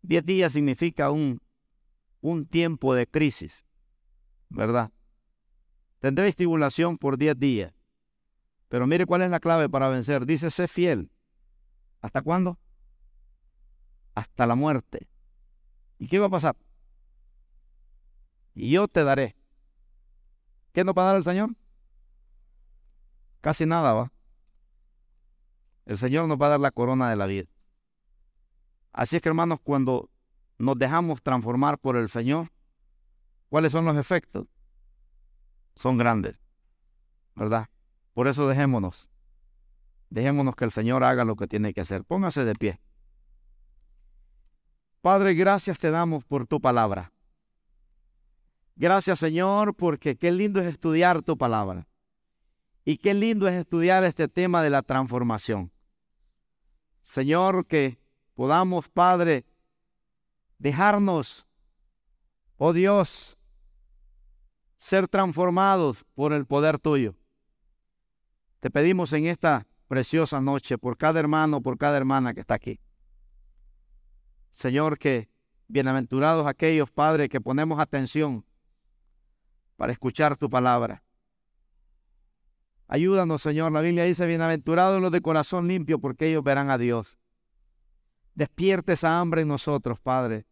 Diez 0.01 0.25
días 0.25 0.55
significa 0.55 1.11
un, 1.11 1.41
un 2.21 2.47
tiempo 2.47 2.95
de 2.95 3.07
crisis, 3.07 3.65
¿verdad? 4.49 4.91
Tendréis 6.01 6.35
tribulación 6.35 6.99
por 6.99 7.19
diez 7.19 7.39
días. 7.39 7.73
Pero 8.69 8.87
mire 8.87 9.05
cuál 9.05 9.23
es 9.23 9.31
la 9.31 9.39
clave 9.39 9.69
para 9.69 9.91
vencer. 9.91 10.25
Dice, 10.25 10.51
sé 10.51 10.67
fiel. 10.67 11.13
¿Hasta 12.01 12.23
cuándo? 12.23 12.59
Hasta 14.15 14.47
la 14.47 14.55
muerte. 14.55 15.07
¿Y 15.99 16.09
qué 16.09 16.19
va 16.19 16.27
a 16.27 16.31
pasar? 16.31 16.57
Y 18.55 18.71
yo 18.71 18.89
te 18.89 19.05
daré. 19.05 19.37
¿Qué 20.73 20.85
nos 20.85 20.95
va 20.95 21.03
a 21.03 21.07
dar 21.07 21.17
el 21.17 21.25
Señor? 21.25 21.51
Casi 23.41 23.67
nada, 23.67 23.93
va. 23.93 24.13
El 25.85 25.99
Señor 25.99 26.29
nos 26.29 26.41
va 26.41 26.47
a 26.47 26.51
dar 26.51 26.61
la 26.61 26.71
corona 26.71 27.11
de 27.11 27.17
la 27.17 27.27
vida. 27.27 27.49
Así 28.93 29.17
es 29.17 29.23
que, 29.23 29.29
hermanos, 29.29 29.59
cuando 29.63 30.11
nos 30.59 30.79
dejamos 30.79 31.23
transformar 31.23 31.79
por 31.79 31.97
el 31.97 32.09
Señor, 32.09 32.51
¿cuáles 33.49 33.73
son 33.73 33.85
los 33.85 33.97
efectos? 33.97 34.47
Son 35.75 35.99
grandes, 35.99 36.39
¿verdad? 37.35 37.69
Por 38.13 38.29
eso 38.29 38.47
dejémonos. 38.47 39.09
Dejémonos 40.11 40.55
que 40.55 40.65
el 40.65 40.71
Señor 40.71 41.03
haga 41.05 41.25
lo 41.25 41.37
que 41.37 41.47
tiene 41.47 41.73
que 41.73 41.81
hacer. 41.81 42.05
Póngase 42.05 42.45
de 42.45 42.55
pie. 42.55 42.81
Padre, 45.01 45.35
gracias 45.35 45.79
te 45.79 45.91
damos 45.91 46.25
por 46.25 46.47
tu 46.47 46.61
palabra. 46.61 47.12
Gracias, 48.77 49.19
Señor, 49.19 49.75
porque 49.75 50.17
qué 50.17 50.33
lindo 50.33 50.61
es 50.61 50.67
estudiar 50.67 51.23
tu 51.23 51.37
palabra. 51.37 51.87
Y 52.85 52.97
qué 52.97 53.15
lindo 53.15 53.47
es 53.47 53.55
estudiar 53.55 54.03
este 54.05 54.29
tema 54.29 54.63
de 54.63 54.71
la 54.71 54.83
transformación. 54.83 55.71
Señor, 57.03 57.67
que 57.67 57.99
podamos, 58.35 58.89
Padre, 58.89 59.45
dejarnos, 60.59 61.47
oh 62.57 62.73
Dios, 62.73 63.39
ser 64.77 65.07
transformados 65.07 66.05
por 66.15 66.33
el 66.33 66.47
poder 66.47 66.79
tuyo. 66.79 67.15
Te 68.61 68.71
pedimos 68.71 69.13
en 69.13 69.27
esta 69.27 69.67
preciosa 69.87 70.41
noche 70.41 70.79
por 70.79 70.97
cada 70.97 71.21
hermano, 71.21 71.61
por 71.61 71.77
cada 71.79 71.97
hermana 71.97 72.35
que 72.35 72.41
está 72.41 72.55
aquí. 72.55 72.81
Señor, 74.51 74.99
que 74.99 75.29
bienaventurados 75.69 76.47
aquellos, 76.47 76.91
Padre, 76.91 77.29
que 77.29 77.41
ponemos 77.41 77.79
atención 77.79 78.45
para 79.77 79.93
escuchar 79.93 80.37
tu 80.37 80.49
palabra. 80.51 81.03
Ayúdanos, 82.89 83.41
Señor. 83.43 83.73
La 83.73 83.81
Biblia 83.81 84.05
dice, 84.05 84.27
bienaventurados 84.27 85.01
los 85.01 85.11
de 85.11 85.23
corazón 85.23 85.67
limpio, 85.67 85.99
porque 85.99 86.29
ellos 86.29 86.45
verán 86.45 86.71
a 86.71 86.79
Dios. 86.79 87.19
Despierte 88.35 88.93
esa 88.93 89.19
hambre 89.19 89.43
en 89.43 89.49
nosotros, 89.49 89.99
Padre, 90.01 90.47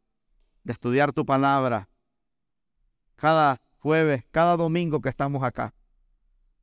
de 0.64 0.72
estudiar 0.72 1.12
tu 1.12 1.26
palabra 1.26 1.88
cada 3.16 3.60
jueves, 3.78 4.24
cada 4.30 4.56
domingo 4.56 5.00
que 5.00 5.10
estamos 5.10 5.42
acá. 5.42 5.74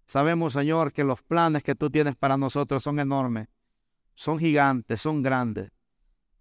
Sabemos, 0.08 0.54
Señor, 0.54 0.94
que 0.94 1.04
los 1.04 1.22
planes 1.22 1.64
que 1.64 1.76
tú 1.76 1.90
tienes 1.90 2.16
para 2.16 2.38
nosotros 2.38 2.82
son 2.82 3.00
enormes, 3.00 3.48
son 4.16 4.40
gigantes, 4.40 5.02
son 5.02 5.22
grandes. 5.22 5.72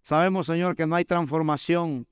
Sabemos, 0.01 0.47
Señor, 0.47 0.75
que 0.75 0.87
no 0.87 0.95
hay 0.95 1.05
transformación 1.05 2.07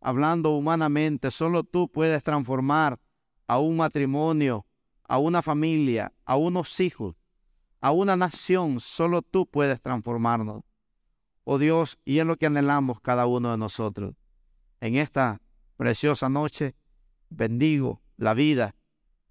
hablando 0.00 0.56
humanamente, 0.56 1.30
solo 1.30 1.64
tú 1.64 1.88
puedes 1.88 2.22
transformar 2.22 2.98
a 3.46 3.58
un 3.58 3.76
matrimonio, 3.76 4.66
a 5.04 5.18
una 5.18 5.42
familia, 5.42 6.12
a 6.24 6.36
unos 6.36 6.80
hijos, 6.80 7.16
a 7.80 7.92
una 7.92 8.16
nación, 8.16 8.80
solo 8.80 9.22
tú 9.22 9.46
puedes 9.46 9.80
transformarnos. 9.80 10.64
Oh 11.44 11.58
Dios, 11.58 11.98
y 12.04 12.18
es 12.18 12.26
lo 12.26 12.36
que 12.36 12.46
anhelamos 12.46 13.00
cada 13.00 13.26
uno 13.26 13.52
de 13.52 13.58
nosotros. 13.58 14.14
En 14.80 14.96
esta 14.96 15.40
preciosa 15.76 16.28
noche, 16.28 16.74
bendigo 17.28 18.02
la 18.16 18.34
vida 18.34 18.74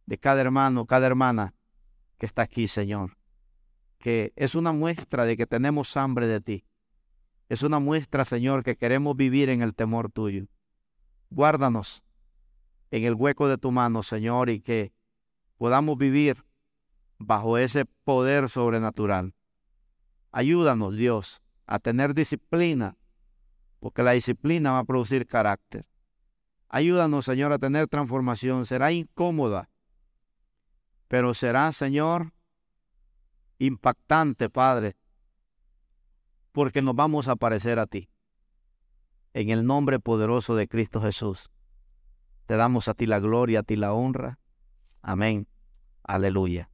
de 0.05 0.18
cada 0.18 0.41
hermano, 0.41 0.86
cada 0.86 1.07
hermana 1.07 1.53
que 2.18 2.26
está 2.26 2.43
aquí, 2.43 2.68
Señor. 2.68 3.18
Que 3.97 4.32
es 4.36 4.55
una 4.55 4.72
muestra 4.72 5.26
de 5.26 5.36
que 5.36 5.45
tenemos 5.45 5.97
hambre 5.97 6.28
de 6.28 6.39
ti. 6.39 6.66
Es 7.49 7.63
una 7.63 7.80
muestra, 7.80 8.24
Señor, 8.24 8.63
que 8.63 8.78
queremos 8.78 9.18
vivir 9.18 9.49
en 9.49 9.61
el 9.61 9.76
temor 9.76 10.09
tuyo. 10.09 10.45
Guárdanos 11.30 12.04
en 12.91 13.03
el 13.03 13.15
hueco 13.15 13.47
de 13.47 13.57
tu 13.57 13.71
mano, 13.71 14.03
Señor, 14.03 14.49
y 14.49 14.61
que 14.61 14.93
podamos 15.57 15.97
vivir 15.97 16.43
bajo 17.17 17.57
ese 17.57 17.86
poder 17.86 18.49
sobrenatural. 18.49 19.33
Ayúdanos, 20.31 20.95
Dios, 20.95 21.41
a 21.65 21.79
tener 21.79 22.13
disciplina, 22.13 22.97
porque 23.79 24.03
la 24.03 24.11
disciplina 24.11 24.71
va 24.71 24.79
a 24.79 24.83
producir 24.83 25.25
carácter. 25.25 25.86
Ayúdanos, 26.67 27.25
Señor, 27.25 27.53
a 27.53 27.59
tener 27.59 27.88
transformación. 27.88 28.65
Será 28.65 28.91
incómoda, 28.91 29.69
pero 31.07 31.33
será, 31.33 31.71
Señor, 31.71 32.33
impactante, 33.59 34.49
Padre, 34.49 34.97
porque 36.51 36.81
nos 36.81 36.95
vamos 36.95 37.27
a 37.27 37.36
parecer 37.36 37.79
a 37.79 37.86
ti. 37.86 38.09
En 39.33 39.49
el 39.49 39.65
nombre 39.65 39.99
poderoso 39.99 40.55
de 40.55 40.67
Cristo 40.67 41.01
Jesús, 41.01 41.49
te 42.45 42.55
damos 42.55 42.87
a 42.87 42.93
ti 42.93 43.05
la 43.05 43.19
gloria, 43.19 43.59
a 43.59 43.63
ti 43.63 43.75
la 43.75 43.93
honra. 43.93 44.39
Amén. 45.01 45.47
Aleluya. 46.03 46.69